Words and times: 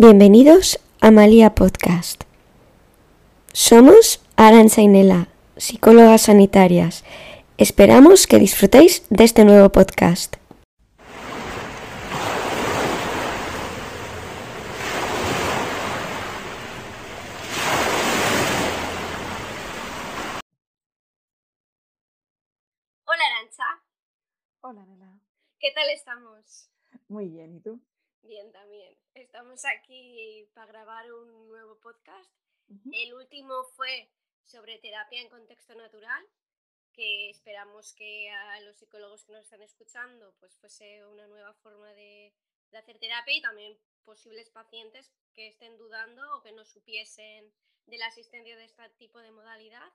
Bienvenidos 0.00 0.78
a 1.00 1.10
Malia 1.10 1.56
Podcast. 1.56 2.22
Somos 3.52 4.22
Aranza 4.36 4.80
y 4.80 4.86
Nela, 4.86 5.26
psicólogas 5.56 6.22
sanitarias. 6.22 7.04
Esperamos 7.56 8.28
que 8.28 8.38
disfrutéis 8.38 9.02
de 9.10 9.24
este 9.24 9.44
nuevo 9.44 9.70
podcast. 9.70 10.36
Hola 23.06 23.22
Arancha, 23.26 23.64
Hola, 24.60 24.84
Nela. 24.86 25.18
¿qué 25.58 25.72
tal 25.74 25.88
estamos? 25.90 26.70
Muy 27.08 27.28
bien, 27.28 27.56
¿y 27.56 27.60
tú? 27.60 27.80
Bien 28.22 28.52
también. 28.52 28.97
Estamos 29.18 29.64
aquí 29.64 30.48
para 30.54 30.68
grabar 30.68 31.12
un 31.12 31.48
nuevo 31.48 31.76
podcast. 31.80 32.30
El 32.92 33.14
último 33.14 33.64
fue 33.74 34.12
sobre 34.44 34.78
terapia 34.78 35.20
en 35.20 35.28
contexto 35.28 35.74
natural, 35.74 36.24
que 36.92 37.28
esperamos 37.28 37.92
que 37.94 38.30
a 38.30 38.60
los 38.60 38.76
psicólogos 38.76 39.24
que 39.24 39.32
nos 39.32 39.42
están 39.42 39.60
escuchando 39.62 40.36
pues 40.38 40.56
fuese 40.58 41.04
una 41.04 41.26
nueva 41.26 41.52
forma 41.54 41.92
de, 41.94 42.32
de 42.70 42.78
hacer 42.78 43.00
terapia 43.00 43.34
y 43.34 43.42
también 43.42 43.76
posibles 44.04 44.50
pacientes 44.50 45.12
que 45.34 45.48
estén 45.48 45.76
dudando 45.78 46.22
o 46.36 46.40
que 46.40 46.52
no 46.52 46.64
supiesen 46.64 47.52
de 47.86 47.98
la 47.98 48.06
asistencia 48.06 48.56
de 48.56 48.66
este 48.66 48.88
tipo 48.90 49.18
de 49.18 49.32
modalidad, 49.32 49.92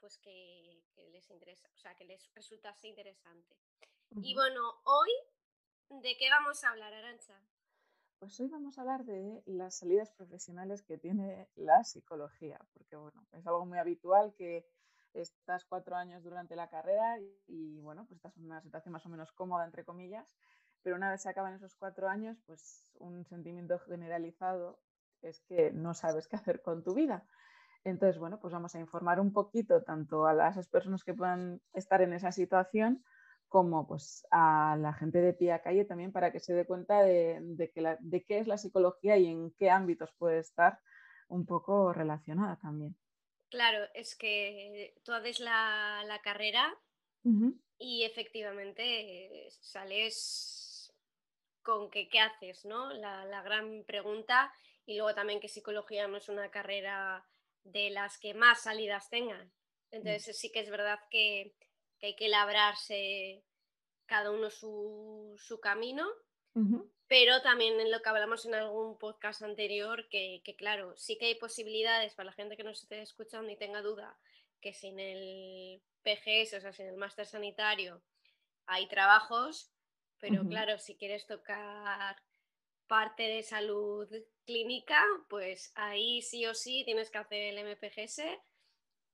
pues 0.00 0.16
que, 0.16 0.82
que 0.94 1.10
les 1.10 1.30
interesa, 1.30 1.68
o 1.74 1.76
sea, 1.76 1.94
que 1.96 2.06
les 2.06 2.32
resultase 2.32 2.88
interesante. 2.88 3.58
Y 4.22 4.34
bueno, 4.34 4.80
hoy, 4.84 5.10
¿de 6.00 6.16
qué 6.16 6.30
vamos 6.30 6.64
a 6.64 6.70
hablar, 6.70 6.94
Arancha? 6.94 7.38
Pues 8.24 8.40
hoy 8.40 8.48
vamos 8.48 8.78
a 8.78 8.80
hablar 8.80 9.04
de 9.04 9.42
las 9.44 9.74
salidas 9.74 10.10
profesionales 10.10 10.82
que 10.82 10.96
tiene 10.96 11.46
la 11.56 11.84
psicología, 11.84 12.58
porque 12.72 12.96
bueno, 12.96 13.22
es 13.32 13.46
algo 13.46 13.66
muy 13.66 13.76
habitual 13.76 14.32
que 14.34 14.64
estás 15.12 15.66
cuatro 15.66 15.94
años 15.94 16.24
durante 16.24 16.56
la 16.56 16.70
carrera 16.70 17.18
y, 17.46 17.78
bueno, 17.80 18.06
pues 18.06 18.16
estás 18.16 18.34
en 18.38 18.46
una 18.46 18.62
situación 18.62 18.92
más 18.92 19.04
o 19.04 19.10
menos 19.10 19.30
cómoda, 19.32 19.66
entre 19.66 19.84
comillas, 19.84 20.38
pero 20.82 20.96
una 20.96 21.10
vez 21.10 21.20
se 21.20 21.28
acaban 21.28 21.52
esos 21.52 21.76
cuatro 21.76 22.08
años, 22.08 22.40
pues 22.46 22.90
un 22.94 23.26
sentimiento 23.26 23.78
generalizado 23.80 24.80
es 25.20 25.42
que 25.42 25.70
no 25.72 25.92
sabes 25.92 26.26
qué 26.26 26.36
hacer 26.36 26.62
con 26.62 26.82
tu 26.82 26.94
vida. 26.94 27.26
Entonces, 27.84 28.18
bueno, 28.18 28.40
pues 28.40 28.54
vamos 28.54 28.74
a 28.74 28.80
informar 28.80 29.20
un 29.20 29.34
poquito 29.34 29.82
tanto 29.82 30.26
a 30.26 30.32
las 30.32 30.66
personas 30.68 31.04
que 31.04 31.12
puedan 31.12 31.60
estar 31.74 32.00
en 32.00 32.14
esa 32.14 32.32
situación 32.32 33.04
como 33.54 33.86
pues 33.86 34.26
a 34.32 34.76
la 34.80 34.92
gente 34.94 35.20
de 35.20 35.32
pie 35.32 35.52
a 35.52 35.62
calle 35.62 35.84
también 35.84 36.10
para 36.12 36.32
que 36.32 36.40
se 36.40 36.54
dé 36.54 36.66
cuenta 36.66 37.02
de, 37.02 37.38
de 37.40 37.70
que 37.70 37.80
la- 37.82 37.98
de 38.00 38.24
qué 38.24 38.38
es 38.40 38.48
la 38.48 38.58
psicología 38.58 39.16
y 39.16 39.26
en 39.28 39.52
qué 39.58 39.70
ámbitos 39.70 40.10
puede 40.18 40.40
estar 40.40 40.80
un 41.28 41.46
poco 41.46 41.92
relacionada 41.92 42.58
también. 42.60 42.96
Claro, 43.48 43.88
es 43.94 44.16
que 44.16 44.94
tú 45.04 45.12
haces 45.12 45.40
la, 45.40 46.02
la 46.06 46.20
carrera 46.20 46.74
y 47.78 48.04
efectivamente 48.04 49.48
sales 49.50 50.92
con 51.62 51.90
que 51.90 52.08
qué 52.08 52.20
haces, 52.20 52.64
¿no? 52.64 52.92
La, 52.92 53.24
la 53.24 53.42
gran 53.42 53.84
pregunta 53.84 54.52
y 54.86 54.96
luego 54.96 55.14
también 55.14 55.40
que 55.40 55.48
psicología 55.48 56.06
no 56.08 56.18
es 56.18 56.28
una 56.28 56.50
carrera 56.50 57.26
de 57.64 57.90
las 57.90 58.18
que 58.18 58.34
más 58.34 58.62
salidas 58.62 59.08
tengan. 59.10 59.52
Entonces 59.90 60.38
sí 60.38 60.50
que 60.52 60.60
es 60.60 60.70
verdad 60.70 60.98
que, 61.10 61.54
que 61.98 62.06
hay 62.06 62.16
que 62.16 62.28
labrarse 62.28 63.44
cada 64.06 64.30
uno 64.30 64.50
su, 64.50 65.34
su 65.38 65.60
camino 65.60 66.06
pero 67.08 67.42
también 67.42 67.78
en 67.80 67.90
lo 67.90 68.00
que 68.00 68.08
hablamos 68.08 68.46
en 68.46 68.54
algún 68.54 68.98
podcast 68.98 69.42
anterior, 69.42 70.08
que, 70.08 70.40
que 70.44 70.56
claro, 70.56 70.96
sí 70.96 71.18
que 71.18 71.26
hay 71.26 71.34
posibilidades 71.34 72.14
para 72.14 72.26
la 72.26 72.32
gente 72.32 72.56
que 72.56 72.64
nos 72.64 72.82
esté 72.82 73.02
escuchando 73.02 73.50
y 73.50 73.56
tenga 73.56 73.82
duda, 73.82 74.18
que 74.60 74.72
sin 74.72 74.98
el 74.98 75.82
PGS, 76.02 76.54
o 76.54 76.60
sea, 76.60 76.72
sin 76.72 76.86
el 76.86 76.96
máster 76.96 77.26
sanitario, 77.26 78.02
hay 78.66 78.88
trabajos, 78.88 79.70
pero 80.18 80.42
claro, 80.48 80.78
si 80.78 80.96
quieres 80.96 81.26
tocar 81.26 82.16
parte 82.86 83.24
de 83.24 83.42
salud 83.42 84.08
clínica, 84.46 85.04
pues 85.28 85.72
ahí 85.74 86.22
sí 86.22 86.46
o 86.46 86.54
sí 86.54 86.82
tienes 86.84 87.10
que 87.10 87.18
hacer 87.18 87.42
el 87.42 87.58
MPGS 87.58 88.22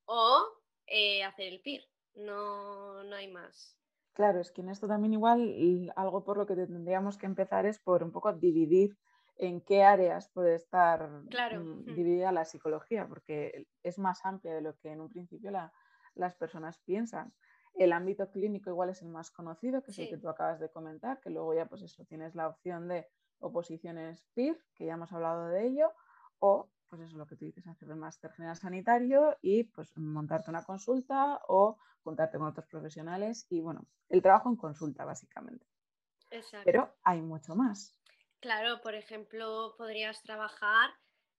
o 0.04 0.46
eh, 0.86 1.24
hacer 1.24 1.48
el 1.48 1.60
PIR, 1.60 1.88
no, 2.14 3.02
no 3.04 3.16
hay 3.16 3.28
más. 3.32 3.76
Claro, 4.12 4.40
es 4.40 4.50
que 4.50 4.60
en 4.60 4.68
esto 4.68 4.86
también 4.88 5.12
igual 5.12 5.40
y 5.40 5.88
algo 5.96 6.24
por 6.24 6.36
lo 6.36 6.46
que 6.46 6.54
tendríamos 6.56 7.16
que 7.16 7.26
empezar 7.26 7.64
es 7.64 7.78
por 7.78 8.02
un 8.02 8.10
poco 8.12 8.32
dividir 8.32 8.98
en 9.36 9.60
qué 9.62 9.82
áreas 9.82 10.28
puede 10.28 10.54
estar 10.54 11.08
Claro, 11.30 11.60
mm, 11.64 11.94
dividida 11.94 12.32
la 12.32 12.44
psicología, 12.44 13.06
porque 13.08 13.66
es 13.82 13.98
más 13.98 14.24
amplia 14.26 14.54
de 14.54 14.60
lo 14.60 14.76
que 14.76 14.90
en 14.92 15.00
un 15.00 15.08
principio 15.08 15.50
la- 15.50 15.72
las 16.14 16.34
personas 16.34 16.78
piensan. 16.84 17.32
El 17.74 17.92
ámbito 17.92 18.30
clínico 18.30 18.68
igual 18.68 18.90
es 18.90 19.00
el 19.00 19.08
más 19.08 19.30
conocido, 19.30 19.82
que 19.82 19.92
es 19.92 19.98
el 19.98 20.08
que 20.08 20.16
sí, 20.16 20.20
tú 20.20 20.28
acabas 20.28 20.60
de 20.60 20.70
comentar, 20.70 21.20
que 21.20 21.30
luego 21.30 21.54
ya 21.54 21.66
pues 21.66 21.82
eso, 21.82 22.04
tienes 22.04 22.34
la 22.34 22.48
opción 22.48 22.88
de 22.88 23.06
oposiciones 23.38 24.26
PIR, 24.34 24.58
que 24.74 24.86
ya 24.86 24.94
hemos 24.94 25.12
hablado 25.12 25.48
de 25.48 25.66
ello, 25.66 25.92
o 26.40 26.68
pues 26.90 27.02
eso 27.02 27.12
es 27.12 27.16
lo 27.16 27.26
que 27.26 27.36
tú 27.36 27.44
dices, 27.44 27.66
hacer 27.68 27.88
el 27.88 27.96
máster 27.96 28.32
general 28.32 28.56
sanitario 28.56 29.38
y 29.40 29.64
pues 29.64 29.96
montarte 29.96 30.50
una 30.50 30.64
consulta 30.64 31.40
o 31.46 31.78
juntarte 32.02 32.36
con 32.36 32.48
otros 32.48 32.66
profesionales 32.66 33.46
y 33.48 33.60
bueno, 33.60 33.86
el 34.08 34.20
trabajo 34.20 34.48
en 34.48 34.56
consulta 34.56 35.04
básicamente. 35.04 35.64
exacto. 36.30 36.64
Pero 36.64 36.92
hay 37.04 37.22
mucho 37.22 37.54
más. 37.54 37.96
Claro, 38.40 38.80
por 38.82 38.94
ejemplo, 38.94 39.74
podrías 39.78 40.22
trabajar 40.22 40.90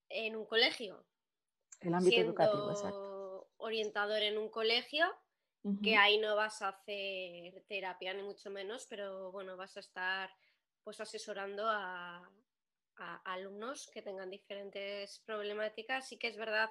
en 0.08 0.36
un 0.36 0.46
colegio, 0.46 1.06
El 1.82 1.94
ámbito 1.96 2.22
educativo, 2.22 2.72
exacto. 2.72 3.50
orientador 3.58 4.22
en 4.22 4.38
un 4.38 4.50
colegio, 4.50 5.06
que 5.84 5.96
ahí 5.96 6.18
no 6.18 6.36
vas 6.36 6.64
a 6.64 6.70
hacer 6.70 7.64
terapia 7.68 8.14
ni 8.16 8.24
mucho 8.24 8.50
menos, 8.50 8.88
pero 8.90 9.32
bueno, 9.32 9.56
vas 9.58 9.78
a 9.78 9.82
estar 9.82 10.32
pues 10.84 11.00
asesorando 11.00 11.70
a, 11.70 12.28
a 12.98 13.18
alumnos 13.34 13.90
que 13.94 14.02
tengan 14.02 14.30
diferentes 14.30 15.20
problemáticas. 15.26 16.08
Sí 16.08 16.18
que 16.18 16.28
es 16.28 16.38
verdad 16.38 16.70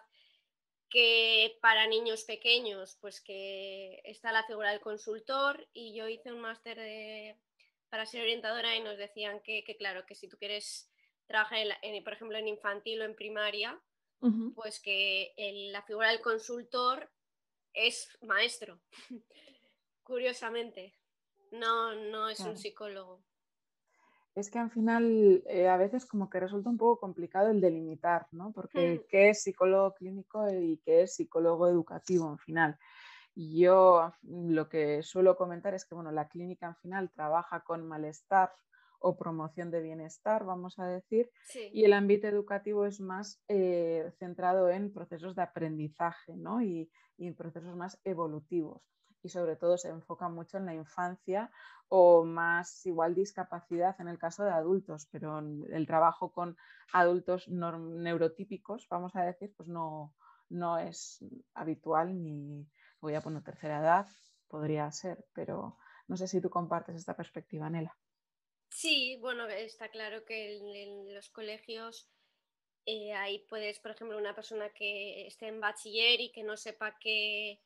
que 0.88 1.56
para 1.62 1.86
niños 1.86 2.24
pequeños, 2.24 2.96
pues 3.00 3.20
que 3.20 4.00
está 4.04 4.32
la 4.32 4.44
figura 4.44 4.70
del 4.70 4.80
consultor 4.80 5.68
y 5.72 5.94
yo 5.94 6.08
hice 6.08 6.32
un 6.32 6.40
máster 6.40 6.76
de- 6.76 7.36
para 7.88 8.06
ser 8.06 8.22
orientadora 8.22 8.76
y 8.76 8.80
nos 8.82 8.98
decían 8.98 9.40
que, 9.40 9.64
que, 9.64 9.76
claro, 9.76 10.04
que 10.06 10.14
si 10.14 10.28
tú 10.28 10.36
quieres 10.36 10.90
trabajar, 11.26 11.58
en 11.82 12.04
por 12.04 12.12
ejemplo, 12.12 12.38
en 12.38 12.48
infantil 12.48 13.02
o 13.02 13.04
en 13.04 13.14
primaria, 13.14 13.80
pues 14.54 14.80
que 14.80 15.32
el- 15.36 15.72
la 15.72 15.82
figura 15.82 16.10
del 16.10 16.20
consultor 16.20 17.10
es 17.72 18.18
maestro, 18.22 18.80
curiosamente, 20.02 20.94
no, 21.52 21.94
no 21.94 22.28
es 22.28 22.40
un 22.40 22.56
psicólogo. 22.58 23.22
Es 24.34 24.50
que 24.50 24.58
al 24.58 24.70
final 24.70 25.42
eh, 25.46 25.68
a 25.68 25.76
veces 25.76 26.06
como 26.06 26.30
que 26.30 26.40
resulta 26.40 26.70
un 26.70 26.78
poco 26.78 27.00
complicado 27.00 27.50
el 27.50 27.60
delimitar, 27.60 28.26
¿no? 28.30 28.48
Hmm, 28.48 28.52
Porque 28.52 29.04
qué 29.08 29.30
es 29.30 29.42
psicólogo 29.42 29.94
clínico 29.94 30.46
y 30.52 30.78
qué 30.84 31.02
es 31.02 31.14
psicólogo 31.16 31.66
educativo 31.68 32.30
en 32.30 32.38
final. 32.38 32.78
Yo 33.34 34.12
mm, 34.22 34.50
lo 34.52 34.68
que 34.68 35.02
suelo 35.02 35.36
comentar 35.36 35.74
es 35.74 35.84
que 35.84 35.94
bueno, 35.94 36.12
la 36.12 36.28
clínica 36.28 36.66
en 36.66 36.76
final 36.76 37.10
trabaja 37.10 37.60
con 37.60 37.86
malestar 37.86 38.52
o 39.00 39.16
promoción 39.16 39.70
de 39.70 39.80
bienestar, 39.80 40.44
vamos 40.44 40.78
a 40.78 40.86
decir, 40.86 41.30
Sí, 41.44 41.70
y 41.72 41.84
el 41.84 41.94
ámbito 41.94 42.28
educativo 42.28 42.84
es 42.84 43.00
más 43.00 43.42
eh, 43.48 44.12
centrado 44.18 44.68
en 44.68 44.92
procesos 44.92 45.34
de 45.34 45.42
aprendizaje 45.42 46.36
¿no? 46.36 46.62
y, 46.62 46.90
y 47.16 47.26
en 47.26 47.34
procesos 47.34 47.74
más 47.76 47.98
evolutivos. 48.04 48.82
Y 49.22 49.28
sobre 49.28 49.56
todo 49.56 49.76
se 49.76 49.88
enfoca 49.88 50.28
mucho 50.28 50.56
en 50.58 50.66
la 50.66 50.74
infancia 50.74 51.50
o 51.88 52.24
más 52.24 52.86
igual 52.86 53.14
discapacidad 53.14 54.00
en 54.00 54.08
el 54.08 54.18
caso 54.18 54.44
de 54.44 54.50
adultos, 54.50 55.08
pero 55.10 55.38
el 55.38 55.86
trabajo 55.86 56.32
con 56.32 56.56
adultos 56.92 57.48
neurotípicos, 57.48 58.88
vamos 58.88 59.14
a 59.16 59.24
decir, 59.24 59.52
pues 59.56 59.68
no, 59.68 60.14
no 60.48 60.78
es 60.78 61.24
habitual 61.54 62.22
ni 62.22 62.66
voy 63.00 63.14
a 63.14 63.22
poner 63.22 63.42
tercera 63.42 63.80
edad, 63.80 64.06
podría 64.48 64.90
ser, 64.92 65.24
pero 65.32 65.78
no 66.08 66.16
sé 66.16 66.28
si 66.28 66.40
tú 66.40 66.50
compartes 66.50 66.96
esta 66.96 67.16
perspectiva, 67.16 67.68
Nela. 67.70 67.96
sí, 68.68 69.16
bueno, 69.20 69.46
está 69.48 69.88
claro 69.90 70.24
que 70.24 70.56
en, 70.56 70.76
en 70.76 71.14
los 71.14 71.28
colegios 71.30 72.08
eh, 72.86 73.12
ahí 73.14 73.40
puedes, 73.48 73.80
por 73.80 73.92
ejemplo, 73.92 74.18
una 74.18 74.34
persona 74.34 74.70
que 74.70 75.26
esté 75.26 75.48
en 75.48 75.60
bachiller 75.60 76.20
y 76.20 76.32
que 76.32 76.42
no 76.42 76.56
sepa 76.56 76.98
qué, 77.00 77.60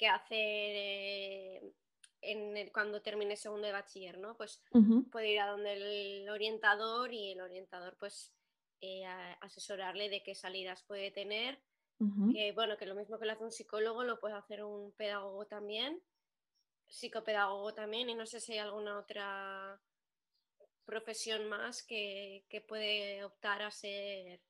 qué 0.00 0.08
hacer 0.08 0.38
eh, 0.38 1.74
en 2.22 2.56
el- 2.58 2.72
cuando 2.72 3.02
termine 3.02 3.36
segundo 3.36 3.68
de 3.68 3.74
bachiller, 3.74 4.18
¿no? 4.18 4.36
Pues 4.38 4.62
Ujú, 4.74 5.06
puede 5.10 5.32
ir 5.32 5.40
a 5.40 5.48
donde 5.48 5.74
el 5.74 6.30
orientador 6.30 7.12
y 7.14 7.32
el 7.32 7.42
orientador 7.42 7.96
pues 8.00 8.34
eh, 8.82 9.04
asesorarle 9.42 10.08
de 10.10 10.22
qué 10.24 10.34
salidas 10.34 10.84
puede 10.84 11.12
tener, 11.12 11.62
ujú. 12.00 12.26
que 12.30 12.52
bueno, 12.52 12.76
que 12.78 12.86
lo 12.86 12.96
mismo 12.96 13.18
que 13.18 13.26
lo 13.26 13.32
hace 13.34 13.44
un 13.44 13.52
psicólogo 13.52 14.04
lo 14.04 14.20
puede 14.20 14.36
hacer 14.36 14.64
un 14.64 14.92
pedagogo 14.94 15.46
también, 15.46 16.02
psicopedagogo 16.88 17.74
también 17.74 18.10
y 18.10 18.16
no 18.16 18.26
sé 18.26 18.40
si 18.40 18.54
hay 18.54 18.60
alguna 18.60 18.98
otra 18.98 19.82
profesión 20.84 21.48
más 21.48 21.82
que, 21.86 22.44
puede 22.68 23.24
optar 23.24 23.62
a 23.62 23.70
ser 23.70 24.42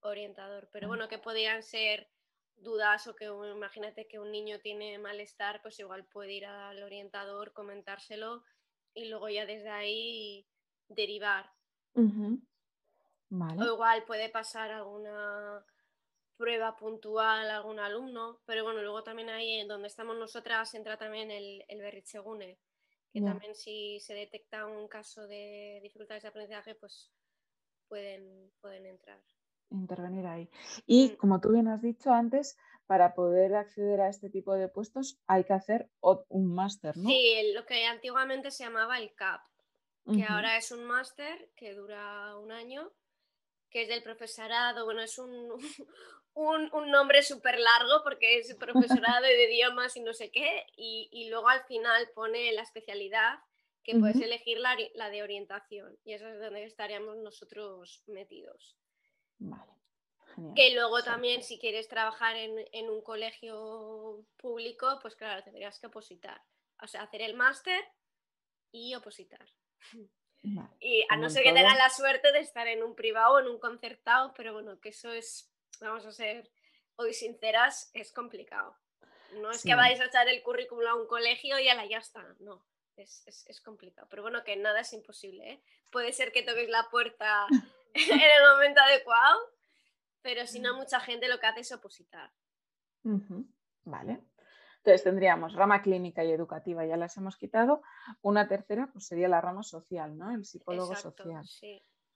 orientador. 0.00 0.68
Pero 0.72 0.88
bueno, 0.88 1.08
que 1.08 1.18
podrían 1.18 1.62
ser 1.62 2.10
dudas 2.56 3.06
o 3.06 3.14
que 3.14 3.26
imagínate 3.26 4.06
que 4.06 4.18
un 4.18 4.30
niño 4.30 4.60
tiene 4.60 4.98
malestar, 4.98 5.60
pues 5.62 5.78
igual 5.78 6.06
puede 6.06 6.32
ir 6.32 6.46
al 6.46 6.82
orientador, 6.82 7.52
comentárselo 7.52 8.42
y 8.94 9.08
luego 9.08 9.28
ya 9.28 9.46
desde 9.46 9.70
ahí 9.70 10.46
derivar. 10.88 11.50
O 13.60 13.64
igual 13.64 14.04
puede 14.04 14.28
pasar 14.28 14.70
alguna 14.70 15.64
prueba 16.36 16.76
puntual 16.76 17.50
a 17.50 17.56
algún 17.56 17.78
alumno, 17.78 18.40
pero 18.44 18.62
bueno, 18.64 18.82
luego 18.82 19.02
también 19.02 19.30
ahí 19.30 19.54
en 19.54 19.68
donde 19.68 19.88
estamos 19.88 20.16
nosotras 20.16 20.74
entra 20.74 20.96
también 20.96 21.30
el, 21.30 21.64
el 21.68 21.80
Berrichegune, 21.80 22.58
que 23.12 23.20
también 23.22 23.54
si 23.54 23.98
se 24.00 24.14
detecta 24.14 24.66
un 24.66 24.88
caso 24.88 25.26
de 25.26 25.80
dificultades 25.82 26.22
de 26.22 26.28
aprendizaje, 26.28 26.74
pues 26.74 27.10
pueden, 27.88 28.52
pueden 28.60 28.86
entrar. 28.86 29.20
Intervenir 29.70 30.26
ahí. 30.26 30.48
Y 30.86 31.08
mm. 31.08 31.16
como 31.16 31.40
tú 31.40 31.52
bien 31.52 31.68
has 31.68 31.82
dicho 31.82 32.12
antes, 32.12 32.56
para 32.86 33.14
poder 33.14 33.54
acceder 33.54 34.00
a 34.00 34.08
este 34.08 34.30
tipo 34.30 34.54
de 34.54 34.68
puestos 34.68 35.18
hay 35.26 35.44
que 35.44 35.52
hacer 35.52 35.90
un 36.00 36.54
máster, 36.54 36.96
¿no? 36.96 37.08
Sí, 37.08 37.52
lo 37.54 37.66
que 37.66 37.84
antiguamente 37.84 38.50
se 38.50 38.64
llamaba 38.64 38.98
el 38.98 39.14
CAP, 39.14 39.40
que 40.14 40.24
ahora 40.24 40.56
es 40.56 40.70
un 40.70 40.84
máster 40.84 41.50
que 41.56 41.74
dura 41.74 42.36
un 42.38 42.52
año, 42.52 42.92
que 43.70 43.82
es 43.82 43.88
del 43.88 44.04
profesorado, 44.04 44.84
bueno, 44.84 45.02
es 45.02 45.18
un, 45.18 45.48
un, 46.34 46.90
nombre 46.90 47.22
súper 47.22 47.58
largo 47.58 48.04
porque 48.04 48.38
es 48.38 48.54
profesorado 48.54 49.22
de 49.22 49.52
idiomas 49.52 49.96
y 49.96 50.00
no 50.00 50.12
sé 50.12 50.30
qué, 50.30 50.64
y, 50.76 51.28
luego 51.28 51.48
al 51.48 51.64
final 51.64 52.08
pone 52.14 52.52
la 52.52 52.62
especialidad 52.62 53.40
que 53.82 53.96
puedes 53.98 54.20
elegir 54.20 54.58
la, 54.58 54.76
la, 54.94 55.10
de 55.10 55.22
orientación, 55.22 55.96
y 56.04 56.12
eso 56.12 56.28
es 56.28 56.40
donde 56.40 56.64
estaríamos 56.64 57.16
nosotros 57.18 58.02
metidos. 58.06 58.76
Vale. 59.38 59.72
Que 60.54 60.74
luego 60.74 61.02
también 61.02 61.42
si 61.42 61.58
quieres 61.58 61.88
trabajar 61.88 62.36
en, 62.36 62.90
un 62.90 63.00
colegio 63.02 64.22
público, 64.36 64.98
pues 65.00 65.16
claro, 65.16 65.42
tendrías 65.42 65.78
que 65.78 65.86
opositar. 65.86 66.42
O 66.82 66.86
sea, 66.86 67.02
hacer 67.02 67.22
el 67.22 67.34
máster 67.34 67.82
y 68.70 68.94
opositar. 68.94 69.46
Y 70.78 71.04
a 71.08 71.16
no 71.16 71.30
ser 71.30 71.42
que 71.42 71.52
tengas 71.52 71.78
la 71.78 71.88
suerte 71.88 72.32
de 72.32 72.40
estar 72.40 72.68
en 72.68 72.82
un 72.82 72.94
privado 72.94 73.34
o 73.34 73.40
en 73.40 73.46
un 73.46 73.58
concertado, 73.58 74.34
pero 74.36 74.52
bueno, 74.52 74.78
que 74.78 74.90
eso 74.90 75.10
es, 75.10 75.50
vamos 75.80 76.04
a 76.04 76.12
ser 76.12 76.50
hoy 76.96 77.14
sinceras, 77.14 77.90
es 77.94 78.12
complicado. 78.12 78.76
No 79.40 79.50
es 79.50 79.62
que 79.62 79.74
vais 79.74 80.00
a 80.00 80.04
echar 80.04 80.28
el 80.28 80.42
currículum 80.42 80.86
a 80.86 80.94
un 80.94 81.06
colegio 81.06 81.58
y 81.58 81.68
a 81.68 81.74
la 81.74 81.86
ya 81.86 81.98
está, 81.98 82.36
no. 82.40 82.64
Es, 82.96 83.60
complicado. 83.62 84.06
Pero 84.08 84.22
bueno, 84.22 84.42
que 84.42 84.56
nada 84.56 84.80
es 84.80 84.92
imposible. 84.94 85.50
¿eh? 85.50 85.62
Puede 85.90 86.12
ser 86.12 86.32
que 86.32 86.42
toques 86.42 86.68
la 86.68 86.88
puerta 86.90 87.46
en 88.10 88.20
el 88.20 88.52
momento 88.52 88.80
adecuado, 88.80 89.38
pero 90.22 90.46
si 90.46 90.60
no, 90.60 90.74
mm. 90.74 90.78
mucha 90.78 91.00
gente 91.00 91.28
lo 91.28 91.38
que 91.38 91.46
hace 91.46 91.60
es 91.60 91.72
opositar. 91.72 92.30
Vale. 93.84 94.20
Entonces 94.78 95.04
tendríamos 95.04 95.54
rama 95.54 95.82
clínica 95.82 96.24
y 96.24 96.30
educativa, 96.30 96.86
ya 96.86 96.96
las 96.96 97.16
hemos 97.16 97.36
quitado. 97.36 97.82
Una 98.22 98.46
tercera 98.46 98.88
pues 98.92 99.06
sería 99.06 99.28
la 99.28 99.40
rama 99.40 99.62
social, 99.62 100.16
¿no? 100.16 100.30
El 100.30 100.44
psicólogo 100.44 100.94
social. 100.94 101.44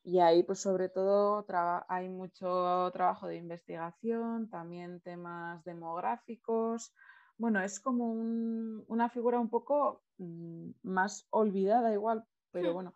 Y 0.03 0.21
ahí 0.21 0.43
pues 0.43 0.61
sobre 0.61 0.89
todo 0.89 1.45
hay 1.89 2.09
mucho 2.09 2.91
trabajo 2.93 3.27
de 3.27 3.37
investigación, 3.37 4.49
también 4.49 5.01
temas 5.01 5.65
demográficos. 5.65 6.95
Bueno, 7.37 7.61
es 7.61 7.81
como 7.81 8.13
una 8.13 9.09
figura 9.09 9.41
un 9.41 9.51
poco 9.51 10.05
mm, 10.19 10.71
más 10.83 11.27
olvidada 11.31 11.93
igual, 11.93 12.25
pero 12.53 12.71
hmm. 12.71 12.75
bueno, 12.75 12.95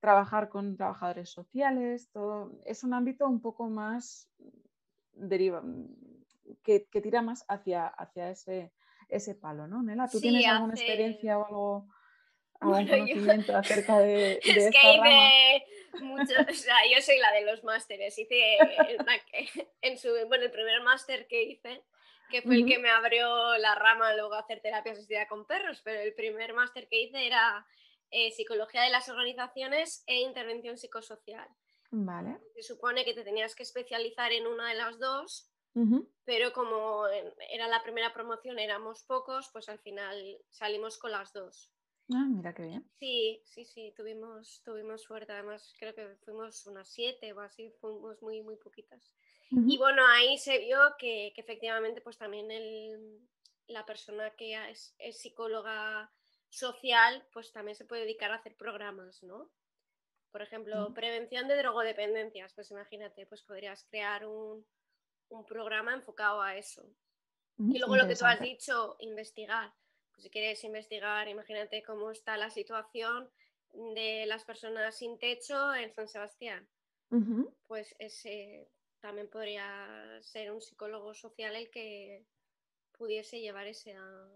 trabajar 0.00 0.48
con 0.48 0.76
trabajadores 0.76 1.30
sociales, 1.30 2.10
todo, 2.12 2.52
es 2.64 2.82
un 2.84 2.94
ámbito 2.94 3.26
un 3.26 3.40
poco 3.40 3.68
más 3.68 4.28
deriva, 5.12 5.62
que, 6.64 6.80
tira 6.80 7.22
más 7.22 7.44
hacia, 7.48 7.86
hacia 7.86 8.30
ese, 8.30 8.72
ese 9.08 9.34
palo, 9.34 9.66
¿no? 9.66 9.82
Nela, 9.82 10.08
¿tú 10.08 10.20
tienes 10.20 10.46
alguna 10.46 10.74
experiencia 10.74 11.38
o 11.38 11.46
algo, 11.46 11.88
algún 12.60 12.88
conocimiento 12.88 13.56
acerca 13.56 13.98
de, 13.98 14.40
es 14.42 14.56
esta 14.56 14.80
que 14.80 14.92
hice 14.94 15.66
mucho, 16.02 16.34
o 16.48 16.54
sea, 16.54 16.76
yo 16.94 17.02
soy 17.02 17.18
la 17.18 17.32
de 17.32 17.42
los 17.42 17.62
másteres, 17.62 18.18
hice 18.18 18.56
en 19.82 19.98
su, 19.98 20.08
bueno, 20.28 20.44
el 20.44 20.50
primer 20.50 20.82
máster 20.82 21.26
que 21.26 21.42
hice, 21.42 21.82
que 22.30 22.42
fue 22.42 22.56
el 22.56 22.66
que 22.66 22.78
me 22.78 22.88
abrió 22.88 23.58
la 23.58 23.74
rama 23.74 24.14
luego 24.14 24.34
a 24.34 24.40
hacer 24.40 24.60
terapia 24.60 24.92
asistida 24.92 25.26
con 25.28 25.46
perros, 25.46 25.82
pero 25.84 26.00
el 26.00 26.14
primer 26.14 26.54
máster 26.54 26.88
que 26.88 27.02
hice 27.02 27.26
era 27.26 27.66
eh, 28.10 28.30
psicología 28.32 28.82
de 28.82 28.90
las 28.90 29.08
organizaciones 29.08 30.02
e 30.06 30.20
intervención 30.20 30.76
psicosocial. 30.78 31.48
Vale. 31.90 32.38
Se 32.54 32.62
supone 32.62 33.04
que 33.04 33.14
te 33.14 33.24
tenías 33.24 33.54
que 33.54 33.64
especializar 33.64 34.32
en 34.32 34.46
una 34.46 34.68
de 34.68 34.76
las 34.76 34.98
dos, 34.98 35.48
pero 36.24 36.52
como 36.52 37.06
era 37.06 37.68
la 37.68 37.82
primera 37.82 38.12
promoción, 38.12 38.58
éramos 38.58 39.04
pocos, 39.04 39.48
pues 39.52 39.68
al 39.68 39.78
final 39.78 40.38
salimos 40.50 40.98
con 40.98 41.12
las 41.12 41.32
dos. 41.32 41.72
Ah, 42.12 42.26
mira 42.28 42.52
qué 42.52 42.62
bien. 42.64 42.90
Sí, 42.98 43.40
sí, 43.44 43.64
sí, 43.64 43.92
tuvimos, 43.96 44.62
tuvimos 44.64 45.02
suerte. 45.02 45.32
Además, 45.32 45.72
creo 45.78 45.94
que 45.94 46.16
fuimos 46.24 46.66
unas 46.66 46.88
siete 46.88 47.32
o 47.32 47.40
así, 47.40 47.70
fuimos 47.80 48.20
muy, 48.20 48.42
muy 48.42 48.56
poquitas. 48.56 49.12
Y 49.52 49.78
bueno, 49.78 50.06
ahí 50.06 50.38
se 50.38 50.58
vio 50.58 50.78
que, 50.98 51.32
efectivamente, 51.36 52.00
pues 52.00 52.16
también 52.16 52.50
el, 52.52 53.20
la 53.66 53.84
persona 53.84 54.30
que 54.36 54.54
es, 54.70 54.94
es 54.98 55.20
psicóloga 55.20 56.12
social, 56.50 57.24
pues 57.32 57.52
también 57.52 57.76
se 57.76 57.84
puede 57.84 58.02
dedicar 58.02 58.30
a 58.32 58.36
hacer 58.36 58.56
programas, 58.56 59.22
¿no? 59.22 59.50
Por 60.30 60.42
ejemplo, 60.42 60.92
prevención 60.94 61.48
de 61.48 61.56
drogodependencias, 61.56 62.52
pues 62.54 62.70
imagínate, 62.70 63.26
pues 63.26 63.42
podrías 63.42 63.84
crear 63.84 64.26
un, 64.26 64.66
programa 65.48 65.94
enfocado 65.94 66.42
a 66.42 66.56
eso. 66.56 66.84
y 67.56 67.78
luego 67.78 67.96
lo 67.96 68.06
que 68.08 68.16
tú 68.16 68.24
has 68.24 68.40
dicho, 68.40 68.96
investigar. 68.98 69.72
Pues 70.12 70.24
si 70.24 70.30
quieres 70.30 70.62
investigar, 70.64 71.28
imagínate 71.28 71.82
cómo 71.82 72.10
está 72.10 72.36
la 72.36 72.50
situación 72.50 73.30
de 73.94 74.26
las 74.26 74.44
personas 74.44 74.96
sin 74.96 75.18
techo 75.18 75.74
en 75.74 75.92
San 75.92 76.08
Sebastián. 76.08 76.68
Pues 77.66 77.94
ese 77.98 78.68
también 79.00 79.28
podría 79.28 80.18
ser 80.20 80.52
un 80.52 80.60
psicólogo 80.60 81.14
social 81.14 81.56
el 81.56 81.70
que 81.70 82.24
pudiese 82.92 83.40
llevar 83.40 83.66
ese, 83.66 83.94
a 83.94 84.28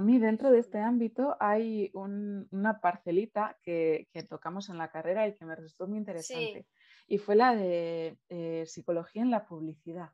mí 0.00 0.18
dentro 0.18 0.50
de 0.50 0.60
este 0.60 0.78
ámbito 0.78 1.36
hay 1.40 1.90
una 1.94 2.80
parcelita 2.80 3.58
que, 3.62 4.06
tocamos 4.28 4.68
en 4.68 4.78
la 4.78 4.90
carrera 4.90 5.26
y 5.26 5.34
que 5.34 5.44
me 5.44 5.56
resultó 5.56 5.88
muy 5.88 5.98
interesante. 5.98 6.66
Y 7.08 7.18
fue 7.18 7.34
la 7.34 7.56
de 7.56 8.16
eh, 8.28 8.64
psicología 8.66 9.22
en 9.22 9.30
la 9.30 9.46
publicidad. 9.46 10.10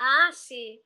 Ah, 0.00 0.30
sí. 0.32 0.82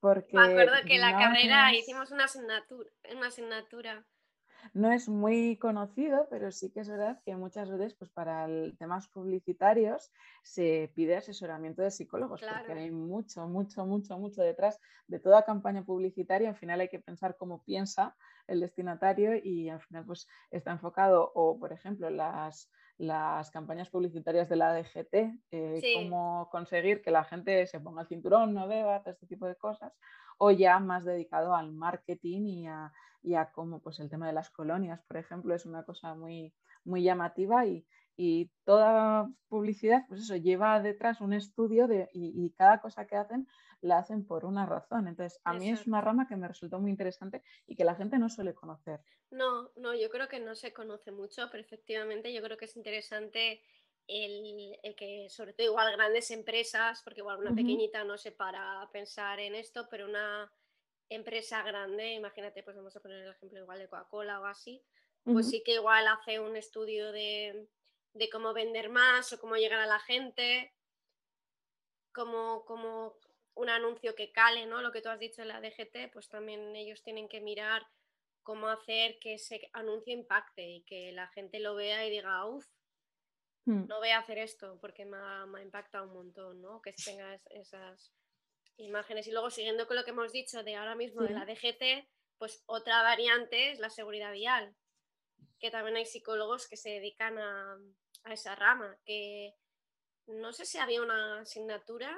Porque 0.00 0.36
me 0.36 0.44
acuerdo 0.44 0.74
que 0.86 0.96
en 0.96 1.00
la 1.00 1.18
carrera 1.18 1.74
hicimos 1.74 2.10
una 2.10 2.24
asignatura, 2.24 2.90
una 3.10 3.28
asignatura 3.28 4.06
no 4.72 4.92
es 4.92 5.08
muy 5.08 5.56
conocido, 5.56 6.26
pero 6.30 6.50
sí 6.50 6.70
que 6.70 6.80
es 6.80 6.88
verdad 6.88 7.20
que 7.24 7.36
muchas 7.36 7.70
veces 7.70 7.94
pues, 7.94 8.10
para 8.10 8.46
temas 8.78 9.08
publicitarios 9.08 10.12
se 10.42 10.92
pide 10.94 11.16
asesoramiento 11.16 11.82
de 11.82 11.90
psicólogos, 11.90 12.42
porque 12.42 12.72
hay 12.72 12.90
mucho, 12.90 13.46
mucho, 13.48 13.86
mucho, 13.86 14.18
mucho 14.18 14.42
detrás 14.42 14.80
de 15.06 15.18
toda 15.18 15.44
campaña 15.44 15.84
publicitaria. 15.84 16.50
Al 16.50 16.56
final 16.56 16.80
hay 16.80 16.88
que 16.88 17.00
pensar 17.00 17.36
cómo 17.36 17.62
piensa 17.64 18.16
el 18.46 18.60
destinatario 18.60 19.36
y 19.36 19.68
al 19.68 19.80
final 19.80 20.04
pues, 20.04 20.28
está 20.50 20.72
enfocado, 20.72 21.30
o 21.34 21.58
por 21.58 21.72
ejemplo, 21.72 22.10
las, 22.10 22.70
las 22.98 23.50
campañas 23.50 23.88
publicitarias 23.90 24.48
de 24.48 24.56
la 24.56 24.74
DGT, 24.74 25.14
eh, 25.50 25.80
cómo 25.94 26.48
conseguir 26.50 27.00
que 27.02 27.10
la 27.10 27.24
gente 27.24 27.66
se 27.66 27.80
ponga 27.80 28.02
el 28.02 28.08
cinturón, 28.08 28.54
no 28.54 28.66
beba, 28.66 29.02
todo 29.02 29.12
este 29.12 29.26
tipo 29.26 29.46
de 29.46 29.56
cosas, 29.56 29.92
o 30.38 30.50
ya 30.50 30.78
más 30.78 31.04
dedicado 31.04 31.54
al 31.54 31.72
marketing 31.72 32.46
y 32.46 32.66
a, 32.66 32.92
y 33.22 33.34
a 33.34 33.50
cómo 33.52 33.80
pues, 33.80 34.00
el 34.00 34.08
tema 34.08 34.26
de 34.26 34.32
las 34.32 34.50
colonias, 34.50 35.02
por 35.06 35.16
ejemplo, 35.16 35.54
es 35.54 35.66
una 35.66 35.84
cosa 35.84 36.14
muy, 36.14 36.54
muy 36.84 37.02
llamativa 37.02 37.66
y, 37.66 37.86
y 38.16 38.50
toda 38.64 39.30
publicidad, 39.48 40.04
pues 40.08 40.22
eso, 40.22 40.34
lleva 40.34 40.80
detrás 40.80 41.20
un 41.20 41.32
estudio 41.32 41.86
de, 41.86 42.08
y, 42.12 42.50
cada 42.56 42.80
cosa 42.80 43.06
que 43.06 43.14
hacen 43.16 43.46
la 43.80 43.98
hacen 43.98 44.26
por 44.26 44.44
una 44.44 44.66
razón. 44.66 45.06
Entonces, 45.06 45.40
a 45.44 45.54
mí 45.54 45.70
es 45.70 45.86
una 45.86 46.00
rama 46.00 46.26
que 46.26 46.34
me 46.34 46.48
resultó 46.48 46.80
muy 46.80 46.90
interesante 46.90 47.44
y 47.64 47.76
que 47.76 47.84
la 47.84 47.94
gente 47.94 48.18
no 48.18 48.28
suele 48.28 48.54
conocer. 48.54 49.00
No, 49.30 49.70
no, 49.76 49.94
yo 49.94 50.10
creo 50.10 50.26
que 50.26 50.40
no 50.40 50.56
se 50.56 50.72
conoce 50.72 51.12
mucho, 51.12 51.48
pero 51.52 51.62
efectivamente 51.62 52.32
yo 52.32 52.42
creo 52.42 52.56
que 52.56 52.64
es 52.64 52.76
interesante 52.76 53.62
el, 54.08 54.94
que, 54.96 55.28
sobre 55.28 55.52
todo 55.52 55.66
igual 55.66 55.92
grandes 55.92 56.30
empresas, 56.30 57.02
porque 57.02 57.20
igual 57.20 57.38
una 57.38 57.54
pequeñita 57.54 58.02
no 58.04 58.16
se 58.16 58.32
para 58.32 58.88
pensar 58.90 59.38
en 59.38 59.54
esto, 59.54 59.86
pero 59.90 60.06
una 60.06 60.50
empresa 61.10 61.62
grande, 61.62 62.14
imagínate, 62.14 62.62
pues 62.62 62.76
vamos 62.76 62.96
a 62.96 63.00
poner 63.00 63.22
el 63.22 63.30
ejemplo 63.30 63.60
igual 63.60 63.78
de 63.78 63.88
Coca-Cola 63.88 64.40
o 64.40 64.46
así, 64.46 64.82
pues 65.24 65.50
sí 65.50 65.62
que 65.62 65.74
igual 65.74 66.06
hace 66.08 66.40
un 66.40 66.56
estudio 66.56 67.12
de, 67.12 67.68
cómo 68.32 68.54
vender 68.54 68.88
más 68.88 69.32
o 69.32 69.38
cómo 69.38 69.56
llegar 69.56 69.80
a 69.80 69.86
la 69.86 69.98
gente, 70.00 70.72
como, 72.12 72.64
como 72.64 73.18
un 73.54 73.68
anuncio 73.68 74.14
que 74.14 74.32
cale, 74.32 74.64
¿no? 74.66 74.80
Lo 74.80 74.90
que 74.90 75.02
tú 75.02 75.10
has 75.10 75.20
dicho 75.20 75.42
en 75.42 75.48
la 75.48 75.60
DGT, 75.60 76.12
pues 76.12 76.28
también 76.30 76.74
ellos 76.74 77.02
tienen 77.02 77.28
que 77.28 77.40
mirar 77.40 77.86
cómo 78.42 78.68
hacer 78.68 79.18
que 79.18 79.34
ese 79.34 79.68
anuncio 79.74 80.14
impacte 80.14 80.66
y 80.66 80.82
que 80.84 81.12
la 81.12 81.28
gente 81.28 81.60
lo 81.60 81.74
vea 81.74 82.06
y 82.06 82.10
diga, 82.10 82.46
uff, 82.46 82.66
hmm. 83.68 83.86
no 83.86 83.98
voy 83.98 84.10
a 84.10 84.18
hacer 84.18 84.38
esto 84.38 84.78
porque 84.80 85.04
me 85.04 85.16
ha, 85.16 85.46
impactado 85.62 86.04
un 86.04 86.14
montón, 86.14 86.62
¿no? 86.62 86.80
Que 86.80 86.92
tengas 86.92 87.46
esas 87.50 88.12
imágenes. 88.76 89.26
Y 89.26 89.32
luego, 89.32 89.50
siguiendo 89.50 89.86
con 89.86 89.96
lo 89.96 90.04
que 90.04 90.10
hemos 90.10 90.32
dicho 90.32 90.62
de 90.62 90.76
ahora 90.76 90.94
mismo 90.94 91.22
de 91.22 91.30
la 91.30 91.44
DGT, 91.44 92.08
pues 92.38 92.62
otra 92.66 93.02
variante 93.02 93.72
es 93.72 93.80
la 93.80 93.90
seguridad 93.90 94.32
vial, 94.32 94.74
que 95.58 95.70
también 95.70 95.96
hay 95.96 96.06
psicólogos 96.06 96.68
que 96.68 96.76
se 96.76 96.90
dedican 96.90 97.38
a, 97.38 97.78
esa 98.30 98.54
rama, 98.54 98.96
que 99.04 99.54
no 100.26 100.52
sé 100.52 100.66
si 100.66 100.78
había 100.78 101.02
una 101.02 101.40
asignatura 101.40 102.14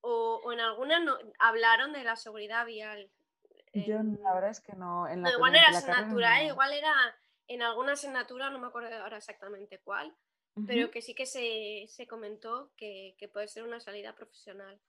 o, 0.00 0.50
en 0.52 0.60
alguna 0.60 0.98
hablaron 1.38 1.92
de 1.92 2.04
la 2.04 2.16
seguridad 2.16 2.64
vial. 2.64 3.10
Yo 3.74 4.02
la 4.02 4.34
verdad 4.34 4.50
es 4.50 4.60
que 4.60 4.72
no. 4.72 5.06
En 5.06 5.22
la, 5.22 5.30
igual 5.30 5.54
era 5.54 5.68
asignatura, 5.68 6.42
¿eh? 6.42 6.46
igual 6.46 6.72
era 6.72 6.94
en 7.48 7.62
alguna 7.62 7.92
asignatura, 7.92 8.48
no 8.48 8.58
me 8.58 8.68
acuerdo 8.68 8.94
ahora 8.96 9.18
exactamente 9.18 9.80
cuál, 9.80 10.16
pero 10.66 10.90
que 10.90 11.02
sí 11.02 11.14
que 11.14 11.26
se, 11.26 12.06
comentó 12.06 12.72
que, 12.76 13.14
puede 13.32 13.48
ser 13.48 13.64
una 13.64 13.80
salida 13.80 14.14
profesional. 14.14 14.80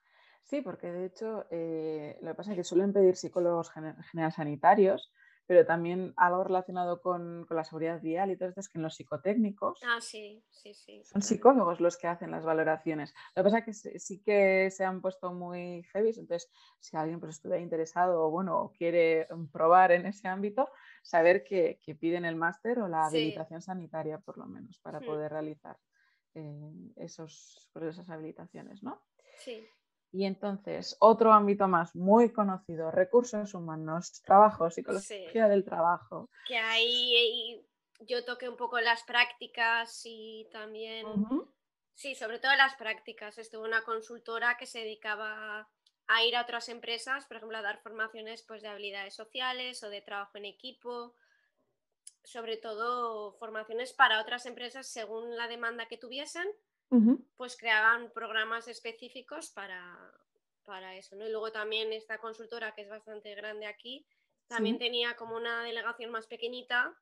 Sí, 0.44 0.62
porque 0.62 0.92
de 0.92 1.06
hecho 1.06 1.46
eh, 1.52 2.18
lo 2.22 2.32
que 2.32 2.36
pasa 2.36 2.52
es 2.52 2.58
que 2.58 2.64
suelen 2.64 2.94
pedir 2.94 3.16
psicólogos 3.16 3.72
general 3.72 4.32
sanitarios, 4.32 5.12
pero 5.46 5.66
también 5.66 6.14
algo 6.18 6.44
relacionado 6.44 7.02
con, 7.02 7.46
la 7.50 7.64
seguridad 7.64 8.02
vial 8.02 8.32
y 8.32 8.38
todo 8.38 8.50
esto 8.50 8.62
es 8.62 8.70
que 8.70 8.78
en 8.78 8.84
los 8.84 8.96
psicotécnicos 8.96 9.80
ah, 9.84 10.00
sí, 10.00 10.44
sí, 10.50 10.74
sí, 10.74 11.04
son 11.04 11.22
psicólogos 11.22 11.82
los 11.82 11.98
que 11.98 12.08
hacen 12.08 12.32
las 12.32 12.46
valoraciones. 12.46 13.14
Lo 13.36 13.44
que 13.44 13.50
pasa 13.50 13.58
es 13.60 13.84
que 13.84 14.00
sí 14.00 14.22
que 14.22 14.70
se 14.72 14.86
han 14.86 15.02
puesto 15.02 15.34
muy 15.34 15.84
heavy, 15.92 16.10
entonces 16.10 16.50
si 16.80 16.96
alguien 16.96 17.20
pues, 17.20 17.36
estuviera 17.36 17.62
interesado 17.62 18.24
o 18.24 18.32
bueno, 18.32 18.72
quiere 18.78 19.28
probar 19.52 19.92
en 19.92 20.06
ese 20.06 20.28
ámbito, 20.28 20.70
saber 21.04 21.44
que, 21.44 21.80
piden 22.00 22.26
el 22.26 22.36
máster 22.36 22.80
o 22.80 22.88
la 22.88 23.06
habilitación 23.06 23.62
sanitaria 23.62 24.18
por 24.20 24.38
lo 24.38 24.46
menos 24.46 24.80
para 24.80 25.02
hmm. 25.02 25.06
poder 25.06 25.32
realizar 25.32 25.78
eh, 26.34 26.72
esos, 26.96 27.70
pues, 27.74 27.86
esas 27.86 28.10
habilitaciones, 28.10 28.82
¿no? 28.82 29.02
Sí. 29.38 29.68
Y 30.12 30.26
entonces, 30.26 30.98
otro 31.00 31.32
ámbito 31.32 31.68
más 31.68 31.96
muy 31.96 32.32
conocido, 32.32 32.92
recursos 32.92 33.54
humanos, 33.54 34.22
trabajo, 34.24 34.70
psicología 34.70 35.48
del 35.48 35.64
trabajo. 35.64 36.30
Que 36.48 36.58
ahí 36.58 37.66
yo 38.02 38.26
toqué 38.26 38.50
un 38.50 38.58
poco 38.58 38.80
las 38.82 39.04
prácticas 39.04 40.02
y 40.04 40.50
también, 40.52 41.06
sí, 41.94 42.16
sobre 42.16 42.40
todo 42.40 42.54
las 42.56 42.76
prácticas. 42.76 43.38
Estuve 43.38 43.68
una 43.68 43.84
consultora 43.84 44.58
que 44.58 44.66
se 44.66 44.80
dedicaba 44.80 45.70
a 46.08 46.24
ir 46.26 46.36
a 46.36 46.42
otras 46.42 46.68
empresas, 46.68 47.26
por 47.26 47.38
ejemplo, 47.38 47.58
a 47.58 47.62
dar 47.62 47.82
formaciones 47.82 48.44
pues, 48.44 48.62
de 48.62 48.68
habilidades 48.68 49.16
sociales 49.16 49.82
o 49.84 49.90
de 49.90 50.02
trabajo 50.02 50.38
en 50.38 50.46
equipo, 50.46 51.16
sobre 52.24 52.58
todo 52.58 53.32
formaciones 53.34 53.94
para 53.94 54.20
otras 54.20 54.46
empresas 54.46 54.88
según 54.88 55.38
la 55.38 55.48
demanda 55.48 55.88
que 55.88 55.98
tuviesen 55.98 56.48
pues 57.38 57.56
creaban 57.58 58.12
programas 58.14 58.68
específicos 58.68 59.52
para, 59.52 59.98
para 60.66 60.96
eso. 60.96 61.16
¿no? 61.16 61.26
Y 61.26 61.32
luego 61.32 61.52
también 61.52 61.94
esta 61.94 62.18
consultora, 62.18 62.74
que 62.74 62.82
es 62.82 62.90
bastante 62.90 63.34
grande 63.36 63.66
aquí, 63.66 64.06
también 64.48 64.78
tenía 64.78 65.16
como 65.16 65.38
una 65.38 65.64
delegación 65.64 66.12
más 66.12 66.28
pequeñita 66.28 66.94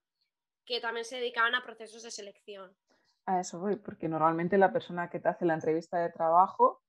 que 0.65 0.79
también 0.79 1.05
se 1.05 1.15
dedicaban 1.15 1.55
a 1.55 1.63
procesos 1.63 2.03
de 2.03 2.11
selección. 2.11 2.75
A 3.25 3.39
eso 3.39 3.59
voy, 3.59 3.75
porque 3.77 4.07
normalmente 4.07 4.57
la 4.57 4.71
persona 4.71 5.09
que 5.09 5.19
te 5.19 5.29
hace 5.29 5.45
la 5.45 5.55
entrevista 5.55 5.97
de 5.99 6.11
trabajo 6.11 6.83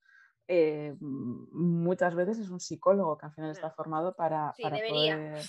eh, 0.49 0.97
muchas 1.00 2.14
veces 2.14 2.38
es 2.38 2.50
un 2.50 2.61
psicólogo 2.61 3.16
que 3.16 3.26
al 3.26 3.33
final 3.33 3.50
está 3.50 3.71
formado 3.71 4.14
para, 4.14 4.52
sí, 4.54 4.62
poder... 4.62 5.42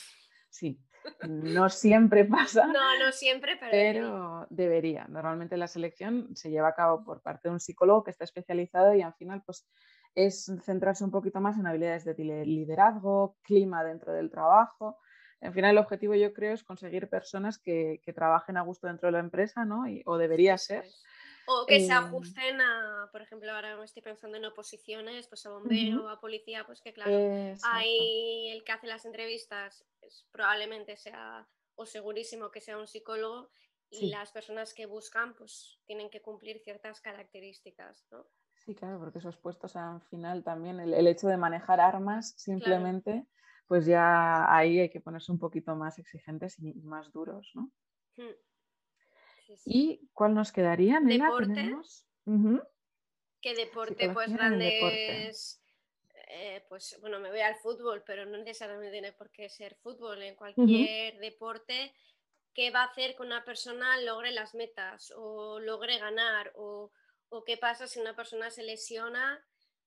Sí, 0.50 0.80
no 1.28 1.70
siempre 1.70 2.26
pasa. 2.26 2.66
No, 2.68 3.00
no 3.00 3.12
siempre, 3.12 3.58
pero, 3.60 4.48
debería. 4.50 5.06
Normalmente 5.08 5.58
la 5.58 5.68
selección 5.68 6.36
se 6.36 6.50
lleva 6.50 6.70
a 6.70 6.76
cabo 6.76 7.04
por 7.04 7.22
parte 7.22 7.48
de 7.48 7.54
un 7.54 7.60
psicólogo 7.60 8.04
que 8.04 8.12
está 8.12 8.24
especializado 8.24 8.94
y 8.96 9.02
al 9.02 9.14
final 9.14 9.44
pues 9.46 9.68
es 10.16 10.52
centrarse 10.64 11.04
un 11.04 11.12
poquito 11.12 11.40
más 11.40 11.58
en 11.58 11.68
habilidades 11.68 12.04
de 12.04 12.14
liderazgo, 12.46 13.38
clima 13.44 13.84
dentro 13.84 14.12
del 14.14 14.30
trabajo. 14.30 14.98
Al 15.40 15.54
final 15.54 15.72
el 15.72 15.78
objetivo 15.78 16.14
yo 16.14 16.34
creo 16.34 16.54
es 16.54 16.64
conseguir 16.64 17.10
personas 17.10 17.58
que, 17.58 18.02
trabajen 18.14 18.58
a 18.58 18.62
gusto 18.62 18.88
dentro 18.88 19.08
de 19.08 19.14
la 19.14 19.20
empresa, 19.20 19.66
¿no? 19.66 19.86
o 20.06 20.18
debería 20.18 20.58
ser. 20.58 20.84
O 21.48 21.66
que 21.66 21.80
se 21.80 21.92
em, 21.92 21.98
ajusten 21.98 22.62
a, 22.62 23.10
por 23.12 23.22
ejemplo, 23.22 23.52
ahora 23.52 23.76
me 23.76 23.86
estoy 23.86 24.02
pensando 24.02 24.38
en 24.38 24.46
oposiciones, 24.46 25.28
pues 25.28 25.46
a 25.46 25.50
bombero, 25.50 26.08
a 26.08 26.20
policía, 26.20 26.66
pues 26.66 26.82
que 26.82 26.94
claro, 26.94 27.12
ahí 27.64 28.50
el 28.50 28.64
que 28.64 28.72
hace 28.72 28.88
las 28.88 29.06
entrevistas 29.06 29.86
pues, 30.00 30.28
probablemente 30.32 30.98
sea, 30.98 31.48
o 31.76 31.86
segurísimo 31.86 32.52
que 32.52 32.62
sea 32.62 32.78
un 32.78 32.88
psicólogo, 32.88 33.52
y 33.92 34.10
las 34.10 34.32
personas 34.32 34.74
que 34.74 34.86
buscan, 34.86 35.36
pues 35.36 35.80
tienen 35.86 36.10
que 36.10 36.22
cumplir 36.22 36.60
ciertas 36.64 37.02
características, 37.02 38.08
¿no? 38.10 38.26
Sí, 38.56 38.74
claro, 38.74 39.00
porque 39.00 39.20
esos 39.20 39.38
puestos 39.38 39.76
al 39.76 40.02
final 40.04 40.44
también, 40.44 40.80
el, 40.80 41.08
hecho 41.08 41.28
de 41.28 41.36
manejar 41.36 41.82
armas 41.82 42.34
simplemente, 42.38 43.28
pues 43.68 43.86
ya 43.86 44.54
ahí 44.56 44.80
hay 44.80 44.90
que 44.90 45.02
ponerse 45.02 45.32
un 45.32 45.40
poquito 45.40 45.76
más 45.76 46.00
exigentes 46.00 46.58
y, 46.60 46.74
más 46.84 47.12
duros, 47.12 47.52
¿no? 47.54 47.72
Hmm. 48.16 48.36
¿Y 49.66 50.10
cuál 50.14 50.34
nos 50.34 50.52
quedaría? 50.52 51.00
Deporte. 51.00 51.76
¿Qué 53.42 53.56
deporte? 53.56 54.10
pues 54.10 54.32
grandes. 54.32 55.62
Eh, 56.34 56.64
pues 56.70 56.98
bueno, 57.02 57.20
me 57.20 57.30
voy 57.30 57.42
al 57.42 57.56
fútbol, 57.58 58.04
pero 58.06 58.26
no 58.26 58.38
necesariamente 58.38 58.92
tiene 58.92 59.12
por 59.12 59.32
qué 59.32 59.50
ser 59.50 59.76
fútbol, 59.84 60.22
en 60.22 60.36
cualquier 60.36 61.18
deporte. 61.20 61.94
¿Qué 62.54 62.72
va 62.72 62.84
a 62.84 62.86
hacer 62.86 63.16
que 63.16 63.24
una 63.24 63.44
persona 63.44 64.00
logre 64.02 64.32
las 64.32 64.56
metas 64.56 65.12
o 65.18 65.60
logre 65.60 65.98
ganar? 65.98 66.54
O, 66.56 66.92
qué 67.46 67.58
pasa 67.58 67.88
si 67.88 68.00
una 68.00 68.16
persona 68.16 68.50
se 68.50 68.64
lesiona? 68.64 69.44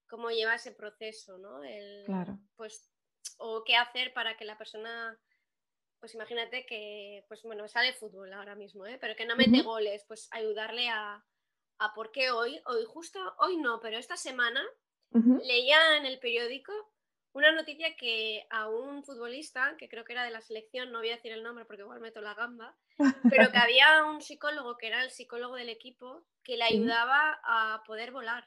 ¿Cómo 0.06 0.30
lleva 0.30 0.54
ese 0.54 0.72
proceso? 0.72 1.38
¿no? 1.38 1.60
claro. 2.04 2.38
Pues, 2.56 2.90
o 3.38 3.64
qué 3.64 3.76
hacer 3.76 4.12
para 4.12 4.36
que 4.36 4.44
la 4.44 4.58
persona 4.58 5.18
pues 6.04 6.14
imagínate 6.14 6.66
que, 6.66 7.24
pues 7.28 7.42
bueno, 7.44 7.66
sale 7.66 7.94
fútbol 7.94 8.30
ahora 8.34 8.54
mismo, 8.54 8.84
¿eh? 8.84 8.98
pero 9.00 9.16
que 9.16 9.24
no 9.24 9.36
mete 9.36 9.62
goles, 9.62 10.04
pues 10.06 10.28
ayudarle 10.32 10.90
a, 10.90 11.24
a 11.78 11.94
por 11.94 12.12
qué 12.12 12.30
hoy, 12.30 12.60
hoy 12.66 12.84
justo, 12.84 13.18
hoy 13.38 13.56
no, 13.56 13.80
pero 13.80 13.96
esta 13.96 14.18
semana 14.18 14.62
leía 15.12 15.96
en 15.96 16.04
el 16.04 16.18
periódico 16.18 16.74
una 17.32 17.52
noticia 17.52 17.96
que 17.96 18.46
a 18.50 18.68
un 18.68 19.02
futbolista, 19.02 19.78
que 19.78 19.88
creo 19.88 20.04
que 20.04 20.12
era 20.12 20.24
de 20.24 20.30
la 20.30 20.42
selección, 20.42 20.92
no 20.92 20.98
voy 20.98 21.08
a 21.08 21.16
decir 21.16 21.32
el 21.32 21.42
nombre 21.42 21.64
porque 21.64 21.84
igual 21.84 22.00
meto 22.00 22.20
la 22.20 22.34
gamba, 22.34 22.76
pero 23.30 23.50
que 23.50 23.56
había 23.66 24.04
un 24.04 24.20
psicólogo 24.20 24.76
que 24.76 24.88
era 24.88 25.02
el 25.02 25.10
psicólogo 25.10 25.54
del 25.54 25.70
equipo 25.70 26.26
que 26.42 26.58
le 26.58 26.64
ayudaba 26.64 27.40
a 27.44 27.82
poder 27.86 28.12
volar 28.12 28.46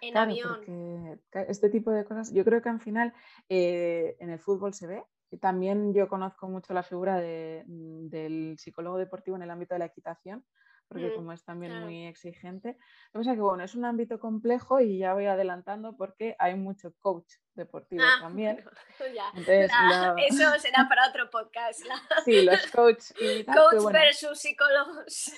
en 0.00 0.16
avión. 0.16 1.20
este 1.32 1.68
tipo 1.68 1.90
de 1.90 2.06
cosas, 2.06 2.32
yo 2.32 2.46
creo 2.46 2.62
que 2.62 2.70
al 2.70 2.80
final 2.80 3.12
eh, 3.50 4.16
en 4.20 4.30
el 4.30 4.38
fútbol 4.38 4.72
se 4.72 4.86
ve, 4.86 5.04
también 5.38 5.94
yo 5.94 6.08
conozco 6.08 6.48
mucho 6.48 6.74
la 6.74 6.82
figura 6.82 7.16
mm, 7.18 8.08
del 8.08 8.56
psicólogo 8.58 8.98
deportivo 8.98 9.36
en 9.36 9.42
el 9.42 9.50
ámbito 9.50 9.74
de 9.74 9.80
la 9.80 9.86
equitación, 9.86 10.44
porque 10.88 11.08
mm, 11.08 11.14
como 11.14 11.32
es 11.32 11.44
también 11.44 11.80
muy 11.80 12.06
exigente. 12.06 12.76
Lo 13.12 13.12
que 13.12 13.18
pasa 13.20 13.30
es 13.32 13.36
que 13.36 13.42
bueno, 13.42 13.64
es 13.64 13.74
un 13.74 13.84
ámbito 13.84 14.20
complejo 14.20 14.80
y 14.80 14.98
ya 14.98 15.14
voy 15.14 15.26
adelantando 15.26 15.96
porque 15.96 16.36
hay 16.38 16.54
mucho 16.54 16.92
coach 17.00 17.34
deportivo 17.54 18.02
ah, 18.04 18.18
también. 18.20 18.62
Eso 20.28 20.58
será 20.58 20.86
para 20.88 21.08
otro 21.08 21.30
podcast. 21.30 21.80
Sí, 22.24 22.44
los 22.44 22.66
coach 22.70 23.10
y 23.20 23.44
Coach 23.44 23.92
versus 23.92 24.38
psicólogos. 24.38 25.32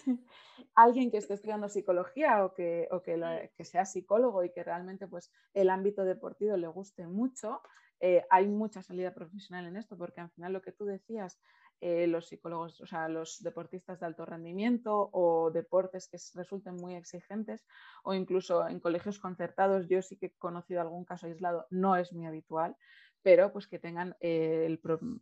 Alguien 0.75 1.11
que 1.11 1.19
esté 1.19 1.35
estudiando 1.35 1.69
psicología 1.69 2.45
o, 2.45 2.53
que, 2.53 2.89
o 2.91 3.03
que, 3.03 3.17
mm. 3.17 3.55
que, 3.57 3.65
sea 3.65 3.85
psicólogo 3.85 4.45
y 4.45 4.53
que 4.53 4.65
realmente 4.65 5.07
pues, 5.07 5.33
el 5.53 5.71
ámbito 5.71 6.05
deportivo 6.05 6.57
le 6.57 6.67
guste 6.67 7.07
mucho, 7.07 7.61
eh, 8.01 8.25
hay 8.31 8.47
mucha 8.49 8.83
salida 8.83 9.15
profesional 9.15 9.67
en 9.67 9.77
esto, 9.77 9.97
porque 9.97 10.21
al 10.21 10.31
final 10.31 10.53
lo 10.53 10.63
que 10.63 10.73
tú 10.73 10.85
decías, 10.85 11.41
eh, 11.81 12.07
los 12.07 12.29
psicólogos, 12.29 12.81
o 12.81 12.87
sea, 12.87 13.09
los 13.09 13.43
deportistas 13.43 14.01
de 14.01 14.07
alto 14.07 14.25
rendimiento 14.25 15.11
o 15.13 15.51
deportes 15.51 16.09
que 16.09 16.19
resulten 16.35 16.77
muy 16.77 16.95
exigentes 16.95 17.67
o 18.05 18.15
incluso 18.15 18.67
en 18.69 18.81
colegios 18.81 19.19
concertados, 19.19 19.89
yo 19.89 20.01
sí 20.01 20.17
que 20.17 20.27
he 20.27 20.33
conocido 20.39 20.81
algún 20.81 21.05
caso 21.05 21.27
aislado, 21.27 21.67
no 21.71 21.97
es 21.97 22.13
muy 22.13 22.27
habitual, 22.27 22.77
pero 23.23 23.53
pues 23.53 23.67
que 23.67 23.79
tengan 23.79 24.17
eh, 24.21 24.65
el, 24.67 24.81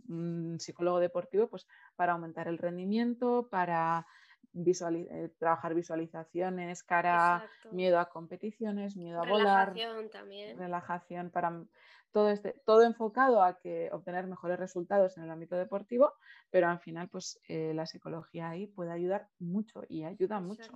un 0.09 0.59
psicólogo 0.61 1.01
deportivo 1.01 1.49
pues 1.49 1.67
para 1.97 2.13
aumentar 2.13 2.49
el 2.49 2.59
rendimiento, 2.59 3.49
para 3.51 4.07
trabajar 5.39 5.75
visualizaciones, 5.75 6.83
cara, 6.83 7.49
miedo 7.71 7.99
a 7.99 8.09
competiciones, 8.09 8.97
miedo 8.97 9.23
a 9.23 9.27
volar, 9.27 9.75
también. 10.11 10.59
relajación 10.59 11.31
para 11.31 11.65
todo, 12.11 12.31
este, 12.31 12.61
todo 12.65 12.83
enfocado 12.83 13.43
a 13.43 13.59
que 13.59 13.89
obtener 13.93 14.27
mejores 14.27 14.59
resultados 14.59 15.17
en 15.17 15.25
el 15.25 15.31
ámbito 15.31 15.57
deportivo, 15.57 16.13
pero 16.51 16.69
al 16.69 16.81
final 16.81 17.09
pues 17.09 17.41
eh, 17.49 17.73
la 17.75 17.87
psicología 17.87 18.51
ahí 18.51 18.67
puede 18.67 18.93
ayudar 18.93 19.29
mucho 19.39 19.83
y 19.89 20.05
ayuda 20.05 20.41
mucho. 20.41 20.71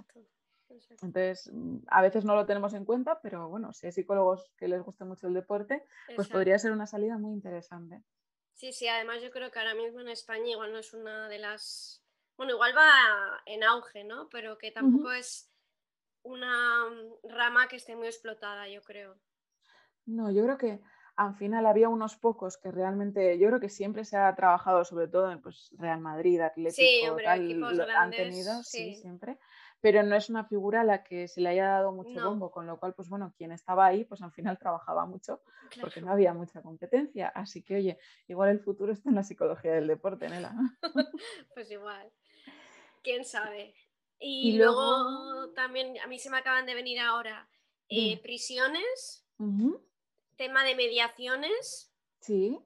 Entonces, 0.69 1.51
mm, 1.53 1.79
a 1.89 2.03
veces 2.03 2.25
no 2.25 2.35
lo 2.35 2.47
tenemos 2.47 2.75
en 2.75 2.85
cuenta, 2.85 3.21
pero 3.21 3.49
bueno, 3.49 3.73
si 3.73 3.87
hay 3.87 3.93
psicólogos 3.93 4.51
que 4.57 4.69
les 4.69 4.83
guste 4.83 5.05
mucho 5.05 5.29
el 5.29 5.35
deporte, 5.35 5.85
pues 6.15 6.29
podría 6.29 6.59
ser 6.59 6.73
una 6.73 6.87
salida 6.87 7.19
muy 7.19 7.33
interesante. 7.33 8.03
Sí, 8.53 8.73
sí, 8.73 8.89
además 8.89 9.23
yo 9.23 9.31
creo 9.31 9.51
que 9.51 9.59
ahora 9.59 9.75
mismo 9.75 10.01
en 10.01 10.09
España 10.09 10.51
igual 10.51 10.73
no 10.73 10.79
es 10.79 10.95
una 10.95 11.29
de 11.29 11.39
las, 11.39 12.03
bueno, 12.37 12.53
igual 12.53 12.77
va 12.77 13.41
en 13.47 13.65
auge, 13.65 14.05
¿no? 14.05 14.29
Pero 14.29 14.59
que 14.59 14.71
tampoco 14.71 15.13
es 15.13 15.51
una 16.23 16.85
rama 17.23 17.69
que 17.69 17.77
esté 17.77 17.97
muy 17.97 18.07
explotada, 18.07 18.69
yo 18.69 18.83
creo. 18.83 19.19
No, 20.07 20.31
yo 20.31 20.45
creo 20.45 20.59
que 20.59 20.81
al 21.17 21.35
final 21.35 21.65
había 21.67 21.89
unos 21.89 22.17
pocos 22.17 22.59
que 22.59 22.71
realmente, 22.71 23.39
yo 23.39 23.49
creo 23.49 23.61
que 23.61 23.71
siempre 23.71 24.05
se 24.05 24.19
ha 24.19 24.35
trabajado, 24.35 24.85
sobre 24.85 25.09
todo 25.09 25.33
en 25.33 25.41
pues, 25.41 25.71
Real 25.79 26.01
Madrid, 26.01 26.41
Atlético, 26.41 27.17
tal, 27.25 27.91
han 27.97 28.11
tenido, 28.11 28.63
sí. 28.63 28.95
siempre, 28.97 29.39
pero 29.81 30.03
no 30.03 30.15
es 30.15 30.29
una 30.29 30.45
figura 30.45 30.83
a 30.83 30.85
la 30.85 31.03
que 31.03 31.27
se 31.27 31.41
le 31.41 31.49
haya 31.49 31.69
dado 31.69 31.93
mucho 31.93 32.23
bombo, 32.23 32.51
con 32.51 32.67
lo 32.67 32.79
cual, 32.79 32.93
pues 32.95 33.09
bueno, 33.09 33.33
quien 33.37 33.51
estaba 33.51 33.87
ahí, 33.87 34.05
pues 34.05 34.21
al 34.21 34.33
final 34.33 34.59
trabajaba 34.61 35.07
mucho, 35.07 35.41
porque 35.81 36.03
no 36.03 36.13
había 36.13 36.35
mucha 36.35 36.61
competencia, 36.61 37.29
así 37.29 37.63
que 37.63 37.77
oye, 37.77 37.99
igual 38.29 38.51
el 38.51 38.61
futuro 38.61 38.93
está 38.93 39.09
en 39.09 39.17
la 39.17 39.23
psicología 39.23 39.73
del 39.73 39.87
deporte, 39.87 40.29
Nela. 40.29 40.55
pues 41.55 41.71
igual, 41.71 42.13
quién 43.07 43.25
sabe. 43.25 43.73
Y, 44.19 44.59
luego... 44.59 45.53
también, 45.55 45.99
a 46.01 46.09
mí 46.09 46.19
se 46.19 46.31
me 46.31 46.39
acaban 46.39 46.67
de 46.67 46.75
venir 46.75 46.99
ahora 46.99 47.49
eh, 47.89 48.21
prisiones 48.21 49.25
tema 50.37 50.65
de 50.65 50.75
mediaciones. 50.75 51.93
Sí. 52.21 52.59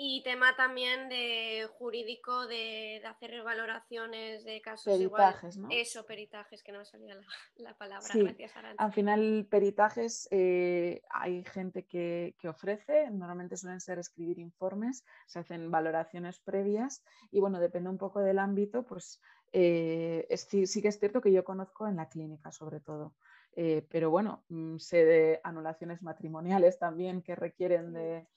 Y 0.00 0.22
tema 0.22 0.54
también 0.54 1.08
de 1.08 1.68
jurídico 1.76 2.46
de, 2.46 3.02
hacer 3.04 3.42
valoraciones 3.42 4.44
de 4.44 4.60
casos 4.60 4.96
peritajes, 4.96 5.56
¿no? 5.56 5.68
Eso, 5.72 6.06
peritajes, 6.06 6.62
que 6.62 6.70
no 6.70 6.78
me 6.78 6.84
salía 6.84 7.16
la, 7.56 7.76
palabra. 7.76 8.08
Gracias, 8.14 8.52
Al 8.76 8.92
final, 8.92 9.48
peritajes 9.50 10.28
eh, 10.30 11.02
hay 11.10 11.42
gente 11.46 11.84
que, 11.84 12.36
ofrece, 12.44 13.10
normalmente 13.10 13.56
suelen 13.56 13.80
ser 13.80 13.98
escribir 13.98 14.38
informes, 14.38 15.04
se 15.26 15.40
hacen 15.40 15.68
valoraciones 15.68 16.38
previas 16.38 17.02
y 17.32 17.40
bueno, 17.40 17.58
depende 17.58 17.90
un 17.90 17.98
poco 17.98 18.20
del 18.20 18.38
ámbito, 18.38 18.84
pues 18.84 19.20
eh, 19.52 20.26
sí 20.36 20.82
que 20.82 20.88
es 20.88 20.98
cierto 20.98 21.20
que 21.20 21.32
yo 21.32 21.44
conozco 21.44 21.86
en 21.86 21.96
la 21.96 22.08
clínica 22.08 22.52
sobre 22.52 22.80
todo. 22.80 23.14
Eh, 23.60 23.84
pero 23.90 24.08
bueno, 24.10 24.44
mm, 24.50 24.76
sé 24.78 25.04
de 25.04 25.40
anulaciones 25.42 26.00
matrimoniales 26.00 26.78
también 26.78 27.22
que 27.22 27.34
requieren 27.34 27.92
de, 27.92 28.28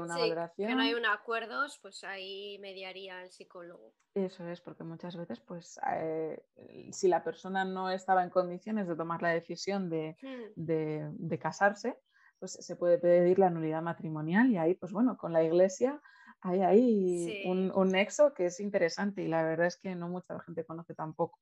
una 0.00 0.16
valoración. 0.16 0.68
Que 0.68 0.74
no 0.76 0.82
hay 0.82 0.94
un 0.94 1.06
acuerdo, 1.06 1.66
pues 1.82 2.04
ahí 2.04 2.58
mediaría 2.60 3.22
el 3.24 3.32
psicólogo. 3.32 3.92
Eso 4.14 4.46
es, 4.46 4.60
porque 4.60 4.84
muchas 4.84 5.16
veces, 5.16 5.40
pues, 5.40 5.80
eh, 5.96 6.40
si 6.92 7.08
la 7.08 7.24
persona 7.24 7.64
no 7.64 7.90
estaba 7.90 8.22
en 8.22 8.30
condiciones 8.30 8.86
de 8.86 8.94
tomar 8.94 9.20
la 9.20 9.30
decisión 9.30 9.90
de, 9.90 10.16
hmm. 10.56 11.34
casarse, 11.40 11.98
pues 12.38 12.52
se 12.52 12.76
puede 12.76 12.98
pedir 12.98 13.40
la 13.40 13.50
nulidad 13.50 13.82
matrimonial 13.82 14.48
y 14.50 14.58
ahí, 14.58 14.74
pues 14.74 14.92
bueno, 14.92 15.16
con 15.16 15.32
la 15.32 15.42
iglesia 15.42 16.00
hay 16.40 16.60
ahí 16.60 17.42
un, 17.46 17.72
un, 17.74 17.88
nexo 17.88 18.32
que 18.34 18.46
es 18.46 18.60
interesante 18.60 19.22
y 19.22 19.28
la 19.28 19.42
verdad 19.42 19.66
es 19.66 19.76
que 19.76 19.94
no 19.94 20.08
mucha 20.08 20.38
gente 20.40 20.64
conoce 20.64 20.94
tampoco. 20.94 21.38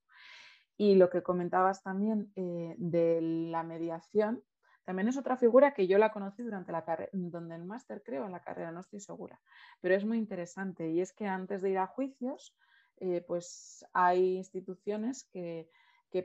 Y 0.77 0.95
lo 0.95 1.09
que 1.09 1.23
comentabas 1.23 1.83
también 1.83 2.33
eh, 2.37 2.75
de 2.79 3.21
la 3.23 3.63
mediación, 3.63 4.43
también 4.85 5.09
es 5.09 5.17
otra 5.17 5.37
figura 5.37 5.75
que 5.75 5.87
yo 5.87 5.99
la 5.99 6.13
conocí 6.13 6.43
durante 6.43 6.71
la 6.71 6.85
carrera, 6.85 7.11
donde 7.13 7.57
el 7.57 7.65
máster 7.65 8.03
creo 8.05 8.25
en 8.25 8.33
la 8.33 8.43
carrera, 8.43 8.71
no 8.73 8.81
estoy 8.81 9.01
segura, 9.01 9.41
pero 9.81 9.95
es 9.95 10.05
muy 10.05 10.19
interesante 10.19 10.91
y 10.91 11.01
es 11.01 11.13
que 11.13 11.27
antes 11.27 11.63
de 11.63 11.71
ir 11.71 11.79
a 11.79 11.87
juicios, 11.87 12.55
eh, 12.99 13.23
pues 13.27 13.85
hay 13.93 14.37
instituciones 14.37 15.25
que, 15.25 15.69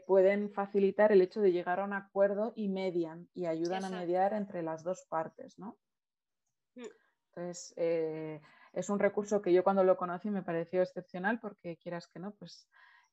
pueden 0.08 0.50
facilitar 0.50 1.12
el 1.12 1.22
hecho 1.22 1.42
de 1.42 1.52
llegar 1.52 1.82
a 1.82 1.84
un 1.84 1.92
acuerdo 1.92 2.54
y 2.56 2.70
median 2.70 3.28
y 3.34 3.46
ayudan 3.46 3.84
a 3.84 3.90
mediar 3.90 4.32
entre 4.32 4.64
las 4.64 4.84
dos 4.84 5.06
partes, 5.10 5.60
¿no? 5.60 5.78
Mm. 6.76 6.86
Entonces, 7.28 7.74
eh, 7.76 8.42
es 8.74 8.90
un 8.90 9.00
recurso 9.00 9.42
que 9.42 9.54
yo 9.54 9.64
cuando 9.64 9.84
lo 9.84 9.98
conocí 9.98 10.30
me 10.30 10.44
pareció 10.44 10.82
excepcional 10.82 11.40
porque 11.40 11.78
quieras 11.78 12.08
que 12.08 12.20
no, 12.20 12.32
pues 12.32 12.68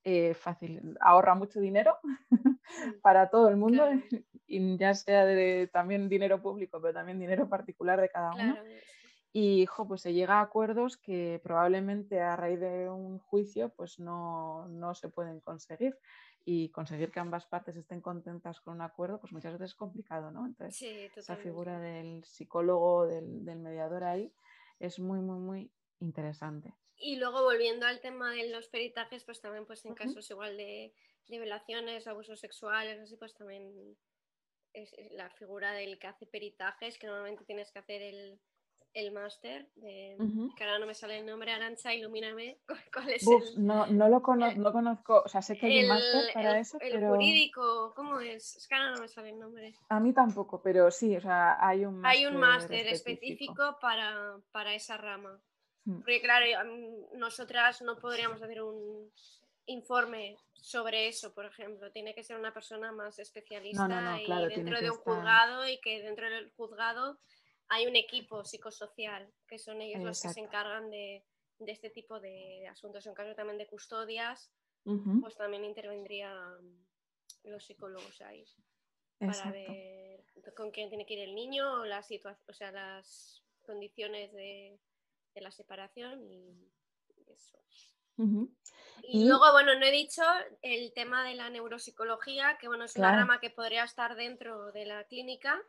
eh, 0.04 0.34
fácil, 0.34 0.96
ahorra 1.00 1.34
mucho 1.34 1.60
dinero 1.60 1.98
para 3.02 3.30
todo 3.30 3.48
el 3.48 3.56
mundo, 3.56 3.84
y 4.46 4.76
ya 4.78 4.94
sea 4.94 5.24
de, 5.24 5.68
también 5.72 6.08
dinero 6.08 6.40
público, 6.40 6.80
pero 6.80 6.94
también 6.94 7.18
dinero 7.18 7.48
particular 7.48 8.00
de 8.00 8.08
cada 8.08 8.32
uno. 8.32 8.56
Y 9.32 9.66
pues 9.86 10.00
se 10.00 10.14
llega 10.14 10.38
a 10.38 10.40
acuerdos 10.40 10.96
que 10.96 11.40
probablemente 11.42 12.20
a 12.20 12.34
raíz 12.36 12.58
de 12.58 12.88
un 12.88 13.18
juicio 13.18 13.68
pues 13.70 13.98
no, 13.98 14.66
no 14.68 14.94
se 14.94 15.08
pueden 15.08 15.40
conseguir. 15.40 15.98
Y 16.44 16.70
conseguir 16.70 17.10
que 17.10 17.20
ambas 17.20 17.44
partes 17.44 17.76
estén 17.76 18.00
contentas 18.00 18.58
con 18.60 18.76
un 18.76 18.80
acuerdo, 18.80 19.20
pues 19.20 19.34
muchas 19.34 19.52
veces 19.52 19.72
es 19.72 19.74
complicado, 19.74 20.30
¿no? 20.30 20.46
Entonces, 20.46 21.12
esa 21.14 21.36
figura 21.36 21.78
del 21.78 22.24
psicólogo, 22.24 23.06
del, 23.06 23.44
del 23.44 23.58
mediador 23.58 24.04
ahí, 24.04 24.32
es 24.78 24.98
muy, 24.98 25.20
muy, 25.20 25.38
muy 25.38 25.72
interesante. 26.00 26.74
Y 26.96 27.16
luego 27.16 27.42
volviendo 27.42 27.86
al 27.86 28.00
tema 28.00 28.32
de 28.32 28.48
los 28.48 28.68
peritajes, 28.68 29.24
pues 29.24 29.40
también 29.40 29.66
pues 29.66 29.84
en 29.84 29.94
casos 29.94 30.28
igual 30.30 30.56
de, 30.56 30.92
de 31.28 31.38
violaciones, 31.38 32.06
abusos 32.06 32.40
sexuales, 32.40 32.98
así 33.00 33.16
pues 33.16 33.34
también 33.34 33.96
es, 34.72 34.94
la 35.12 35.30
figura 35.30 35.72
del 35.72 35.98
que 35.98 36.08
hace 36.08 36.26
peritajes, 36.26 36.98
que 36.98 37.06
normalmente 37.06 37.44
tienes 37.44 37.70
que 37.70 37.78
hacer 37.78 38.02
el, 38.02 38.40
el 38.94 39.12
máster, 39.12 39.68
que 39.80 40.16
ahora 40.60 40.78
no 40.78 40.86
me 40.86 40.94
sale 40.94 41.18
el 41.18 41.26
nombre, 41.26 41.52
Arancha, 41.52 41.94
ilumíname 41.94 42.58
cuál 42.92 43.10
es 43.10 43.26
el, 43.26 43.64
no, 43.64 43.86
no 43.86 44.08
lo 44.08 44.22
conozco, 44.22 44.60
no 44.60 44.72
conozco, 44.72 45.22
o 45.24 45.28
sea, 45.28 45.42
sé 45.42 45.56
que 45.56 45.66
hay 45.66 45.82
un 45.82 45.88
máster 45.88 46.32
para 46.34 46.58
eso, 46.58 46.78
el 46.80 47.06
jurídico, 47.06 47.92
¿cómo 47.94 48.20
es? 48.20 48.56
Es 48.56 48.66
que 48.66 48.74
ahora 48.74 48.92
no 48.92 49.00
me 49.00 49.08
sale 49.08 49.30
el 49.30 49.38
nombre. 49.38 49.74
A 49.88 50.00
mí 50.00 50.12
tampoco, 50.12 50.60
pero 50.62 50.90
sí, 50.90 51.16
o 51.16 51.20
sea, 51.20 51.58
hay 51.60 51.84
un 51.84 52.00
máster 52.00 52.18
Hay 52.18 52.26
un 52.26 52.40
máster 52.40 52.86
específico, 52.88 53.78
para, 53.80 54.36
para 54.52 54.74
esa 54.74 54.96
rama. 54.96 55.40
Mm. 55.84 55.98
Porque 55.98 56.20
claro, 56.20 56.46
nosotras 57.14 57.82
no 57.82 57.98
podríamos 57.98 58.42
hacer 58.42 58.62
un 58.62 59.10
informe 59.66 60.36
sobre 60.54 61.08
eso, 61.08 61.32
por 61.34 61.46
ejemplo. 61.46 61.90
Tiene 61.92 62.14
que 62.14 62.24
ser 62.24 62.36
una 62.36 62.52
persona 62.52 62.92
más 62.92 63.18
especialista 63.18 64.18
y 64.20 64.48
dentro 64.48 64.80
de 64.80 64.90
un 64.90 64.96
juzgado 64.96 65.68
y 65.68 65.80
que 65.80 66.02
dentro 66.02 66.28
del 66.28 66.50
juzgado 66.56 67.18
hay 67.68 67.86
un 67.86 67.96
equipo 67.96 68.44
psicosocial, 68.44 69.30
que 69.46 69.58
son 69.58 69.80
ellos 69.80 70.02
los 70.02 70.20
que 70.20 70.28
se 70.28 70.40
encargan 70.40 70.90
de, 70.90 71.24
este 71.58 71.90
tipo 71.90 72.20
de 72.20 72.66
asuntos. 72.68 73.06
En 73.06 73.14
caso 73.14 73.34
también 73.34 73.58
de 73.58 73.66
custodias, 73.66 74.50
pues 75.20 75.36
también 75.36 75.64
intervendrían 75.64 76.86
los 77.44 77.64
psicólogos 77.64 78.20
ahí 78.22 78.44
para 79.18 79.50
ver 79.50 80.24
con 80.56 80.70
quién 80.70 80.88
tiene 80.88 81.04
que 81.04 81.14
ir 81.14 81.20
el 81.20 81.34
niño 81.34 81.80
o, 81.80 81.84
la 81.84 82.00
o 82.00 82.52
sea, 82.52 82.72
las 82.72 83.42
condiciones 83.66 84.32
de, 84.32 84.78
la 85.34 85.50
separación 85.52 86.20
y 86.24 86.72
eso. 87.28 87.58
Y, 89.02 89.28
luego, 89.28 89.52
bueno, 89.52 89.78
no 89.78 89.86
he 89.86 89.92
dicho 89.92 90.22
el 90.62 90.92
tema 90.92 91.24
de 91.24 91.36
la 91.36 91.50
neuropsicología, 91.50 92.58
que 92.58 92.66
bueno, 92.66 92.84
es 92.84 92.96
una 92.96 93.14
rama 93.14 93.38
que 93.38 93.50
podría 93.50 93.84
estar 93.84 94.16
dentro 94.16 94.72
de 94.72 94.86
la 94.86 95.04
clínica, 95.04 95.62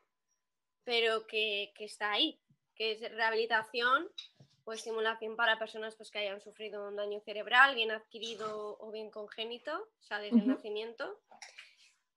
pero 0.83 1.25
que, 1.27 1.71
está 1.79 2.11
ahí, 2.11 2.39
que 2.75 2.93
es 2.93 3.01
rehabilitación 3.01 4.07
o 4.63 4.73
estimulación 4.73 5.35
para 5.35 5.59
personas 5.59 5.95
pues, 5.95 6.11
que 6.11 6.19
hayan 6.19 6.41
sufrido 6.41 6.87
un 6.87 6.95
daño 6.95 7.19
cerebral, 7.21 7.75
bien 7.75 7.91
adquirido 7.91 8.77
o 8.79 8.91
bien 8.91 9.09
congénito, 9.09 9.75
o 9.75 10.01
sea, 10.01 10.19
desde 10.19 10.39
el 10.39 10.47
nacimiento. 10.47 11.19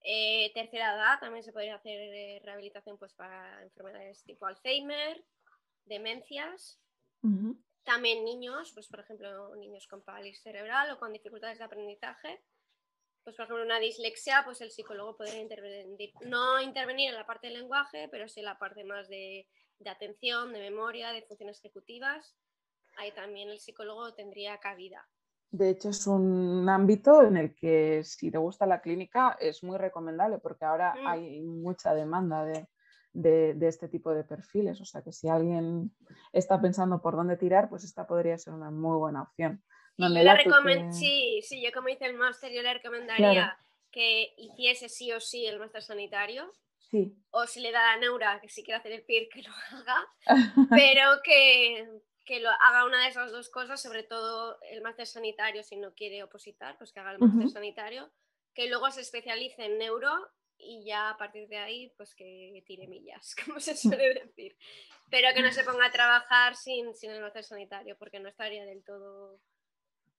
Eh, 0.04 0.50
tercera 0.52 0.94
edad, 0.94 1.20
también 1.20 1.44
se 1.44 1.52
podría 1.52 1.76
hacer 1.76 1.98
eh, 1.98 2.40
rehabilitación 2.44 2.98
pues, 2.98 3.14
para 3.14 3.62
enfermedades 3.62 4.24
tipo 4.24 4.46
Alzheimer, 4.46 5.24
demencias. 5.84 6.78
También 7.84 8.24
niños, 8.24 8.72
pues 8.74 8.88
por 8.88 9.00
ejemplo, 9.00 9.54
niños 9.56 9.86
con 9.86 10.02
parálisis 10.02 10.42
cerebral 10.42 10.90
o 10.90 10.98
con 10.98 11.12
dificultades 11.12 11.58
de 11.58 11.64
aprendizaje. 11.64 12.42
Pues 13.24 13.36
por 13.36 13.44
ejemplo, 13.44 13.64
una 13.64 13.78
dislexia, 13.78 14.42
pues 14.44 14.60
el 14.60 14.70
psicólogo 14.70 15.16
podría 15.16 15.40
intervenir, 15.40 16.12
no 16.22 16.60
intervenir 16.60 17.10
en 17.10 17.14
la 17.14 17.26
parte 17.26 17.46
del 17.46 17.60
lenguaje, 17.60 18.08
pero 18.10 18.28
sí 18.28 18.40
en 18.40 18.46
la 18.46 18.58
parte 18.58 18.84
más 18.84 19.08
de, 19.08 19.48
de 19.78 19.90
atención, 19.90 20.52
de 20.52 20.58
memoria, 20.60 21.12
de 21.12 21.22
funciones 21.22 21.58
ejecutivas. 21.58 22.36
Ahí 22.96 23.12
también 23.12 23.48
el 23.48 23.60
psicólogo 23.60 24.12
tendría 24.14 24.58
cabida. 24.58 25.06
De 25.50 25.68
hecho, 25.68 25.90
es 25.90 26.06
un 26.06 26.66
ámbito 26.68 27.22
en 27.22 27.36
el 27.36 27.54
que 27.54 28.02
si 28.04 28.30
te 28.30 28.38
gusta 28.38 28.66
la 28.66 28.80
clínica 28.80 29.36
es 29.38 29.62
muy 29.62 29.76
recomendable 29.76 30.38
porque 30.38 30.64
ahora 30.64 30.94
mm. 30.94 31.06
hay 31.06 31.42
mucha 31.42 31.94
demanda 31.94 32.44
de, 32.44 32.66
de, 33.12 33.68
este 33.68 33.88
tipo 33.88 34.14
de 34.14 34.24
perfiles. 34.24 34.80
O 34.80 34.84
sea 34.84 35.02
que 35.02 35.12
si 35.12 35.28
alguien 35.28 35.94
está 36.32 36.60
pensando 36.60 37.02
por 37.02 37.16
dónde 37.16 37.36
tirar, 37.36 37.68
pues 37.68 37.84
esta 37.84 38.06
podría 38.06 38.38
ser 38.38 38.54
una 38.54 38.70
muy 38.70 38.96
buena 38.96 39.22
opción. 39.22 39.62
Sí, 40.92 41.40
sí, 41.42 41.62
yo 41.62 41.70
como 41.72 41.88
hice 41.88 42.06
el 42.06 42.14
máster, 42.14 42.52
yo 42.52 42.62
le 42.62 42.74
recomendaría 42.74 43.56
que 43.90 44.34
hiciese 44.38 44.88
sí 44.88 45.12
o 45.12 45.20
sí 45.20 45.46
el 45.46 45.58
máster 45.58 45.82
sanitario. 45.82 46.50
Sí. 46.90 47.14
O 47.30 47.46
si 47.46 47.60
le 47.60 47.70
da 47.70 47.94
la 47.94 47.96
neura, 47.98 48.40
que 48.40 48.48
si 48.48 48.64
quiere 48.64 48.78
hacer 48.78 48.92
el 48.92 49.04
PIR, 49.04 49.28
que 49.28 49.42
lo 49.42 49.50
haga. 49.70 50.06
pero 50.70 51.22
que, 51.22 51.88
que 52.24 52.40
lo 52.40 52.50
haga 52.50 52.84
una 52.84 53.02
de 53.02 53.08
esas 53.08 53.30
dos 53.30 53.50
cosas, 53.50 53.80
sobre 53.80 54.02
todo 54.02 54.58
el 54.70 54.82
máster 54.82 55.06
sanitario, 55.06 55.62
si 55.62 55.76
no 55.76 55.94
quiere 55.94 56.22
opositar, 56.22 56.76
pues 56.78 56.92
que 56.92 57.00
haga 57.00 57.12
el 57.12 57.18
máster 57.18 57.50
sanitario, 57.50 58.10
que 58.54 58.68
luego 58.68 58.90
se 58.90 59.02
especialice 59.02 59.64
en 59.64 59.78
neuro 59.78 60.10
y 60.58 60.84
ya 60.84 61.10
a 61.10 61.16
partir 61.16 61.48
de 61.48 61.58
ahí, 61.58 61.92
pues 61.96 62.14
que 62.14 62.62
tire 62.66 62.86
millas, 62.86 63.34
como 63.44 63.60
se 63.60 63.76
suele 63.76 64.14
decir. 64.14 64.56
Pero 65.10 65.28
que 65.34 65.42
no 65.42 65.52
se 65.52 65.64
ponga 65.64 65.86
a 65.86 65.92
trabajar 65.92 66.56
sin, 66.56 66.94
sin 66.94 67.10
el 67.10 67.20
máster 67.20 67.44
sanitario, 67.44 67.96
porque 67.98 68.20
no 68.20 68.28
estaría 68.28 68.64
del 68.64 68.82
todo 68.84 69.40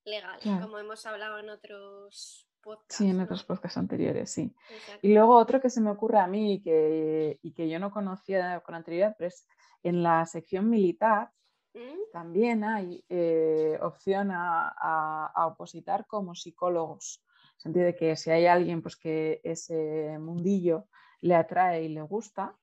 legal, 0.06 0.40
como 0.62 0.80
hemos 0.80 1.06
hablado 1.06 1.40
en 1.40 1.50
otros 1.50 2.48
podcasts. 2.62 2.96
Sí, 2.96 3.10
en 3.10 3.20
otros 3.20 3.44
podcasts 3.44 3.78
anteriores, 3.78 4.32
sí. 4.32 4.56
Y 5.02 5.14
luego 5.14 5.36
otro 5.36 5.62
que 5.62 5.70
se 5.70 5.82
me 5.82 5.92
ocurre 5.92 6.20
a 6.20 6.28
mí 6.28 6.56
y 6.56 6.62
que, 6.62 7.40
y 7.42 7.54
que 7.54 7.70
yo 7.70 7.80
no 7.80 7.92
conocía 7.92 8.60
con 8.62 8.76
anterioridad, 8.76 9.16
pero 9.18 9.28
es 9.28 9.48
en 9.84 10.04
la 10.04 10.26
sección 10.26 10.70
militar 10.70 11.32
¿Mm? 11.74 12.12
también 12.12 12.64
hay 12.64 13.04
eh, 13.10 13.80
opción 13.82 14.30
a, 14.32 15.32
opositar 15.48 16.06
como 16.06 16.36
psicólogos. 16.36 17.24
En 17.24 17.56
el 17.56 17.62
sentido 17.62 17.86
de 17.86 17.96
que 17.96 18.16
si 18.16 18.30
hay 18.30 18.46
alguien 18.46 18.82
pues, 18.82 18.96
que 18.96 19.42
ese 19.44 20.18
mundillo 20.20 20.88
le 21.22 21.36
atrae 21.36 21.84
y 21.84 21.90
le 21.90 22.02
gusta, 22.02 22.56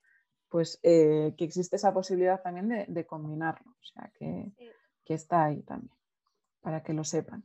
pues 0.49 0.79
eh, 0.83 1.35
que 1.37 1.45
existe 1.45 1.77
esa 1.77 1.93
posibilidad 1.93 2.43
también 2.43 2.87
de, 2.87 3.07
combinarlo. 3.07 3.71
O 3.71 3.85
sea, 3.85 4.11
que, 4.19 4.53
que, 5.05 5.15
está 5.15 5.45
ahí 5.47 5.63
también, 5.63 5.97
para 6.61 6.83
que 6.83 6.93
lo 6.93 7.05
sepan. 7.05 7.45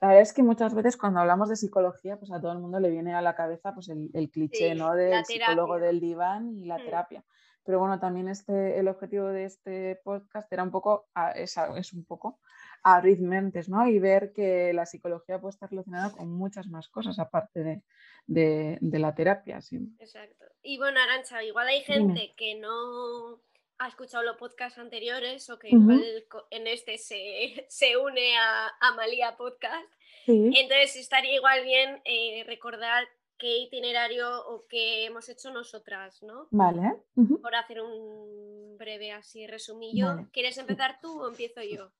La 0.00 0.08
verdad 0.08 0.22
es 0.22 0.32
que 0.34 0.42
muchas 0.42 0.74
veces 0.74 0.96
cuando 0.96 1.20
hablamos 1.20 1.48
de 1.48 1.56
psicología, 1.56 2.18
pues 2.18 2.30
a 2.30 2.40
todo 2.40 2.52
el 2.52 2.58
mundo 2.58 2.78
le 2.80 2.90
viene 2.90 3.14
a 3.14 3.22
la 3.22 3.34
cabeza 3.34 3.72
pues 3.72 3.88
el, 3.88 4.30
cliché 4.30 4.74
¿no? 4.74 4.94
del 4.94 5.24
psicólogo 5.24 5.78
del 5.78 6.00
diván 6.00 6.54
y 6.58 6.66
la 6.66 6.76
mm. 6.76 6.84
terapia. 6.84 7.24
Pero 7.64 7.80
bueno, 7.80 7.98
también 7.98 8.28
este, 8.28 8.78
el 8.78 8.86
objetivo 8.86 9.26
de 9.26 9.44
este 9.44 10.00
podcast 10.04 10.52
era 10.52 10.62
un 10.62 10.70
poco, 10.70 11.08
es, 11.34 11.56
es 11.76 11.92
un 11.94 12.04
poco 12.04 12.38
abrir 12.84 13.20
mentes, 13.20 13.68
¿no? 13.68 13.88
Y 13.88 13.98
ver 13.98 14.32
que 14.32 14.72
la 14.72 14.86
psicología 14.86 15.40
puede 15.40 15.50
estar 15.50 15.68
relacionada 15.68 16.12
con 16.12 16.30
muchas 16.30 16.68
más 16.68 16.88
cosas 16.88 17.18
aparte 17.18 17.82
de, 18.28 18.78
la 18.80 19.14
terapia. 19.16 19.56
Exacto. 19.56 20.44
Y 20.62 20.78
bueno, 20.78 21.00
Arancha, 21.00 21.42
igual 21.42 21.66
hay 21.66 21.80
gente 21.80 22.34
que 22.36 22.54
no 22.60 23.40
ha 23.78 23.88
escuchado 23.88 24.24
los 24.24 24.36
podcasts 24.36 24.78
anteriores 24.78 25.48
o 25.50 25.58
que 25.58 25.68
igual 25.70 26.02
en 26.50 26.66
este 26.66 26.98
se, 27.68 27.96
une 27.96 28.36
a, 28.36 28.70
a 28.80 28.94
Malía 28.94 29.36
Podcast. 29.36 29.92
Entonces 30.26 30.96
estaría 30.96 31.34
igual 31.36 31.62
bien 31.64 32.00
eh, 32.04 32.42
recordar 32.46 33.06
qué 33.38 33.58
itinerario 33.58 34.46
o 34.46 34.66
qué 34.68 35.04
hemos 35.04 35.28
hecho 35.28 35.50
nosotras, 35.50 36.22
¿no? 36.22 36.48
Vale. 36.50 36.94
Por 37.14 37.54
hacer 37.54 37.80
un 37.80 38.76
breve 38.76 39.12
así 39.12 39.46
resumillo. 39.46 40.28
¿Quieres 40.32 40.58
empezar 40.58 40.98
tú 41.00 41.20
o 41.22 41.28
empiezo 41.28 41.62
yo? 41.62 41.92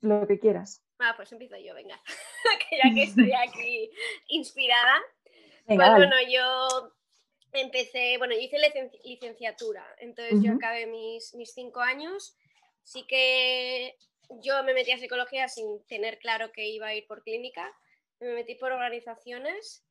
Lo 0.00 0.26
que 0.26 0.38
quieras. 0.38 0.82
Ah, 0.98 1.14
pues 1.16 1.30
empiezo 1.32 1.56
yo, 1.58 1.74
venga. 1.74 2.00
ya 2.82 2.94
que 2.94 3.02
estoy 3.04 3.32
aquí 3.48 3.90
inspirada. 4.28 5.00
pues 5.66 5.76
bueno, 5.76 6.16
yo 6.28 6.92
empecé, 7.52 8.18
bueno, 8.18 8.34
yo 8.34 8.40
hice 8.40 8.58
licenciatura, 9.04 9.84
entonces 9.98 10.40
yo 10.42 10.52
acabé 10.52 10.86
mis, 10.86 11.34
mis 11.34 11.52
cinco 11.52 11.80
años. 11.80 12.36
Sí 12.82 13.04
que 13.06 13.96
yo 14.42 14.62
me 14.64 14.74
metí 14.74 14.92
a 14.92 14.98
psicología 14.98 15.48
sin 15.48 15.82
tener 15.84 16.18
claro 16.18 16.52
que 16.52 16.68
iba 16.68 16.88
a 16.88 16.94
ir 16.94 17.06
por 17.06 17.22
clínica. 17.22 17.72
Me 18.20 18.34
metí 18.34 18.54
por 18.54 18.72
organizaciones 18.72 19.84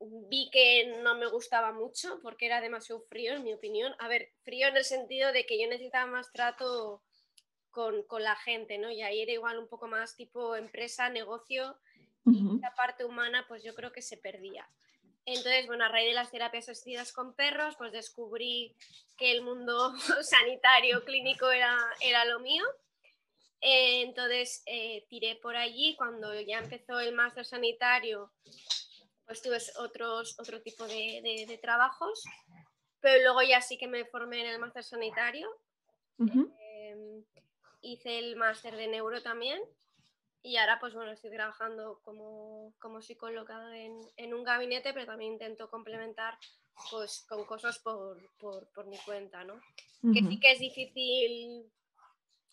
vi 0.00 0.48
que 0.50 0.98
no 1.02 1.14
me 1.16 1.26
gustaba 1.26 1.72
mucho 1.72 2.20
porque 2.22 2.46
era 2.46 2.60
demasiado 2.60 3.02
frío, 3.02 3.34
en 3.34 3.44
mi 3.44 3.52
opinión. 3.52 3.94
A 3.98 4.08
ver, 4.08 4.32
frío 4.42 4.68
en 4.68 4.76
el 4.76 4.84
sentido 4.84 5.32
de 5.32 5.44
que 5.44 5.60
yo 5.60 5.68
necesitaba 5.68 6.10
más 6.10 6.32
trato 6.32 7.02
con, 7.70 8.04
la 8.18 8.36
gente, 8.36 8.78
¿no? 8.78 8.90
Y 8.90 9.02
ahí 9.02 9.20
era 9.20 9.32
igual 9.32 9.58
un 9.58 9.68
poco 9.68 9.86
más 9.86 10.16
tipo 10.16 10.56
empresa, 10.56 11.08
negocio, 11.10 11.76
y 12.26 12.58
esa 12.58 12.74
parte 12.74 13.04
humana 13.04 13.44
pues 13.46 13.62
yo 13.62 13.74
creo 13.74 13.92
que 13.92 14.02
se 14.02 14.16
perdía. 14.16 14.68
Entonces, 15.26 15.66
bueno, 15.66 15.84
a 15.84 15.88
raíz 15.88 16.08
de 16.08 16.14
las 16.14 16.30
terapias 16.30 16.68
asistidas 16.68 17.12
con 17.12 17.34
perros, 17.34 17.76
pues 17.76 17.92
descubrí 17.92 18.74
que 19.16 19.32
el 19.32 19.42
mundo 19.42 19.92
sanitario, 20.22 21.04
clínico 21.04 21.50
era, 21.50 21.76
era 22.00 22.24
lo 22.24 22.40
mío. 22.40 22.64
Eh, 23.60 24.02
entonces, 24.02 24.62
eh, 24.66 25.06
tiré 25.08 25.36
por 25.36 25.56
allí. 25.56 25.94
Cuando 25.96 26.38
ya 26.40 26.58
empezó 26.58 26.98
el 27.00 27.14
máster 27.14 27.44
sanitario, 27.44 28.32
pues 29.26 29.42
tuve 29.42 29.58
otros, 29.78 30.38
otro 30.40 30.60
tipo 30.62 30.86
de, 30.86 31.58
trabajos, 31.62 32.24
pero 33.00 33.22
luego 33.22 33.42
ya 33.42 33.60
sí 33.60 33.78
que 33.78 33.86
me 33.86 34.04
formé 34.06 34.40
en 34.40 34.46
el 34.46 34.58
máster 34.58 34.82
sanitario. 34.82 35.48
Em, 36.18 37.24
hice 37.82 38.18
el 38.18 38.36
máster 38.36 38.76
de 38.76 38.88
neuro 38.88 39.22
también 39.22 39.60
y 40.42 40.56
ahora 40.56 40.78
pues 40.80 40.94
bueno, 40.94 41.12
estoy 41.12 41.30
trabajando 41.30 42.00
como, 42.02 42.72
como 42.78 43.02
psicóloga 43.02 43.76
en, 43.76 44.34
un 44.34 44.44
gabinete, 44.44 44.92
pero 44.92 45.06
también 45.06 45.32
intento 45.32 45.68
complementar 45.68 46.38
pues 46.90 47.24
con 47.28 47.44
cosas 47.44 47.78
por, 47.78 48.16
mi 48.86 48.98
cuenta, 48.98 49.44
¿no? 49.44 49.60
Que 50.14 50.20
sí 50.20 50.40
que 50.40 50.52
es 50.52 50.58
difícil 50.58 51.70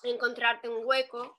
encontrarte 0.04 0.68
un 0.68 0.86
hueco 0.86 1.38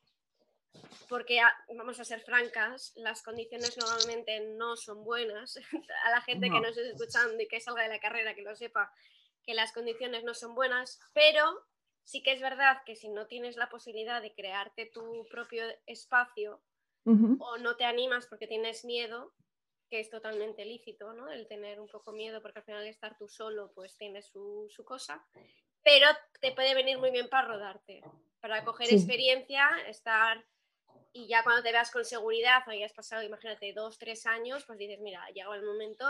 porque 1.09 1.41
vamos 1.77 1.99
a 2.01 2.05
ser 2.05 2.21
francas, 2.21 2.93
las 2.97 3.23
condiciones 3.23 3.77
normalmente 3.79 4.41
no 4.57 4.77
son 4.77 5.05
buenas. 5.05 5.57
A 6.05 6.11
la 6.11 6.21
gente 6.21 6.51
que 6.51 6.61
nos 6.61 6.77
esté 6.77 6.91
escuchando 6.91 7.43
y 7.43 7.49
que 7.49 7.61
salga 7.61 7.83
de 7.83 7.89
la 7.89 8.01
carrera, 8.01 8.35
que 8.35 8.43
lo 8.43 8.55
sepa, 8.55 8.93
que 9.45 9.55
las 9.55 9.73
condiciones 9.73 10.25
no 10.25 10.35
son 10.35 10.55
buenas, 10.55 11.01
pero 11.15 11.65
sí 12.09 12.23
que 12.23 12.33
es 12.33 12.41
verdad 12.41 12.79
que 12.87 12.97
si 12.97 13.11
no 13.11 13.27
tienes 13.27 13.59
la 13.59 13.69
posibilidad 13.69 14.23
de 14.23 14.33
crearte 14.33 14.87
tu 14.87 15.27
propio 15.31 15.63
espacio 15.85 16.63
o 17.05 17.59
no 17.59 17.77
te 17.77 17.85
animas 17.85 18.27
porque 18.27 18.47
tienes 18.47 18.87
miedo, 18.87 19.35
que 19.91 20.01
es 20.01 20.09
totalmente 20.09 20.65
lícito, 20.65 21.13
¿no? 21.13 21.31
El 21.31 21.47
tener 21.47 21.81
un 21.81 21.87
poco 21.87 22.13
miedo 22.13 22.41
porque 22.41 22.61
al 22.61 22.65
final 22.65 22.87
estar 22.87 23.19
tú 23.19 23.29
solo 23.29 23.73
pues 23.75 23.99
tiene 23.99 24.23
su, 24.23 24.71
cosa, 24.87 25.23
pero 25.83 26.07
te 26.41 26.53
puede 26.53 26.75
venir 26.75 26.97
muy 26.99 27.11
bien 27.11 27.29
para 27.29 27.47
rodarte, 27.47 28.03
para 28.41 28.65
coger 28.65 28.91
experiencia, 28.91 29.69
estar 29.87 30.43
y 31.13 31.29
ya 31.29 31.45
cuando 31.45 31.63
te 31.63 31.73
veas 31.73 31.91
con 31.91 32.07
seguridad, 32.07 32.63
o 32.67 32.71
hayas 32.71 32.95
pasado, 32.95 33.23
imagínate, 33.23 33.75
dos, 33.75 33.99
tres 33.99 34.25
años, 34.25 34.65
pues 34.65 34.79
dices, 34.79 35.01
mira, 35.01 35.27
llegó 35.35 35.53
el 35.53 35.63
momento 35.63 36.05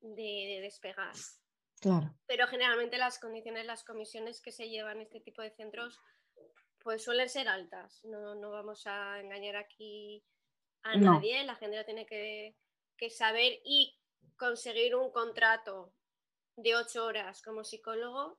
de, 0.00 0.58
despegar. 0.62 1.14
Claro. 1.82 2.14
Pero 2.26 2.46
generalmente 2.46 2.96
las 2.96 3.18
condiciones, 3.18 3.66
las 3.66 3.82
comisiones 3.82 4.40
que 4.40 4.52
se 4.52 4.68
llevan 4.68 5.00
este 5.00 5.20
tipo 5.20 5.42
de 5.42 5.50
centros, 5.50 6.00
pues 6.78 7.02
suelen 7.02 7.28
ser 7.28 7.48
altas. 7.48 8.04
No, 8.04 8.36
no 8.36 8.50
vamos 8.50 8.86
a 8.86 9.20
engañar 9.20 9.56
aquí 9.56 10.24
a 10.84 10.96
nadie, 10.96 11.44
la 11.44 11.56
gente 11.56 11.76
lo 11.76 11.84
tiene 11.84 12.06
que, 12.06 12.56
que 12.96 13.10
saber 13.10 13.60
y 13.64 13.98
conseguir 14.36 14.94
un 14.94 15.10
contrato 15.10 15.92
de 16.56 16.76
ocho 16.76 17.04
horas 17.04 17.42
como 17.42 17.64
psicólogo 17.64 18.38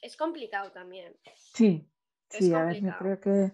es 0.00 0.16
complicado 0.16 0.70
también. 0.70 1.16
Sí, 1.36 1.90
sí, 2.28 2.52
a 2.54 2.64
veces 2.64 2.92
creo 2.98 3.20
que 3.20 3.52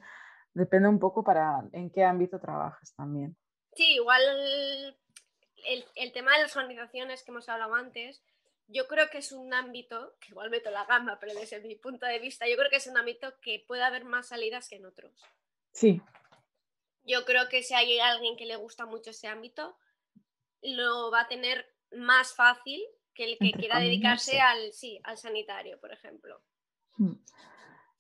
depende 0.53 0.89
un 0.89 0.99
poco 0.99 1.25
para 1.25 1.63
en 1.73 1.91
qué 1.91 2.05
ámbito 2.05 2.39
trabajas 2.39 2.95
también. 2.95 3.37
Sí, 3.75 3.95
igual 3.95 4.23
el, 5.65 6.13
tema 6.13 6.37
de 6.37 6.43
las 6.43 6.57
organizaciones 6.57 7.23
que 7.23 7.31
hemos 7.31 7.49
hablado 7.49 7.75
antes, 7.75 8.23
yo 8.73 8.87
creo 8.87 9.11
que 9.11 9.19
es 9.19 9.33
un 9.33 9.53
ámbito, 9.53 10.15
que 10.21 10.29
igual 10.29 10.51
meto 10.51 10.71
la 10.71 10.85
gama, 10.85 11.19
pero 11.19 11.35
desde 11.35 11.61
mi 11.61 11.75
punto 11.75 12.07
de 12.07 12.19
vista, 12.21 12.49
yo 12.49 12.57
creo 12.57 12.71
que 12.71 12.77
es 12.77 12.87
un 12.87 12.97
ámbito 12.97 13.39
que 13.41 13.65
puede 13.67 13.83
haber 13.83 14.05
más 14.05 14.29
salidas 14.29 14.69
que 14.69 14.77
en 14.77 14.87
otros. 14.87 15.13
Sí. 15.73 16.01
Yo 17.03 17.25
creo 17.25 17.49
que 17.49 17.63
si 17.63 17.75
hay 17.75 17.99
alguien 17.99 18.37
que 18.37 18.47
le 18.47 18.57
gusta 18.57 18.87
mucho 18.87 19.11
ese 19.11 19.27
ámbito, 19.27 19.77
lo 20.63 21.11
va 21.11 21.23
a 21.23 21.29
tener 21.29 21.75
más 21.91 22.35
fácil 22.35 22.81
que 23.15 23.25
el 23.25 23.39
que 23.39 23.53
quiera 23.53 23.81
dedicarse 23.81 24.41
al, 24.41 24.73
sí, 24.73 25.01
al 25.03 25.19
sanitario, 25.19 25.81
por 25.81 25.93
ejemplo. 25.93 26.41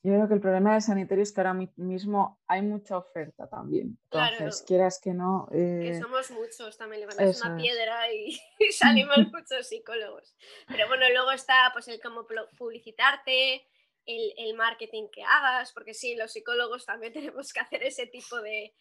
Yo 0.03 0.15
creo 0.15 0.29
que 0.29 0.35
el 0.35 0.41
problema 0.41 0.73
del 0.73 0.83
sanitario 0.83 1.23
es 1.23 1.31
que 1.31 1.43
ahora 1.43 1.53
mismo 1.77 2.41
hay 2.47 2.63
mucha 2.63 2.97
oferta 2.97 3.47
también. 3.49 3.99
Entonces, 4.11 4.65
quieras 4.67 4.99
que 4.99 5.13
no. 5.13 5.47
Que 5.53 5.91
eh, 5.91 6.01
somos 6.01 6.31
muchos 6.31 6.79
también, 6.79 7.03
levantamos 7.03 7.43
una 7.45 7.57
piedra 7.57 8.11
y, 8.11 8.41
salimos 8.73 9.19
muchos 9.31 9.69
psicólogos. 9.69 10.35
Pero 10.69 10.89
bueno, 10.89 11.05
luego 11.11 11.33
está 11.33 11.71
pues 11.75 11.87
el 11.89 12.01
cómo 12.01 12.27
publicitarte, 12.57 13.67
el, 14.07 14.55
marketing 14.55 15.09
que 15.13 15.23
hagas, 15.23 15.73
porque 15.73 15.93
sí, 15.93 16.17
los 16.17 16.33
psicólogos 16.33 16.87
también 16.87 17.13
tenemos 17.13 17.53
que 17.53 17.61
hacer 17.61 17.83
ese 17.83 18.07
tipo 18.07 18.41
de, 18.41 18.75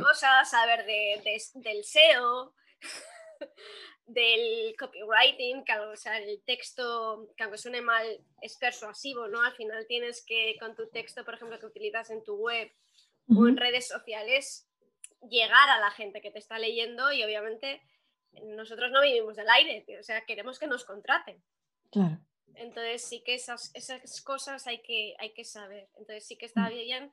cosas, 0.00 0.50
saber 0.50 0.84
del 0.84 1.84
SEO 1.84 2.54
del 4.12 4.74
copywriting, 4.78 5.64
que 5.64 5.78
o 5.78 5.96
sea, 5.96 6.18
el 6.18 6.42
texto, 6.44 7.28
que 7.36 7.44
aunque 7.44 7.58
suene 7.58 7.80
mal, 7.80 8.06
es 8.40 8.56
persuasivo, 8.58 9.28
¿no? 9.28 9.42
Al 9.42 9.54
final 9.54 9.86
tienes 9.86 10.24
que, 10.24 10.56
con 10.58 10.74
tu 10.74 10.88
texto, 10.88 11.24
por 11.24 11.34
ejemplo, 11.34 11.58
que 11.58 11.66
utilizas 11.66 12.10
en 12.10 12.22
tu 12.22 12.36
web 12.36 12.70
o 13.28 13.46
en 13.46 13.56
redes 13.56 13.88
sociales, 13.88 14.68
llegar 15.28 15.68
a 15.68 15.80
la 15.80 15.90
gente 15.90 16.20
que 16.20 16.30
te 16.30 16.38
está 16.38 16.58
leyendo 16.58 17.12
y 17.12 17.22
obviamente 17.22 17.80
nosotros 18.42 18.90
no 18.90 19.02
vivimos 19.02 19.36
del 19.36 19.48
aire, 19.48 19.84
o 19.98 20.02
sea, 20.02 20.24
queremos 20.24 20.58
que 20.58 20.66
nos 20.66 20.84
contraten. 20.84 21.42
Claro. 21.90 22.18
Entonces 22.54 23.06
sí 23.08 23.22
que 23.22 23.34
esas, 23.34 23.70
esas 23.74 24.22
cosas 24.22 24.66
hay 24.66 24.82
que, 24.82 25.14
hay 25.18 25.32
que 25.32 25.44
saber. 25.44 25.88
Entonces 25.96 26.26
sí 26.26 26.36
que 26.36 26.46
está 26.46 26.68
mm. 26.68 26.72
bien 26.72 27.12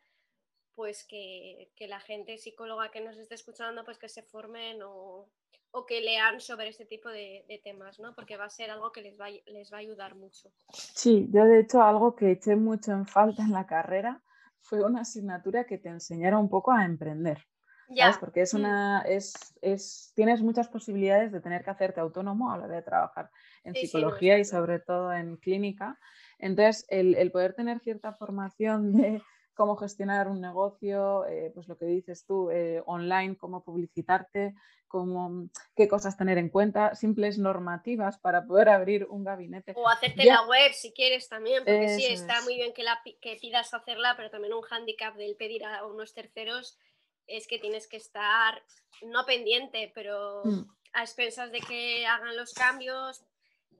pues 0.80 1.04
que, 1.04 1.74
que, 1.76 1.90
la 1.90 2.00
gente 2.00 2.38
psicóloga 2.38 2.90
que 2.90 3.02
nos 3.02 3.18
esté 3.18 3.36
escuchando, 3.36 3.84
pues 3.84 3.98
que 3.98 4.08
se 4.08 4.24
formen 4.24 4.82
o, 4.82 5.28
o 5.72 5.86
que 5.86 6.00
lean 6.00 6.40
sobre 6.40 6.70
este 6.70 6.86
tipo 6.86 7.10
de, 7.10 7.44
temas, 7.66 8.00
¿no? 8.00 8.16
Porque 8.16 8.38
va 8.38 8.46
a 8.46 8.50
ser 8.50 8.72
algo 8.72 8.94
que 8.94 9.02
les 9.02 9.20
va, 9.20 9.26
les 9.30 9.74
va 9.74 9.76
a 9.76 9.82
ayudar 9.82 10.16
mucho. 10.16 10.54
Sí, 10.72 11.28
yo 11.34 11.44
de 11.44 11.60
hecho 11.60 11.82
algo 11.82 12.16
que 12.16 12.32
eché 12.32 12.56
mucho 12.56 12.94
en 12.94 13.06
falta 13.06 13.44
en 13.44 13.52
la 13.52 13.68
carrera 13.68 14.24
fue 14.62 14.82
una 14.82 15.02
asignatura 15.02 15.66
que 15.66 15.80
te 15.80 15.90
enseñara 15.90 16.38
un 16.38 16.50
poco 16.50 16.72
a 16.72 16.86
emprender. 16.86 17.46
¿sabes? 17.94 18.18
Porque 18.18 18.44
es 18.44 18.54
mm. 18.54 18.58
una, 18.58 19.02
es, 19.02 19.34
es, 19.62 20.14
tienes 20.16 20.42
muchas 20.42 20.70
posibilidades 20.70 21.34
de 21.34 21.42
tener 21.42 21.66
que 21.66 21.72
hacerte 21.72 22.00
autónomo 22.00 22.54
a 22.54 22.58
la 22.58 22.68
hora 22.68 22.76
de 22.76 22.84
trabajar 22.84 23.30
en 23.66 23.76
psicología 23.76 24.40
y 24.40 24.46
sobre 24.46 24.80
todo 24.80 25.12
en 25.12 25.36
clínica. 25.36 26.00
Entonces, 26.38 26.86
el, 26.88 27.16
el 27.16 27.32
poder 27.32 27.54
tener 27.54 27.82
cierta 27.82 28.14
formación 28.14 28.94
de 28.94 29.22
cómo 29.60 29.76
gestionar 29.76 30.30
un 30.30 30.40
negocio, 30.40 31.26
eh, 31.26 31.52
pues 31.54 31.68
lo 31.68 31.78
que 31.78 31.84
dices 31.84 32.26
tú, 32.26 32.50
eh, 32.50 32.82
online, 32.86 33.36
cómo 33.36 33.62
publicitarte, 33.62 34.56
cómo, 34.88 35.50
qué 35.76 35.90
cosas 35.90 36.16
tener 36.16 36.38
en 36.38 36.48
cuenta, 36.48 36.96
simples 36.96 37.38
normativas 37.38 38.18
para 38.20 38.46
poder 38.46 38.70
abrir 38.70 39.06
un 39.10 39.26
gabinete. 39.26 39.74
O 39.76 39.90
hacerte 39.90 40.24
la 40.24 40.48
web 40.48 40.72
si 40.72 40.94
quieres 40.94 41.28
también, 41.28 41.66
porque 41.66 41.90
sí, 41.90 42.06
está 42.06 42.42
muy 42.44 42.56
bien 42.56 42.72
que, 42.74 42.84
la, 42.84 43.02
que 43.20 43.36
pidas 43.36 43.74
hacerla, 43.74 44.14
pero 44.16 44.30
también 44.30 44.54
un 44.54 44.62
hándicap 44.62 45.18
del 45.18 45.36
pedir 45.36 45.66
a 45.66 45.86
unos 45.86 46.14
terceros 46.14 46.80
es 47.28 47.46
que 47.46 47.60
tienes 47.60 47.90
que 47.90 47.98
estar, 47.98 48.64
no 49.02 49.26
pendiente, 49.26 49.92
pero 49.94 50.42
mm. 50.46 50.62
a 50.94 51.02
expensas 51.02 51.52
de 51.52 51.60
que 51.60 52.06
hagan 52.06 52.38
los 52.38 52.54
cambios, 52.54 53.26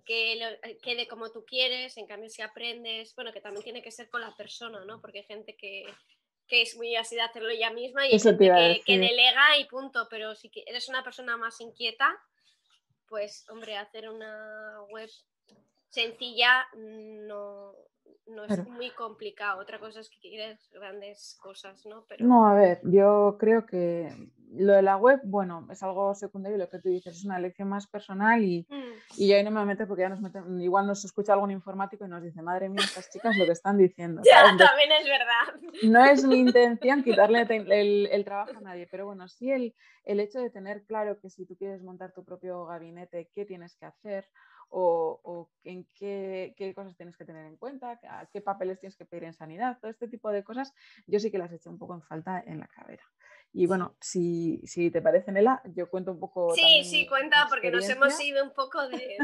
que 0.10 0.34
eh, 0.34 0.80
quede 0.82 1.08
como 1.08 1.32
tú 1.32 1.46
quieres, 1.46 1.96
en 1.98 2.08
cambio 2.08 2.32
si 2.32 2.42
aprendes, 2.42 3.14
bueno, 3.14 3.32
que 3.32 3.42
también 3.42 3.64
tiene 3.64 3.84
que 3.84 3.92
ser 3.92 4.10
con 4.10 4.22
la 4.22 4.36
persona, 4.36 4.84
¿no? 4.84 5.00
Porque 5.00 5.20
hay 5.20 5.26
gente 5.26 5.56
que, 5.56 5.84
es 6.48 6.76
muy 6.76 6.96
así 6.96 7.14
de 7.14 7.22
hacerlo 7.22 7.50
ella 7.50 7.70
misma 7.70 8.08
y 8.08 8.14
hay 8.14 8.20
gente 8.20 8.82
que, 8.84 8.98
delega 8.98 9.60
y 9.60 9.66
punto, 9.66 10.08
pero 10.10 10.34
si 10.34 10.50
eres 10.66 10.90
una 10.90 11.04
persona 11.04 11.38
más 11.38 11.62
inquieta, 11.62 12.10
pues 13.08 13.48
hombre, 13.52 13.78
hacer 13.78 14.10
una 14.10 14.82
web 14.90 15.12
sencilla 15.92 16.68
no, 16.76 17.76
no 18.28 18.46
es 18.46 18.68
muy 18.68 18.92
complicado. 18.92 19.60
Otra 19.60 19.80
cosa 19.80 20.00
es 20.00 20.10
que 20.10 20.20
quieres 20.20 20.70
grandes 20.72 21.38
cosas, 21.42 21.86
¿no? 21.86 22.06
Pero... 22.08 22.26
No, 22.26 22.48
a 22.48 22.54
ver, 22.54 22.80
yo 22.84 23.38
creo 23.40 23.66
que 23.66 24.10
lo 24.52 24.74
de 24.74 24.82
la 24.82 24.98
web, 24.98 25.20
bueno, 25.24 25.68
es 25.72 25.84
algo 25.84 26.16
secundario, 26.16 26.58
lo 26.58 26.70
que 26.70 26.80
tú 26.80 26.90
dices, 26.90 27.16
es 27.16 27.26
una 27.26 27.38
elección 27.38 27.70
más 27.70 27.88
personal 27.88 28.44
y, 28.44 28.66
mm. 28.68 29.18
y 29.18 29.32
ahí 29.34 29.44
no 29.44 29.52
me 29.52 29.64
meto 29.66 29.88
porque 29.88 30.02
ya 30.02 30.10
nos 30.10 30.22
meten, 30.22 30.60
igual 30.62 30.88
nos 30.88 31.06
escucha 31.06 31.34
algún 31.34 31.52
informático 31.52 32.06
y 32.06 32.10
nos 32.10 32.24
dice, 32.24 32.42
madre 32.42 32.70
mía, 32.70 32.84
estas 32.84 33.10
chicas 33.12 33.38
lo 33.38 33.46
que 33.46 33.52
están 33.52 33.78
diciendo. 33.78 34.22
Ya, 34.26 34.44
también 34.58 34.92
es 35.00 35.06
verdad. 35.06 35.70
No 35.84 36.04
es 36.04 36.24
mi 36.24 36.40
intención 36.40 37.04
quitarle 37.04 37.42
el, 37.50 38.08
el, 38.12 38.26
trabajo 38.26 38.58
a 38.58 38.62
nadie, 38.62 38.88
pero 38.90 39.06
bueno, 39.06 39.28
sí 39.28 39.52
el, 39.52 39.76
el 40.04 40.20
hecho 40.20 40.40
de 40.40 40.50
tener 40.50 40.84
claro 40.86 41.20
que 41.20 41.30
si 41.30 41.46
tú 41.46 41.56
quieres 41.56 41.84
montar 41.84 42.12
tu 42.14 42.26
propio 42.26 42.66
gabinete, 42.66 43.30
qué 43.34 43.46
tienes 43.46 43.76
que 43.76 43.86
hacer 43.86 44.28
o, 44.70 45.50
en 45.64 45.86
qué, 45.94 46.54
cosas 46.76 46.96
tienes 46.96 47.18
que 47.18 47.26
tener 47.26 47.46
en 47.46 47.58
cuenta, 47.58 48.00
qué 48.32 48.42
papeles 48.42 48.80
tienes 48.80 48.96
que 48.96 49.06
pedir 49.06 49.26
en 49.26 49.34
sanidad, 49.34 49.78
todo 49.80 49.92
este 49.92 50.08
tipo 50.08 50.32
de 50.32 50.44
cosas, 50.44 50.74
yo 51.08 51.20
sí 51.20 51.32
que 51.32 51.38
las 51.38 51.52
hecho 51.52 51.70
un 51.70 51.78
poco 51.78 51.96
en 51.96 52.02
falta 52.02 52.44
en 52.46 52.60
la 52.60 52.68
carrera. 52.68 53.04
Y 53.52 53.66
bueno, 53.66 53.96
si, 54.00 54.62
si 54.66 54.92
te 54.92 55.02
parece, 55.02 55.32
Nela, 55.32 55.62
yo 55.66 55.90
cuento 55.90 56.12
un 56.12 56.20
poco. 56.20 56.54
Sí, 56.54 56.84
sí, 56.84 57.08
cuenta, 57.08 57.48
porque 57.50 57.72
nos 57.72 57.90
hemos 57.90 58.20
ido 58.22 58.44
un 58.44 58.54
poco 58.54 58.88
de, 58.88 59.18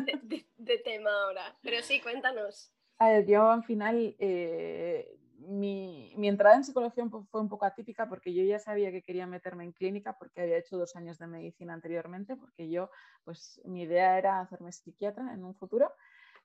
de, 0.58 0.77
tema 0.79 1.12
ahora. 1.23 1.55
Pero 1.62 1.81
sí, 1.84 2.01
cuéntanos. 2.01 2.71
A 2.97 3.10
ver, 3.10 3.27
yo 3.27 3.51
al 3.51 3.63
final 3.63 4.15
eh, 4.17 5.15
mi, 5.47 6.13
entrada 6.27 6.55
en 6.55 6.63
psicología 6.63 7.05
fue 7.10 7.41
un 7.41 7.49
poco 7.49 7.65
atípica 7.65 8.08
porque 8.08 8.34
yo 8.34 8.43
ya 8.43 8.60
sabía 8.60 8.91
que 8.91 9.01
quería 9.01 9.27
meterme 9.27 9.63
en 9.63 9.71
clínica 9.71 10.17
porque 10.17 10.41
había 10.41 10.58
hecho 10.58 10.77
dos 10.77 10.95
años 10.95 11.17
de 11.17 11.27
medicina 11.27 11.73
anteriormente, 11.73 12.36
porque 12.36 12.69
yo, 12.69 12.89
pues 13.23 13.62
mi 13.65 13.84
idea 13.84 14.17
era 14.17 14.39
hacerme 14.39 14.71
psiquiatra 14.71 15.34
en 15.34 15.43
un 15.43 15.55
futuro, 15.55 15.93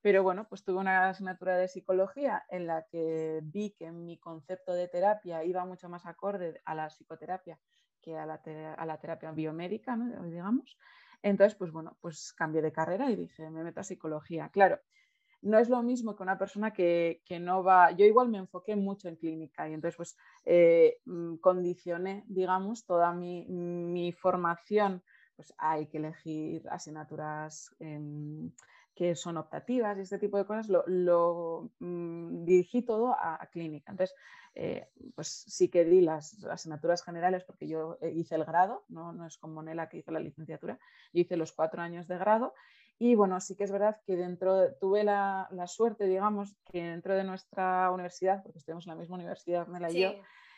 pero 0.02 0.22
bueno, 0.22 0.46
pues 0.48 0.64
tuve 0.64 0.78
una 0.78 1.10
asignatura 1.10 1.56
de 1.56 1.68
psicología 1.68 2.44
en 2.48 2.66
la 2.66 2.86
que 2.90 3.40
vi 3.42 3.72
que 3.72 3.92
mi 3.92 4.18
concepto 4.18 4.72
de 4.72 4.88
terapia 4.88 5.44
iba 5.44 5.64
mucho 5.64 5.88
más 5.88 6.06
acorde 6.06 6.60
a 6.64 6.74
la 6.74 6.88
psicoterapia 6.88 7.58
que 8.00 8.16
a 8.16 8.26
la, 8.26 8.98
terapia 8.98 9.30
biomédica, 9.32 9.96
digamos. 10.24 10.78
Entonces, 11.22 11.56
pues 11.56 11.70
bueno, 11.70 11.98
pues 12.00 12.32
cambié 12.32 12.62
de 12.62 12.72
carrera 12.72 13.10
y 13.10 13.16
dije, 13.16 13.50
me 13.50 13.62
meto 13.62 13.80
a 13.80 13.84
psicología. 13.84 14.48
Claro, 14.48 14.80
no 15.42 15.58
es 15.58 15.68
lo 15.68 15.82
mismo 15.82 16.16
que 16.16 16.22
una 16.22 16.38
persona 16.38 16.72
que, 16.72 17.22
no 17.40 17.62
va, 17.62 17.92
yo 17.92 18.04
igual 18.04 18.28
me 18.28 18.38
enfoqué 18.38 18.76
mucho 18.76 19.08
en 19.08 19.16
clínica 19.16 19.68
y 19.68 19.74
entonces 19.74 19.96
pues 19.96 20.16
eh, 20.44 20.98
mm, 21.06 21.36
condicioné, 21.36 22.24
digamos, 22.26 22.84
toda 22.84 23.12
mi, 23.12 24.12
formación, 24.12 25.02
pues 25.36 25.54
hay 25.58 25.86
que 25.86 25.98
elegir 25.98 26.68
asignaturas 26.68 27.74
em, 27.78 28.50
que 28.94 29.14
son 29.14 29.38
optativas 29.38 29.96
y 29.96 30.02
este 30.02 30.18
tipo 30.18 30.36
de 30.36 30.44
cosas, 30.44 30.68
lo, 30.68 31.70
mm, 31.78 32.44
dirigí 32.44 32.82
todo 32.82 33.16
a, 33.18 33.38
clínica. 33.50 33.92
Entonces, 33.92 34.14
eh, 34.54 34.88
pues 35.14 35.28
sí 35.28 35.68
que 35.68 35.84
di 35.84 36.00
las 36.02 36.44
asignaturas 36.44 37.02
generales 37.02 37.44
porque 37.44 37.68
yo 37.68 37.96
eh, 38.02 38.10
hice 38.10 38.34
el 38.34 38.44
grado, 38.44 38.84
no, 38.88 39.12
no 39.12 39.26
es 39.26 39.38
como 39.38 39.62
Nela 39.62 39.88
que 39.88 39.98
hizo 39.98 40.10
la 40.10 40.20
licenciatura, 40.20 40.78
yo 41.12 41.20
hice 41.22 41.36
los 41.36 41.52
cuatro 41.52 41.80
años 41.80 42.08
de 42.08 42.18
grado 42.18 42.52
y 43.02 43.14
bueno, 43.14 43.40
sí 43.40 43.56
que 43.56 43.64
es 43.64 43.72
verdad 43.72 43.98
que 44.04 44.14
dentro, 44.14 44.74
tuve 44.74 45.04
la, 45.04 45.48
suerte, 45.66 46.04
digamos, 46.04 46.54
que 46.70 46.82
dentro 46.82 47.16
de 47.16 47.24
nuestra 47.24 47.90
universidad, 47.90 48.42
porque 48.42 48.58
estuvimos 48.58 48.86
en 48.86 48.90
la 48.90 48.96
misma 49.00 49.16
universidad, 49.16 49.66
Mela 49.68 49.90
y 49.90 50.02
yo, 50.02 50.12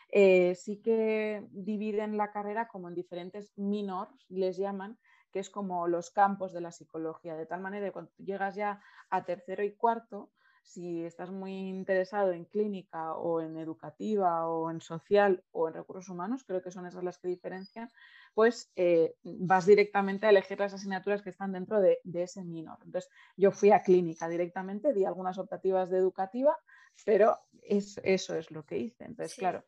eh, 0.08 0.56
sí 0.56 0.82
que 0.82 1.46
dividen 1.52 2.16
la 2.16 2.32
carrera 2.32 2.66
como 2.66 2.88
en 2.88 2.96
diferentes 2.96 3.56
minors, 3.56 4.26
les 4.28 4.56
llaman, 4.56 4.98
que 5.30 5.38
es 5.38 5.50
como 5.50 5.86
los 5.86 6.10
campos 6.10 6.52
de 6.52 6.62
la 6.62 6.72
psicología, 6.72 7.36
de 7.36 7.46
tal 7.46 7.60
manera 7.60 7.86
que 7.86 7.92
cuando 7.92 8.10
llegas 8.18 8.56
ya 8.56 8.82
a 9.08 9.24
tercero 9.24 9.62
y 9.62 9.76
cuarto, 9.76 10.32
si 10.62 11.04
estás 11.04 11.30
muy 11.30 11.52
interesado 11.68 12.32
en 12.32 12.44
clínica 12.44 13.14
o 13.14 13.40
en 13.40 13.58
educativa 13.58 14.46
o 14.48 14.70
en 14.70 14.80
social 14.80 15.42
o 15.50 15.68
en 15.68 15.74
recursos 15.74 16.08
humanos, 16.08 16.44
creo 16.44 16.62
que 16.62 16.70
son 16.70 16.86
esas 16.86 17.04
las 17.04 17.18
que 17.18 17.28
diferencian, 17.28 17.90
pues 18.34 18.70
eh, 18.76 19.14
vas 19.22 19.66
directamente 19.66 20.26
a 20.26 20.30
elegir 20.30 20.58
las 20.58 20.72
asignaturas 20.72 21.22
que 21.22 21.30
están 21.30 21.52
dentro 21.52 21.80
de, 21.80 21.98
ese 22.14 22.44
minor. 22.44 22.78
Entonces, 22.84 23.10
yo 23.36 23.50
fui 23.50 23.70
a 23.70 23.82
clínica 23.82 24.28
directamente, 24.28 24.92
di 24.92 25.04
algunas 25.04 25.38
optativas 25.38 25.90
de 25.90 25.98
educativa, 25.98 26.56
pero 27.04 27.38
es, 27.62 28.00
eso 28.04 28.34
es 28.34 28.50
lo 28.50 28.64
que 28.64 28.78
hice. 28.78 29.04
Entonces, 29.04 29.36
claro, 29.36 29.64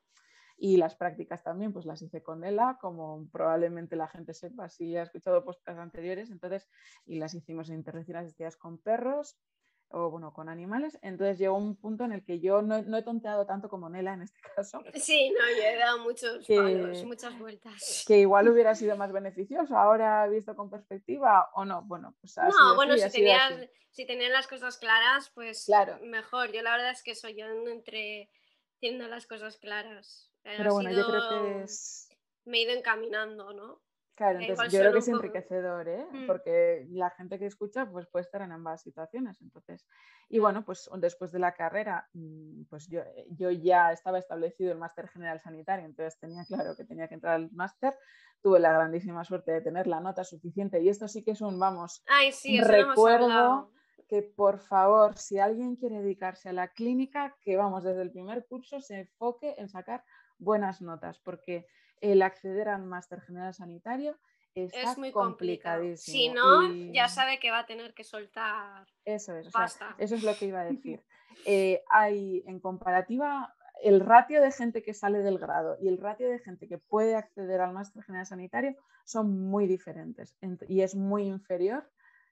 y 0.56 0.76
las 0.76 0.94
prácticas 0.94 1.42
también, 1.42 1.72
pues 1.72 1.84
las 1.84 2.00
hice 2.02 2.22
con 2.22 2.44
ELA, 2.44 2.78
como 2.80 3.28
probablemente 3.30 3.96
la 3.96 4.08
gente 4.08 4.34
sepa 4.34 4.68
si 4.68 4.96
ha 4.96 5.02
escuchado 5.02 5.44
podcasts 5.44 5.80
anteriores, 5.80 6.30
entonces, 6.30 6.68
y 7.04 7.18
las 7.18 7.34
hicimos 7.34 7.68
en 7.68 7.76
intervenciones 7.76 8.26
asistidas 8.26 8.56
con 8.56 8.78
perros, 8.78 9.36
o 9.90 10.10
bueno, 10.10 10.32
con 10.32 10.48
animales. 10.48 10.98
Entonces 11.02 11.38
llegó 11.38 11.56
un 11.56 11.76
punto 11.76 12.04
en 12.04 12.12
el 12.12 12.24
que 12.24 12.40
yo 12.40 12.62
no, 12.62 12.76
he 12.96 13.02
tonteado 13.02 13.46
tanto 13.46 13.68
como 13.68 13.88
Nela 13.88 14.14
en 14.14 14.22
este 14.22 14.40
caso. 14.56 14.82
Sí, 14.94 15.30
no, 15.30 15.56
yo 15.56 15.62
he 15.62 15.76
dado 15.76 15.98
muchos 15.98 16.46
palos, 16.46 17.04
muchas 17.04 17.38
vueltas. 17.38 18.04
Que 18.06 18.18
igual 18.18 18.48
hubiera 18.48 18.74
sido 18.74 18.96
más 18.96 19.12
beneficioso 19.12 19.76
ahora 19.76 20.26
visto 20.28 20.54
con 20.56 20.70
perspectiva 20.70 21.50
o 21.54 21.64
no. 21.64 21.82
Bueno, 21.82 22.14
pues 22.20 22.36
No, 22.36 22.74
bueno, 22.74 22.96
si 22.96 23.10
tenías, 23.10 23.52
si 23.90 24.06
tenían 24.06 24.32
las 24.32 24.46
cosas 24.46 24.78
claras, 24.78 25.30
pues 25.34 25.64
claro. 25.66 25.98
mejor. 26.02 26.52
Yo 26.52 26.62
la 26.62 26.72
verdad 26.72 26.90
es 26.90 27.02
que 27.02 27.14
soy 27.14 27.36
yo 27.36 27.46
entre 27.46 28.30
teniendo 28.80 29.08
las 29.08 29.26
cosas 29.26 29.56
claras. 29.56 30.30
Pero 30.42 30.74
bueno, 30.74 30.90
yo 30.90 31.06
creo 31.06 31.30
que 31.30 31.62
es... 31.62 32.08
Me 32.44 32.58
he 32.58 32.62
ido 32.62 32.72
encaminando, 32.72 33.54
¿no? 33.54 33.80
Claro, 34.14 34.38
entonces 34.38 34.72
yo 34.72 34.78
creo 34.78 34.92
que 34.92 34.98
es 35.00 35.08
enriquecedor, 35.08 35.88
¿eh? 35.88 36.06
Mm. 36.12 36.26
porque 36.26 36.86
la 36.90 37.10
gente 37.10 37.36
que 37.38 37.46
escucha 37.46 37.90
pues 37.90 38.06
puede 38.06 38.24
estar 38.24 38.42
en 38.42 38.52
ambas 38.52 38.82
situaciones. 38.82 39.40
Entonces, 39.42 39.86
y 40.28 40.38
bueno, 40.38 40.64
pues 40.64 40.88
después 40.98 41.32
de 41.32 41.40
la 41.40 41.52
carrera, 41.52 42.08
mm, 42.12 42.64
pues 42.70 42.86
yo, 42.88 43.00
eh, 43.00 43.26
yo 43.30 43.50
ya 43.50 43.90
estaba 43.92 44.18
establecido 44.18 44.70
el 44.70 44.78
máster 44.78 45.08
general 45.08 45.40
sanitario, 45.40 45.84
entonces 45.84 46.18
tenía 46.20 46.44
claro 46.44 46.76
que 46.76 46.84
tenía 46.84 47.08
que 47.08 47.14
entrar 47.14 47.34
al 47.34 47.50
máster. 47.50 47.98
Tuve 48.40 48.60
la 48.60 48.72
grandísima 48.72 49.24
suerte 49.24 49.50
de 49.50 49.60
tener 49.62 49.88
la 49.88 50.00
nota 50.00 50.22
suficiente 50.22 50.80
y 50.80 50.88
esto 50.88 51.08
sí 51.08 51.24
que 51.24 51.32
es 51.32 51.40
un, 51.40 51.58
vamos, 51.58 52.04
Ay, 52.06 52.30
sí, 52.30 52.60
recuerdo 52.60 53.72
que 54.08 54.22
por 54.22 54.60
favor, 54.60 55.16
si 55.16 55.38
alguien 55.40 55.76
quiere 55.76 56.00
dedicarse 56.00 56.50
a 56.50 56.52
la 56.52 56.68
clínica, 56.68 57.36
que 57.40 57.56
vamos, 57.56 57.82
desde 57.82 58.02
el 58.02 58.12
primer 58.12 58.46
curso 58.46 58.80
se 58.80 59.00
enfoque 59.00 59.54
en 59.58 59.68
sacar 59.68 60.04
buenas 60.38 60.82
notas, 60.82 61.18
porque 61.18 61.66
el 62.00 62.22
acceder 62.22 62.68
al 62.68 62.84
máster 62.84 63.20
general 63.20 63.54
sanitario 63.54 64.18
es 64.54 64.98
muy 64.98 65.10
complicadísimo. 65.10 66.14
Si 66.16 66.28
no, 66.28 66.92
ya 66.92 67.08
sabe 67.08 67.40
que 67.40 67.50
va 67.50 67.60
a 67.60 67.66
tener 67.66 67.92
que 67.92 68.04
soltar. 68.04 68.86
Eso 69.04 69.36
es, 69.36 69.48
eso 69.98 70.14
es 70.14 70.22
lo 70.22 70.34
que 70.36 70.46
iba 70.46 70.60
a 70.60 70.64
decir. 70.72 71.02
Eh, 71.44 71.82
hay 71.88 72.44
en 72.46 72.60
comparativa 72.60 73.54
el 73.82 74.00
ratio 74.00 74.40
de 74.40 74.52
gente 74.52 74.82
que 74.82 74.94
sale 74.94 75.18
del 75.18 75.38
grado 75.38 75.76
y 75.80 75.88
el 75.88 75.98
ratio 75.98 76.28
de 76.28 76.38
gente 76.38 76.68
que 76.68 76.78
puede 76.78 77.16
acceder 77.16 77.60
al 77.60 77.72
máster 77.72 78.02
general 78.04 78.26
sanitario 78.26 78.76
son 79.04 79.48
muy 79.48 79.66
diferentes 79.66 80.36
y 80.68 80.82
es 80.82 80.94
muy 80.94 81.24
inferior 81.24 81.90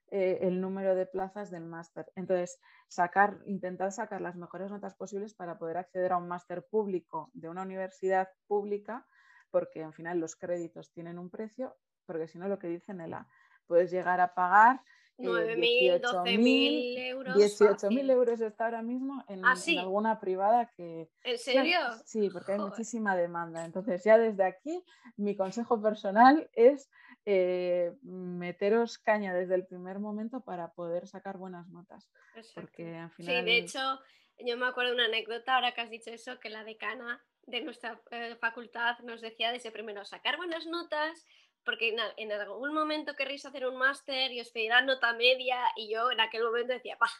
eh, 0.09 0.39
el 0.47 0.61
número 0.61 0.95
de 0.95 1.05
plazas 1.05 1.51
del 1.51 1.65
máster. 1.65 2.05
Entonces, 2.15 2.59
sacar, 2.87 3.39
intentar 3.45 3.91
sacar 3.91 4.21
las 4.21 4.35
mejores 4.35 4.71
notas 4.71 4.95
posibles 4.95 5.33
para 5.33 5.57
poder 5.57 5.77
acceder 5.77 6.13
a 6.13 6.17
un 6.17 6.27
máster 6.27 6.63
público 6.63 7.29
de 7.33 7.49
una 7.49 7.63
universidad 7.63 8.29
pública 8.47 9.05
porque 9.53 9.83
al 9.83 9.93
final 9.93 10.17
los 10.19 10.35
créditos 10.35 10.89
tienen 10.89 11.19
un 11.19 11.29
precio, 11.29 11.77
porque 12.07 12.27
si 12.27 12.39
no 12.39 12.47
lo 12.47 12.57
que 12.57 12.67
dicen 12.67 12.97
la 13.07 13.27
puedes 13.67 13.91
llegar 13.91 14.19
a 14.19 14.33
pagar 14.33 14.81
9.000, 15.19 16.01
12.000 16.01 16.97
euros. 16.97 17.35
18.000 17.35 18.09
euros 18.09 18.41
está 18.41 18.65
ahora 18.65 18.81
mismo 18.81 19.23
en, 19.27 19.45
¿Ah, 19.45 19.51
en 19.51 19.57
sí? 19.57 19.77
alguna 19.77 20.19
privada 20.19 20.71
que... 20.75 21.11
¿En 21.23 21.37
serio? 21.37 21.77
Sí, 22.03 22.31
porque 22.33 22.53
hay 22.53 22.57
Joder. 22.57 22.71
muchísima 22.71 23.15
demanda. 23.15 23.63
Entonces, 23.63 24.03
ya 24.03 24.17
desde 24.17 24.43
aquí, 24.43 24.83
mi 25.17 25.35
consejo 25.35 25.79
personal 25.79 26.49
es 26.53 26.89
eh, 27.25 27.93
meteros 28.01 28.97
caña 28.97 29.35
desde 29.35 29.53
el 29.53 29.67
primer 29.67 29.99
momento 29.99 30.41
para 30.41 30.73
poder 30.73 31.07
sacar 31.07 31.37
buenas 31.37 31.67
notas. 31.69 32.09
Exacto. 32.35 32.61
Porque 32.61 32.95
al 32.95 33.11
Sí, 33.11 33.15
final... 33.17 33.45
de 33.45 33.57
hecho, 33.59 33.99
yo 34.39 34.57
me 34.57 34.67
acuerdo 34.67 34.91
de 34.91 34.95
una 34.95 35.05
anécdota, 35.05 35.55
ahora 35.55 35.73
que 35.73 35.81
has 35.81 35.89
dicho 35.89 36.11
eso, 36.11 36.39
que 36.39 36.49
la 36.49 36.63
decana 36.63 37.23
de 37.45 37.61
nuestra 37.61 38.01
eh, 38.11 38.35
facultad 38.39 38.99
nos 38.99 39.21
decía 39.21 39.51
desde 39.51 39.71
primero 39.71 40.05
sacar 40.05 40.37
buenas 40.37 40.65
notas, 40.65 41.25
porque 41.63 41.89
en, 41.89 41.99
en 42.17 42.31
algún 42.31 42.73
momento 42.73 43.15
querréis 43.15 43.45
hacer 43.45 43.65
un 43.65 43.77
máster 43.77 44.31
y 44.31 44.41
os 44.41 44.51
pedirán 44.51 44.85
nota 44.85 45.13
media, 45.13 45.59
y 45.75 45.91
yo 45.93 46.11
en 46.11 46.19
aquel 46.19 46.43
momento 46.43 46.73
decía, 46.73 46.97
bah, 46.99 47.11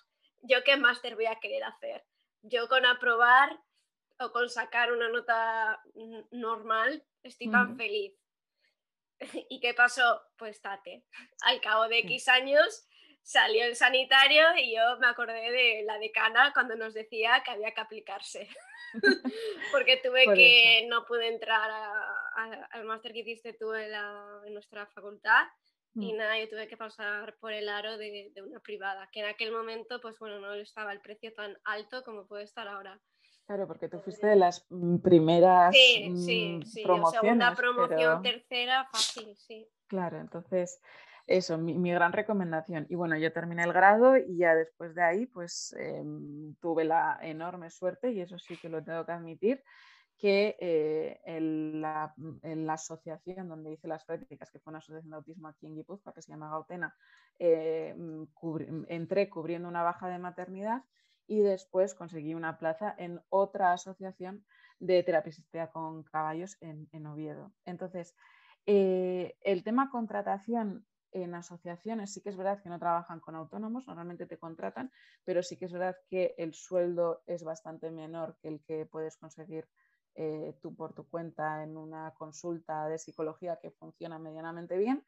¿yo 0.42 0.64
qué 0.64 0.78
máster 0.78 1.16
voy 1.16 1.26
a 1.26 1.40
querer 1.40 1.64
hacer? 1.64 2.06
Yo 2.42 2.68
con 2.68 2.86
aprobar 2.86 3.58
o 4.20 4.32
con 4.32 4.50
sacar 4.50 4.92
una 4.92 5.10
nota 5.10 5.82
normal 6.32 7.04
estoy 7.24 7.50
tan 7.50 7.70
Ujú. 7.70 7.78
feliz. 7.78 8.14
¿Y 9.50 9.60
qué 9.60 9.74
pasó? 9.74 10.22
Pues 10.38 10.62
tate. 10.62 11.06
Al 11.42 11.62
cabo 11.62 11.88
de. 11.88 12.00
X 12.00 12.28
años 12.28 12.86
salió 13.24 13.64
el 13.66 13.76
sanitario 13.76 14.44
y 14.58 14.76
yo 14.76 14.82
me 15.00 15.08
acordé 15.08 15.50
de 15.52 15.84
la 15.86 15.98
decana 15.98 16.52
cuando 16.54 16.76
nos 16.76 16.94
decía 16.94 17.42
que 17.44 17.52
había 17.52 17.74
que 17.74 17.82
aplicarse. 17.82 18.48
Porque 19.72 19.98
tuve 20.04 20.26
Por 20.26 20.36
que, 20.36 20.86
no 20.90 21.06
pude 21.06 21.28
entrar 21.28 21.70
a- 21.72 22.04
a- 22.36 22.68
al 22.72 22.86
máster 22.86 23.14
que 23.14 23.20
hiciste 23.20 23.54
tú 23.54 23.74
en, 23.74 23.92
la- 23.92 24.42
en 24.46 24.54
nuestra 24.54 24.86
facultad 24.88 25.46
y 25.96 26.14
Mm. 26.14 26.18
nada, 26.18 26.40
yo 26.40 26.50
tuve 26.50 26.68
que 26.68 26.76
pasar 26.78 27.36
por 27.40 27.54
el 27.54 27.70
aro 27.70 27.98
de, 27.98 28.32
de 28.34 28.42
una 28.42 28.60
privada, 28.60 29.08
que 29.12 29.20
en 29.20 29.28
aquel 29.28 29.52
momento, 29.52 30.02
pues 30.02 30.18
bueno, 30.18 30.40
no 30.40 30.54
estaba 30.56 30.92
el 30.92 31.02
precio 31.02 31.32
tan 31.34 31.56
alto 31.66 32.04
como 32.04 32.26
puede 32.28 32.44
estar 32.46 32.68
ahora. 32.68 33.00
Claro, 33.46 33.68
porque 33.68 33.90
tú 33.90 34.00
fuiste 34.00 34.26
de 34.26 34.36
las 34.36 34.66
mm, 34.70 34.98
primeras 35.04 35.74
Sí, 35.76 36.12
sí, 36.18 36.58
mm, 36.60 36.62
sí, 36.64 36.84
promociones, 36.84 37.22
segunda 37.22 37.56
promoción, 37.56 37.98
pero- 37.98 38.22
tercera, 38.22 38.90
fácil, 38.92 39.36
sí. 39.38 39.68
Claro, 39.88 40.20
entonces 40.20 40.82
eso, 41.26 41.58
mi, 41.58 41.78
mi 41.78 41.92
gran 41.92 42.14
recomendación. 42.14 42.86
Y 42.90 42.96
bueno, 42.96 43.18
yo 43.18 43.32
terminé 43.32 43.64
el 43.64 43.74
grado 43.74 44.18
y 44.18 44.38
ya 44.38 44.56
después 44.56 44.94
de 44.96 45.04
ahí, 45.04 45.26
pues 45.26 45.74
em, 45.80 46.56
tuve 46.56 46.84
la 46.84 47.18
enorme 47.22 47.70
suerte, 47.70 48.12
y 48.12 48.22
eso 48.22 48.38
sí 48.38 48.58
que 48.58 48.70
lo 48.70 48.84
tengo 48.84 49.06
que 49.06 49.12
admitir, 49.12 49.64
que 50.18 50.56
eh, 50.60 51.20
en, 51.26 51.82
la, 51.82 52.14
en 52.44 52.66
la 52.66 52.74
asociación 52.74 53.48
donde 53.48 53.72
hice 53.72 53.88
las 53.88 54.06
prácticas, 54.06 54.52
que 54.52 54.60
fue 54.60 54.72
una 54.72 54.80
asociación 54.80 55.12
de 55.12 55.18
autismo 55.18 55.48
aquí 55.48 55.66
en 55.66 55.76
Guipúzcoa, 55.76 56.14
que 56.14 56.22
se 56.22 56.32
llama 56.32 56.50
Gautena, 56.50 56.96
eh, 57.40 57.96
mm, 57.98 58.24
mm, 58.42 58.86
entré 58.90 59.30
cubriendo 59.30 59.68
una 59.68 59.84
baja 59.84 60.08
de 60.08 60.20
maternidad 60.20 60.84
y 61.26 61.42
después 61.42 61.96
conseguí 61.96 62.36
una 62.36 62.58
plaza 62.58 62.94
en 62.98 63.22
otra 63.30 63.72
asociación 63.74 64.46
de 64.80 65.04
terapia 65.04 65.68
con 65.72 66.04
caballos 66.04 66.58
en, 66.62 66.88
en 66.92 67.06
Oviedo. 67.06 67.54
Entonces, 67.66 68.16
eh, 68.66 69.36
el 69.42 69.64
tema 69.64 69.90
contratación 69.90 70.86
en 71.14 71.36
asociaciones 71.36 72.14
sí 72.14 72.22
que 72.22 72.30
es 72.30 72.38
verdad 72.38 72.62
que 72.62 72.70
no 72.70 72.80
trabajan 72.80 73.20
con 73.20 73.36
autónomos, 73.36 73.88
normalmente 73.88 74.26
te 74.26 74.38
contratan, 74.38 74.92
pero 75.24 75.44
sí 75.44 75.58
que 75.58 75.66
es 75.66 75.74
verdad 75.74 75.96
que 76.10 76.36
el 76.38 76.54
sueldo 76.54 77.24
es 77.28 77.44
bastante 77.44 77.92
menor 77.92 78.38
que 78.42 78.50
el 78.50 78.64
que 78.64 78.86
puedes 78.86 79.18
conseguir 79.18 79.70
eh, 80.16 80.58
tú 80.62 80.76
por 80.76 80.94
tu 80.94 81.08
cuenta 81.10 81.64
en 81.64 81.76
una 81.78 82.14
consulta 82.14 82.88
de 82.88 83.00
psicología 83.00 83.58
que 83.62 83.72
funciona 83.72 84.20
medianamente 84.20 84.78
bien. 84.78 85.04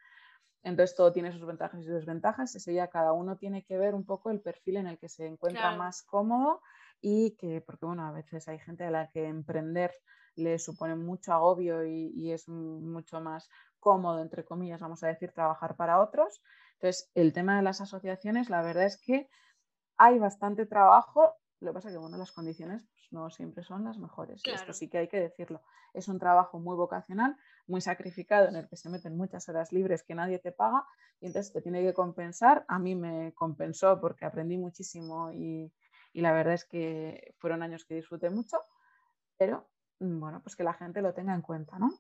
Entonces 0.63 0.96
todo 0.96 1.12
tiene 1.12 1.32
sus 1.32 1.46
ventajas 1.46 1.84
y 1.84 1.88
desventajas. 1.88 2.56
Eso 2.56 2.72
ya 2.72 2.89
cada 2.89 3.13
uno 3.13 3.38
tiene 3.38 3.63
que 3.63 3.78
ver 3.78 3.94
un 3.94 4.06
poco 4.06 4.32
el 4.32 4.41
perfil 4.41 4.78
en 4.78 4.88
el 4.88 4.98
que 4.98 5.10
se 5.10 5.28
encuentra 5.28 5.72
Claro. 5.72 5.72
más 5.72 6.02
cómodo 6.04 6.62
y 7.02 7.36
que, 7.38 7.62
porque 7.62 7.86
bueno, 7.86 8.06
a 8.08 8.12
veces 8.12 8.48
hay 8.48 8.60
gente 8.60 8.84
a 8.84 8.91
la 8.91 9.10
que 9.12 9.26
emprender 9.28 9.91
le 10.36 10.60
supone 10.60 10.96
mucho 10.96 11.34
agobio 11.34 11.86
y, 11.86 12.12
y 12.15 12.32
es 12.32 12.50
mucho 12.50 13.22
más 13.22 13.48
cómodo, 13.86 14.19
entre 14.19 14.43
comillas, 14.43 14.82
vamos 14.82 15.04
a 15.04 15.08
decir, 15.08 15.32
trabajar 15.32 15.76
para 15.76 16.02
otros. 16.02 16.41
Entonces, 16.74 17.12
el 17.13 17.34
tema 17.34 17.56
de 17.56 17.62
las 17.62 17.82
asociaciones, 17.82 18.50
la 18.50 18.63
verdad 18.63 18.86
es 18.86 19.00
que 19.00 19.30
hay 19.95 20.17
bastante 20.17 20.65
trabajo. 20.65 21.36
Lo 21.60 21.69
que 21.69 21.76
pasa 21.76 21.89
es 21.89 21.93
que, 21.93 22.00
bueno, 22.00 22.17
las 22.17 22.32
condiciones 22.32 22.82
pues, 22.82 23.08
no 23.12 23.30
siempre 23.30 23.63
son 23.63 23.84
las 23.84 24.00
mejores. 24.00 24.41
Claro. 24.41 24.60
esto 24.60 24.74
sí 24.74 24.89
que 24.89 24.98
hay 24.98 25.08
que 25.08 25.19
decirlo. 25.19 25.62
Es 25.93 26.08
un 26.08 26.17
trabajo 26.17 26.60
muy 26.60 26.76
vocacional, 26.76 27.38
muy 27.67 27.80
sacrificado, 27.80 28.48
en 28.48 28.56
el 28.56 28.67
que 28.67 28.76
se 28.76 28.89
meten 28.89 29.15
muchas 29.15 29.48
horas 29.50 29.71
libres 29.71 30.02
que 30.02 30.15
nadie 30.15 30.39
te 30.39 30.52
paga 30.52 30.84
y 31.19 31.28
entonces 31.28 31.54
te 31.54 31.62
tiene 31.62 31.84
que 31.84 31.93
compensar. 31.93 32.65
A 32.67 32.80
mí 32.80 32.95
me 32.95 33.34
compensó 33.36 34.02
porque 34.02 34.26
aprendí 34.26 34.58
muchísimo 34.58 35.32
y, 35.32 35.71
y 36.12 36.21
la 36.21 36.32
verdad 36.32 36.56
es 36.56 36.65
que 36.65 37.36
fueron 37.38 37.62
años 37.62 37.86
que 37.86 37.93
disfruté 37.93 38.32
mucho, 38.32 38.58
pero 39.38 39.69
mm, 40.00 40.19
bueno, 40.19 40.41
pues 40.41 40.56
que 40.56 40.63
la 40.63 40.74
gente 40.74 41.04
lo 41.04 41.13
tenga 41.13 41.36
en 41.36 41.43
cuenta, 41.43 41.78
¿no? 41.78 41.91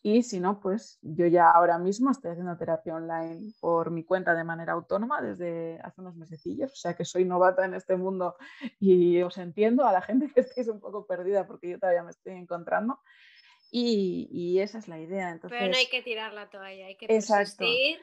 Y 0.00 0.22
si 0.22 0.38
no, 0.38 0.60
pues 0.60 0.98
yo 1.02 1.26
ya 1.26 1.50
ahora 1.50 1.76
mismo 1.78 2.10
estoy 2.10 2.30
haciendo 2.30 2.56
terapia 2.56 2.94
online 2.94 3.52
por 3.60 3.90
mi 3.90 4.04
cuenta 4.04 4.34
de 4.34 4.44
manera 4.44 4.74
autónoma 4.74 5.20
desde 5.20 5.80
hace 5.82 6.00
unos 6.00 6.14
mesecillos, 6.14 6.72
o 6.72 6.76
sea 6.76 6.94
que 6.94 7.04
soy 7.04 7.24
novata 7.24 7.64
en 7.64 7.74
este 7.74 7.96
mundo 7.96 8.36
y 8.78 9.20
os 9.22 9.36
entiendo 9.38 9.84
a 9.86 9.92
la 9.92 10.00
gente 10.00 10.30
que 10.32 10.40
estéis 10.40 10.68
un 10.68 10.78
poco 10.80 11.06
perdida 11.06 11.46
porque 11.46 11.70
yo 11.70 11.78
todavía 11.78 12.04
me 12.04 12.10
estoy 12.10 12.34
encontrando. 12.34 13.00
Y, 13.70 14.28
y 14.30 14.60
esa 14.60 14.78
es 14.78 14.88
la 14.88 14.98
idea. 14.98 15.30
Entonces, 15.30 15.58
Pero 15.58 15.70
no 15.70 15.76
hay 15.76 15.88
que 15.88 16.02
tirar 16.02 16.32
la 16.32 16.48
toalla, 16.48 16.86
hay 16.86 16.96
que 16.96 17.06
Exacto. 17.06 17.64
persistir. 17.64 17.98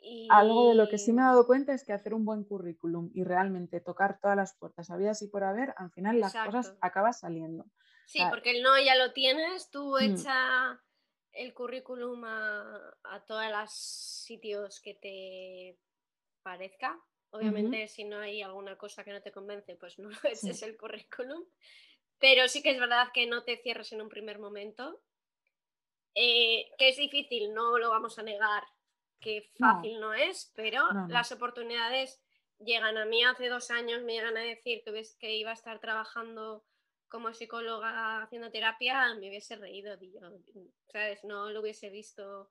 Y... 0.00 0.28
algo 0.30 0.68
de 0.68 0.74
lo 0.74 0.88
que 0.88 0.96
sí 0.96 1.12
me 1.12 1.22
he 1.22 1.24
dado 1.24 1.46
cuenta 1.46 1.74
es 1.74 1.84
que 1.84 1.92
hacer 1.92 2.14
un 2.14 2.24
buen 2.24 2.44
currículum 2.44 3.10
y 3.14 3.24
realmente 3.24 3.80
tocar 3.80 4.18
todas 4.20 4.36
las 4.36 4.56
puertas 4.56 4.90
habidas 4.90 5.20
y 5.22 5.28
por 5.28 5.44
haber, 5.44 5.74
al 5.76 5.90
final 5.90 6.20
las 6.20 6.34
cosas 6.34 6.74
acaban 6.80 7.12
saliendo. 7.12 7.66
Sí, 8.06 8.22
porque 8.30 8.52
el 8.52 8.62
no 8.62 8.80
ya 8.80 8.94
lo 8.94 9.12
tienes, 9.12 9.70
tú 9.70 9.96
Mm. 9.96 10.14
echa 10.14 10.80
el 11.32 11.54
currículum 11.54 12.24
a, 12.24 12.96
a 13.04 13.24
todos 13.24 13.50
los 13.50 13.72
sitios 13.72 14.80
que 14.80 14.94
te 14.94 15.78
parezca. 16.42 16.98
Obviamente, 17.30 17.88
si 17.88 18.04
no 18.04 18.18
hay 18.20 18.40
alguna 18.42 18.76
cosa 18.78 19.04
que 19.04 19.12
no 19.12 19.20
te 19.22 19.32
convence, 19.32 19.76
pues 19.76 19.98
no 19.98 20.08
eches 20.24 20.62
el 20.62 20.76
currículum. 20.76 21.44
Pero 22.18 22.48
sí 22.48 22.62
que 22.62 22.70
es 22.70 22.80
verdad 22.80 23.08
que 23.12 23.26
no 23.26 23.44
te 23.44 23.58
cierres 23.58 23.92
en 23.92 24.00
un 24.02 24.08
primer 24.08 24.38
momento. 24.38 25.02
Eh, 26.14 26.70
que 26.78 26.88
es 26.88 26.96
difícil, 26.96 27.54
no 27.54 27.78
lo 27.78 27.90
vamos 27.90 28.18
a 28.18 28.22
negar, 28.22 28.64
que 29.20 29.48
No. 29.58 29.74
fácil 29.74 30.00
no, 30.00 30.14
es, 30.14 30.52
pero 30.56 30.92
No, 30.92 31.06
no. 31.06 31.08
las 31.08 31.30
oportunidades 31.30 32.20
llegan 32.58 32.96
a 32.98 33.04
mí 33.04 33.22
hace 33.24 33.48
dos 33.48 33.70
años, 33.70 34.02
me 34.02 34.14
llegan 34.14 34.36
a 34.36 34.40
decir 34.40 34.82
que, 34.84 34.90
ves- 34.90 35.16
que 35.20 35.36
iba 35.36 35.50
a 35.50 35.54
estar 35.54 35.78
trabajando 35.80 36.64
como 37.08 37.32
psicóloga 37.32 38.22
haciendo 38.22 38.50
terapia, 38.50 39.14
me 39.14 39.28
hubiese 39.28 39.56
reído, 39.56 39.98
¿sabes? 40.92 41.24
No 41.24 41.50
lo 41.50 41.60
hubiese 41.60 41.90
visto 41.90 42.50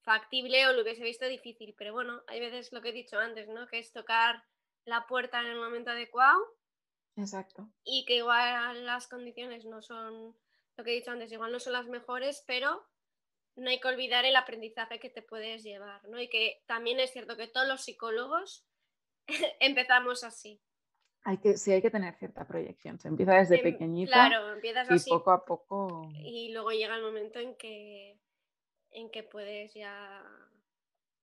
factible 0.00 0.66
o 0.68 0.72
lo 0.72 0.82
hubiese 0.82 1.02
visto 1.02 1.26
difícil, 1.26 1.74
pero 1.76 1.92
bueno, 1.92 2.22
hay 2.28 2.40
veces 2.40 2.72
lo 2.72 2.80
que 2.80 2.90
he 2.90 2.92
dicho 2.92 3.18
antes, 3.18 3.48
¿no? 3.48 3.66
Que 3.66 3.78
es 3.78 3.92
tocar 3.92 4.44
la 4.84 5.06
puerta 5.06 5.40
en 5.40 5.46
el 5.46 5.58
momento 5.58 5.90
adecuado 5.90 6.40
Exacto. 7.16 7.68
y 7.82 8.04
que 8.04 8.16
igual 8.16 8.86
las 8.86 9.08
condiciones 9.08 9.64
no 9.64 9.82
son, 9.82 10.36
lo 10.76 10.84
que 10.84 10.92
he 10.92 10.94
dicho 10.94 11.10
antes, 11.10 11.32
igual 11.32 11.50
no 11.50 11.58
son 11.58 11.72
las 11.72 11.88
mejores, 11.88 12.44
pero 12.46 12.86
no 13.56 13.70
hay 13.70 13.80
que 13.80 13.88
olvidar 13.88 14.24
el 14.24 14.36
aprendizaje 14.36 15.00
que 15.00 15.10
te 15.10 15.22
puedes 15.22 15.62
llevar, 15.64 16.06
¿no? 16.08 16.20
Y 16.20 16.28
que 16.28 16.62
también 16.66 17.00
es 17.00 17.12
cierto 17.12 17.36
que 17.36 17.48
todos 17.48 17.66
los 17.66 17.82
psicólogos 17.82 18.64
empezamos 19.60 20.22
así. 20.22 20.60
Hay 21.28 21.38
que, 21.38 21.56
sí, 21.56 21.72
hay 21.72 21.82
que 21.82 21.90
tener 21.90 22.14
cierta 22.14 22.46
proyección. 22.46 23.00
Se 23.00 23.08
empieza 23.08 23.34
desde 23.34 23.56
Em, 23.56 23.62
pequeñita 23.64 24.12
Claro, 24.12 24.52
empiezas 24.52 24.88
y 24.88 24.94
así 24.94 25.10
poco 25.10 25.32
a 25.32 25.44
poco. 25.44 26.08
y 26.14 26.52
luego 26.52 26.70
llega 26.70 26.94
el 26.94 27.02
momento 27.02 27.40
en 27.40 27.56
que 27.56 28.20
en 28.92 29.10
que 29.10 29.24
puedes 29.24 29.74
ya 29.74 30.24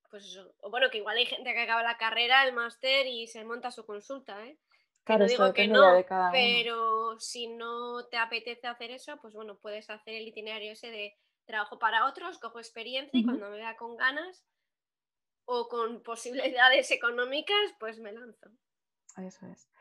pues 0.09 0.25
eso, 0.25 0.53
o 0.59 0.69
bueno 0.69 0.89
que 0.91 0.97
igual 0.97 1.15
hay 1.17 1.25
gente 1.25 1.53
que 1.53 1.61
acaba 1.61 1.81
la 1.83 1.97
carrera 1.97 2.45
el 2.45 2.53
máster 2.53 3.07
y 3.07 3.27
se 3.27 3.45
monta 3.45 3.71
su 3.71 3.85
consulta 3.85 4.45
¿eh? 4.45 4.59
Claro, 5.05 5.23
no 5.23 5.29
digo 5.29 5.53
que 5.53 5.67
no 5.69 5.93
de 5.93 6.05
cada 6.05 6.31
pero 6.31 7.17
si 7.19 7.47
no 7.47 8.05
te 8.07 8.17
apetece 8.17 8.67
hacer 8.67 8.91
eso 8.91 9.17
pues 9.21 9.33
bueno 9.33 9.57
puedes 9.57 9.89
hacer 9.89 10.15
el 10.15 10.27
itinerario 10.27 10.73
ese 10.73 10.91
de 10.91 11.17
trabajo 11.45 11.79
para 11.79 12.05
otros 12.07 12.39
cojo 12.39 12.59
experiencia 12.59 13.17
y 13.17 13.23
cuando 13.23 13.49
me 13.49 13.55
vea 13.55 13.77
con 13.77 13.95
ganas 13.95 14.45
o 15.45 15.69
con 15.69 16.03
posibilidades 16.03 16.91
económicas 16.91 17.73
pues 17.79 17.99
me 17.99 18.11
lanzo 18.11 18.51
Eso 19.17 19.47
es. 19.47 19.72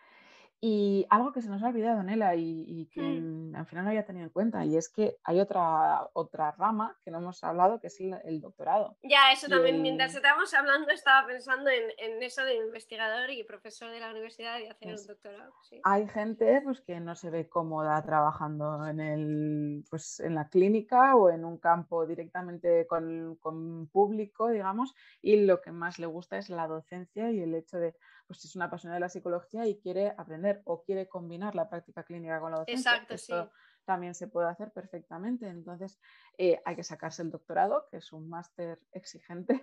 Y 0.65 1.05
algo 1.11 1.33
que 1.33 1.43
se 1.43 1.51
nos 1.51 1.61
ha 1.65 1.67
olvidado, 1.71 2.05
Nela, 2.05 2.37
y, 2.37 2.65
y 2.69 2.87
que 2.87 3.01
Mm. 3.03 3.57
al 3.57 3.67
final 3.67 3.83
no 3.85 3.91
había 3.91 4.07
tenido 4.07 4.27
en 4.27 4.31
cuenta, 4.31 4.65
y 4.65 4.77
es 4.77 4.89
que 4.89 5.17
hay 5.25 5.41
otra, 5.41 6.09
otra 6.13 6.53
rama 6.53 6.97
que 7.05 7.11
no 7.11 7.19
hemos 7.19 7.43
hablado, 7.43 7.81
que 7.81 7.89
es 7.89 8.01
el, 8.01 8.15
el 8.25 8.41
doctorado. 8.41 8.97
Ya, 9.03 9.33
eso 9.33 9.49
Y 9.49 9.51
también, 9.51 9.83
mientras 9.83 10.15
estábamos 10.15 10.55
hablando, 10.55 10.89
estaba 10.91 11.27
pensando 11.27 11.69
en, 11.69 11.83
en 11.99 12.23
eso 12.23 12.45
de 12.45 12.55
investigador 12.55 13.29
y 13.31 13.43
profesor 13.43 13.91
de 13.91 13.99
la 13.99 14.13
universidad 14.13 14.61
y 14.61 14.69
hacer 14.69 14.93
Es- 14.95 15.01
un 15.01 15.07
doctorado. 15.09 15.53
Sí. 15.69 15.81
Hay 15.83 16.07
gente 16.09 16.61
pues, 16.63 16.81
que 16.81 17.01
no 17.01 17.17
se 17.17 17.31
ve 17.31 17.49
cómoda 17.49 18.01
trabajando 18.05 18.87
en, 18.87 19.01
el, 19.01 19.85
pues, 19.91 20.21
en 20.21 20.37
la 20.37 20.49
clínica 20.49 21.17
o 21.17 21.29
en 21.29 21.45
un 21.45 21.59
campo 21.59 22.07
directamente 22.07 22.87
con, 22.87 23.35
con 23.41 23.89
público, 23.89 24.49
digamos, 24.49 24.95
y 25.21 25.45
lo 25.45 25.61
que 25.61 25.73
más 25.73 25.99
le 25.99 26.07
gusta 26.07 26.39
es 26.39 26.51
la 26.51 26.69
docencia 26.69 27.33
y 27.33 27.41
el 27.41 27.53
hecho 27.57 27.79
de, 27.79 27.97
pues 28.33 28.41
si 28.41 28.49
es 28.49 28.57
una 28.57 28.65
apasionada 28.65 28.97
de 28.97 29.01
la 29.01 29.09
psicología 29.11 29.67
y 29.67 29.79
quiere 29.79 30.15
aprender 30.17 30.63
o 30.65 30.83
quiere 30.83 31.07
combinar 31.07 31.55
la 31.55 31.69
práctica 31.69 32.03
clínica 32.03 32.41
con 32.41 32.51
la 32.53 32.61
docencia. 32.61 32.93
Exacto, 32.93 33.15
Esto 33.15 33.45
sí. 33.45 33.51
también 33.85 34.15
se 34.15 34.27
puede 34.27 34.49
hacer 34.49 34.73
perfectamente. 34.73 35.49
Entonces, 35.49 36.01
eh, 36.39 36.63
hay 36.65 36.75
que 36.77 36.83
sacarse 36.83 37.21
el 37.21 37.31
doctorado, 37.31 37.89
que 37.91 37.99
es 37.99 38.11
un 38.11 38.31
máster 38.31 38.81
exigente, 38.93 39.63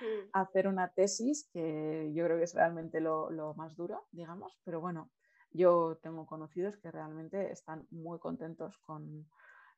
Mm. 0.00 0.30
hacer 0.32 0.66
una 0.66 0.88
tesis, 0.88 1.50
que 1.52 2.10
yo 2.14 2.24
creo 2.24 2.38
que 2.38 2.44
es 2.44 2.54
realmente 2.54 3.02
lo, 3.02 3.30
lo 3.30 3.54
más 3.54 3.76
duro, 3.76 4.08
digamos, 4.12 4.58
pero 4.64 4.80
bueno, 4.80 5.10
yo 5.50 5.98
tengo 6.02 6.24
conocidos 6.26 6.78
que 6.78 6.90
realmente 6.90 7.52
están 7.52 7.86
muy 7.90 8.18
contentos 8.18 8.78
con 8.78 9.28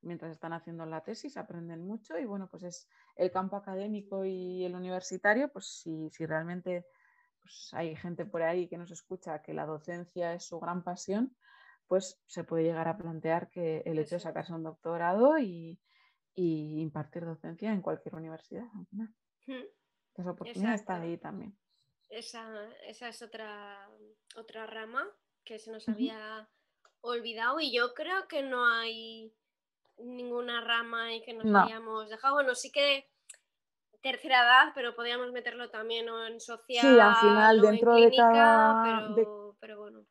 mientras 0.01 0.31
están 0.31 0.53
haciendo 0.53 0.87
la 0.87 1.03
tesis, 1.03 1.37
aprenden 1.37 1.85
mucho 1.85 2.19
y 2.19 2.25
bueno, 2.25 2.49
pues 2.49 2.63
es 2.63 2.89
el 3.17 3.31
campo 3.33 3.57
académico 3.57 4.25
y 4.25 4.65
el 4.65 4.75
universitario, 4.77 5.49
pues 5.53 5.67
si, 5.81 6.09
si 6.11 6.25
realmente 6.25 6.87
pues, 7.49 7.71
hay 7.73 7.97
gente 7.97 8.27
por 8.27 8.43
ahí 8.43 8.69
que 8.69 8.77
nos 8.77 8.91
escucha 8.91 9.41
que 9.41 9.55
la 9.55 9.65
docencia 9.65 10.35
es 10.35 10.45
su 10.45 10.61
gran 10.61 10.85
pasión, 10.85 11.35
pues 11.87 12.21
se 12.27 12.45
puede 12.45 12.65
llegar 12.65 12.89
a 12.89 12.99
plantear 12.99 13.49
que 13.49 13.83
el 13.87 13.99
hecho 13.99 14.17
de 14.17 14.21
sacarse 14.21 14.53
un 14.53 14.63
doctorado 14.63 15.39
y, 15.39 15.81
y 16.35 16.81
impartir 16.83 17.25
docencia 17.25 17.73
en 17.73 17.81
cualquier 17.81 18.17
universidad, 18.17 18.67
que 19.47 20.23
esa 20.23 20.31
oportunidad 20.33 20.75
está 20.75 20.95
Exacto. 20.95 21.11
ahí 21.11 21.17
también. 21.17 21.59
Esa, 22.11 22.69
esa 22.87 23.09
es 23.09 23.23
otra, 23.23 23.89
otra 24.37 24.67
rama 24.67 25.07
que 25.45 25.59
se 25.59 25.73
nos 25.73 25.89
había 25.89 26.47
olvidado 27.01 27.61
y 27.61 27.73
yo 27.73 27.95
creo 27.95 28.29
que 28.29 28.43
no 28.43 28.67
hay 28.67 29.33
ninguna 29.97 30.61
rama 30.61 31.05
ahí 31.05 31.23
que 31.23 31.33
nos 31.33 31.47
No. 31.47 31.63
hayamos 31.63 32.11
dejado. 32.11 32.35
Bueno, 32.35 32.55
sí 32.55 32.71
que 32.71 33.09
tercera 34.03 34.43
edad, 34.43 34.73
pero 34.75 34.95
podríamos 34.95 35.33
meterlo 35.33 35.71
también 35.71 36.09
o 36.09 36.27
en 36.27 36.41
social 36.41 36.69
Sí, 36.71 36.99
al 37.01 37.15
final 37.17 37.61
dentro 37.61 37.99
de 38.01 38.15
clínica, 38.15 38.15
cada, 38.15 39.03
de- 39.07 39.31
pero, 39.31 39.57
pero 39.61 39.79
bueno. 39.81 40.07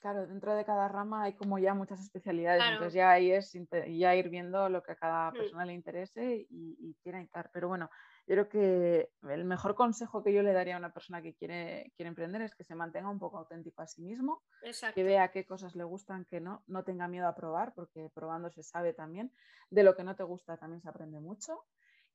claro, 0.00 0.26
dentro 0.26 0.54
de 0.54 0.64
cada 0.64 0.88
rama 0.88 1.22
hay 1.24 1.34
como 1.36 1.58
ya 1.58 1.74
muchas 1.74 2.00
especialidades, 2.00 2.66
Claro. 2.66 2.66
entonces 2.66 2.94
ya 2.94 3.10
ahí 3.10 3.30
es 3.30 3.52
ya 3.88 4.14
ir 4.16 4.28
viendo 4.30 4.68
lo 4.68 4.82
que 4.82 4.92
a 4.92 4.96
cada 4.96 5.34
Mm. 5.34 5.36
persona 5.36 5.64
le 5.64 5.74
interese 5.74 6.46
y, 6.50 6.76
y 6.80 6.96
quiera 7.02 7.20
entrar. 7.20 7.50
Pero 7.52 7.68
bueno, 7.68 7.88
yo 8.26 8.34
creo 8.34 8.48
que 8.48 9.10
el 9.30 9.44
mejor 9.44 9.74
consejo 9.76 10.22
que 10.24 10.32
yo 10.32 10.42
le 10.42 10.52
daría 10.52 10.74
a 10.76 10.78
una 10.78 10.92
persona 10.92 11.22
que 11.22 11.34
quiere, 11.34 11.92
quiere 11.96 12.08
emprender 12.08 12.42
es 12.42 12.54
que 12.56 12.64
se 12.64 12.74
mantenga 12.74 13.10
un 13.10 13.18
poco 13.20 13.38
auténtico 13.38 13.82
a 13.82 13.86
sí 13.86 14.02
mismo, 14.02 14.42
Exacto. 14.62 14.94
que 14.94 15.04
vea 15.04 15.30
qué 15.30 15.46
cosas 15.46 15.74
le 15.76 15.84
gustan, 15.84 16.24
que 16.24 16.40
no, 16.40 16.64
no 16.66 16.84
tenga 16.84 17.06
miedo 17.08 17.28
a 17.28 17.34
probar, 17.34 17.72
porque 17.74 18.10
probando 18.14 18.50
se 18.50 18.62
sabe 18.64 18.92
también. 18.94 19.32
De 19.70 19.84
lo 19.84 19.94
que 19.94 20.04
no 20.04 20.16
te 20.16 20.24
gusta 20.24 20.56
también 20.58 20.82
se 20.82 20.88
aprende 20.88 21.20
mucho. 21.20 21.64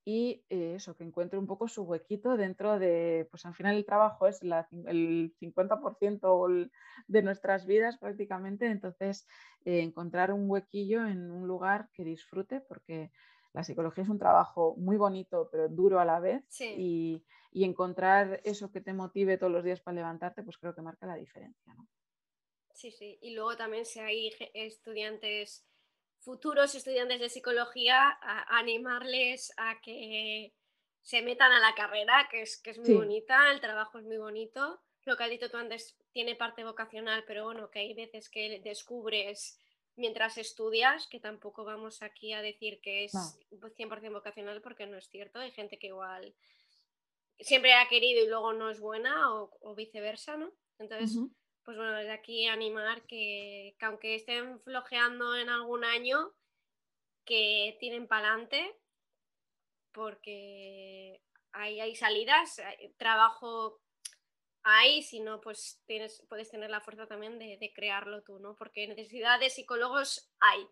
Y 0.09 0.45
eh, 0.49 0.75
eso, 0.75 0.95
que 0.95 1.03
encuentre 1.03 1.37
un 1.37 1.47
poco 1.47 1.67
su 1.67 1.83
huequito 1.83 2.37
dentro 2.37 2.79
de, 2.79 3.27
pues 3.29 3.45
al 3.45 3.53
final 3.55 3.75
el 3.75 3.85
trabajo 3.85 4.25
es 4.25 4.41
la 4.41 4.65
el 4.85 5.33
50% 5.37 6.33
o 6.33 6.47
el- 6.47 6.71
de 7.07 7.21
nuestras 7.23 7.65
vidas 7.65 7.97
prácticamente, 7.97 8.67
entonces 8.67 9.27
eh, 9.65 9.81
encontrar 9.81 10.31
un 10.31 10.49
huequillo 10.49 11.05
en 11.05 11.29
un 11.29 11.45
lugar 11.45 11.89
que 11.93 12.05
disfrute, 12.05 12.61
porque 12.61 13.11
la 13.51 13.63
psicología 13.65 14.03
es 14.05 14.09
un 14.09 14.19
trabajo 14.19 14.75
muy 14.77 14.95
bonito, 14.95 15.49
pero 15.51 15.67
duro 15.67 15.99
a 15.99 16.05
la 16.05 16.21
vez, 16.21 16.45
Sí. 16.47 16.73
y, 16.77 17.25
y 17.51 17.65
encontrar 17.65 18.39
eso 18.45 18.71
que 18.71 18.79
te 18.79 18.93
motive 18.93 19.37
todos 19.37 19.51
los 19.51 19.63
días 19.65 19.81
para 19.81 19.95
levantarte, 19.95 20.41
pues 20.43 20.57
creo 20.57 20.73
que 20.73 20.81
marca 20.81 21.05
la 21.05 21.15
diferencia. 21.15 21.73
¿no? 21.75 21.85
Sí, 22.73 22.91
sí. 22.91 23.17
Y 23.21 23.33
luego 23.35 23.57
también 23.57 23.85
si 23.85 23.99
hay 23.99 24.31
estudiantes, 24.53 25.65
futuros 26.19 26.75
estudiantes 26.75 27.19
de 27.19 27.29
psicología, 27.29 28.17
a 28.21 28.57
animarles 28.57 29.53
a 29.57 29.79
que 29.81 30.53
se 31.01 31.21
metan 31.21 31.51
a 31.51 31.59
la 31.59 31.73
carrera, 31.75 32.27
que 32.29 32.41
es, 32.41 32.61
que 32.61 32.71
es 32.71 32.77
muy 32.79 32.87
Sí. 32.87 32.93
bonita, 32.93 33.51
el 33.51 33.61
trabajo 33.61 33.97
es 33.99 34.05
muy 34.05 34.17
bonito. 34.17 34.81
Lo 35.05 35.15
que 35.15 35.23
has 35.23 35.29
dicho 35.29 35.49
tú 35.49 35.57
antes 35.57 35.97
tiene 36.11 36.35
parte 36.35 36.63
vocacional, 36.65 37.23
pero 37.25 37.45
bueno, 37.45 37.69
que 37.71 37.79
hay 37.79 37.93
veces 37.93 38.29
que 38.29 38.59
descubres 38.61 39.61
mientras 39.95 40.37
estudias, 40.37 41.07
que 41.07 41.19
tampoco 41.19 41.63
vamos 41.63 42.01
aquí 42.03 42.33
a 42.33 42.41
decir 42.41 42.81
que 42.81 43.05
es 43.05 43.13
No. 43.13 43.69
100% 43.69 44.11
vocacional 44.11 44.61
porque 44.61 44.85
no 44.85 44.97
es 44.97 45.07
cierto. 45.09 45.39
Hay 45.39 45.51
gente 45.51 45.79
que 45.79 45.87
igual 45.87 46.35
siempre 47.39 47.73
ha 47.73 47.87
querido 47.87 48.21
y 48.23 48.27
luego 48.27 48.51
no 48.53 48.69
es 48.69 48.79
buena 48.79 49.33
o, 49.33 49.57
o 49.61 49.75
viceversa, 49.75 50.35
¿no? 50.37 50.51
Entonces. 50.77 51.17
Pues 51.67 51.75
bueno, 51.75 51.91
desde 51.97 52.13
aquí 52.13 52.47
animar 52.47 53.05
que, 53.07 53.75
que 53.77 53.85
aunque 53.85 54.15
estén 54.15 54.57
flojeando 54.61 55.35
en 55.35 55.49
algún 55.49 55.83
año, 55.83 56.33
que 57.25 57.75
tiren 57.81 58.07
para 58.07 58.29
adelante, 58.29 58.73
porque 59.91 61.21
hay, 61.51 61.81
hay 61.81 61.93
salidas, 61.93 62.59
hay 62.59 62.93
trabajo 62.93 63.81
hay, 64.63 65.01
si 65.01 65.19
no, 65.19 65.41
pues 65.41 65.81
tienes, 65.85 66.25
puedes 66.29 66.49
tener 66.49 66.69
la 66.69 66.79
fuerza 66.79 67.05
también 67.05 67.37
de, 67.37 67.57
de 67.57 67.73
crearlo 67.73 68.23
tú, 68.23 68.39
¿no? 68.39 68.55
Porque 68.55 68.87
necesidad 68.87 69.37
de 69.37 69.49
psicólogos 69.49 70.31
hay, 70.39 70.65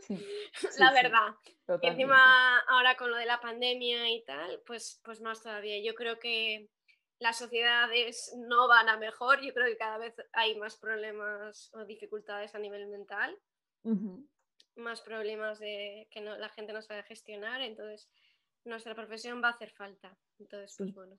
Sí, 0.00 0.14
la 0.78 0.88
sí, 0.90 0.94
verdad. 0.94 1.28
Y 1.46 1.52
totalmente. 1.66 1.88
encima 1.88 2.58
ahora 2.68 2.96
con 2.98 3.10
lo 3.10 3.16
de 3.16 3.24
la 3.24 3.40
pandemia 3.40 4.10
y 4.10 4.22
tal, 4.26 4.62
pues, 4.66 5.00
pues 5.02 5.22
más 5.22 5.42
todavía. 5.42 5.82
Yo 5.82 5.94
creo 5.94 6.18
que 6.18 6.68
las 7.18 7.38
sociedades 7.38 8.32
no 8.36 8.68
van 8.68 8.88
a 8.88 8.96
mejor, 8.98 9.40
yo 9.42 9.52
creo 9.54 9.66
que 9.66 9.76
cada 9.76 9.98
vez 9.98 10.14
hay 10.32 10.56
más 10.58 10.76
problemas 10.76 11.70
o 11.74 11.84
dificultades 11.84 12.54
a 12.54 12.58
nivel 12.58 12.86
mental, 12.88 13.38
más 14.76 15.00
problemas 15.02 15.58
de 15.58 16.08
que 16.10 16.20
no, 16.20 16.36
la 16.36 16.48
gente 16.48 16.72
no 16.72 16.82
sabe 16.82 17.02
gestionar, 17.04 17.60
entonces 17.62 18.08
nuestra 18.64 18.94
profesión 18.94 19.42
va 19.42 19.48
a 19.48 19.52
hacer 19.52 19.70
falta. 19.70 20.16
Entonces, 20.38 20.74
pues 20.76 20.88
Sí. 20.88 20.94
bueno. 20.94 21.18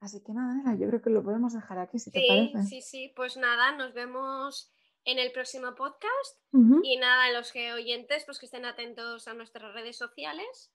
Así 0.00 0.22
que 0.22 0.32
nada, 0.32 0.54
Nela, 0.54 0.76
yo 0.76 0.86
creo 0.88 1.02
que 1.02 1.10
lo 1.10 1.24
podemos 1.24 1.54
dejar 1.54 1.78
aquí, 1.78 1.98
si 1.98 2.12
te 2.12 2.20
Sí, 2.20 2.28
parece. 2.28 2.62
sí, 2.68 2.82
sí, 2.82 3.12
pues 3.16 3.36
nada, 3.36 3.72
nos 3.72 3.94
vemos 3.94 4.70
en 5.04 5.18
el 5.18 5.32
próximo 5.32 5.74
podcast 5.74 6.38
y 6.84 6.96
nada, 6.98 7.32
los 7.32 7.50
que 7.50 7.72
oyentes, 7.72 8.24
pues 8.24 8.38
que 8.38 8.46
estén 8.46 8.64
atentos 8.64 9.26
a 9.26 9.34
nuestras 9.34 9.72
redes 9.74 9.96
sociales, 9.96 10.72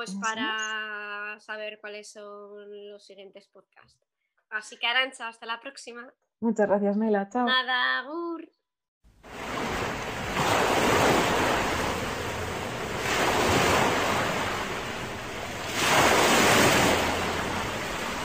pues 0.00 0.16
para 0.16 1.38
saber 1.40 1.78
cuáles 1.78 2.10
son 2.10 2.90
los 2.90 3.04
siguientes 3.04 3.48
podcasts. 3.48 4.00
Así 4.48 4.78
que 4.78 4.86
Arancha, 4.86 5.28
hasta 5.28 5.44
la 5.44 5.60
próxima. 5.60 6.10
Muchas 6.40 6.68
gracias, 6.68 6.96
Mela. 6.96 7.28
Chao. 7.28 7.44
Nada, 7.44 8.08
gur. 8.08 8.50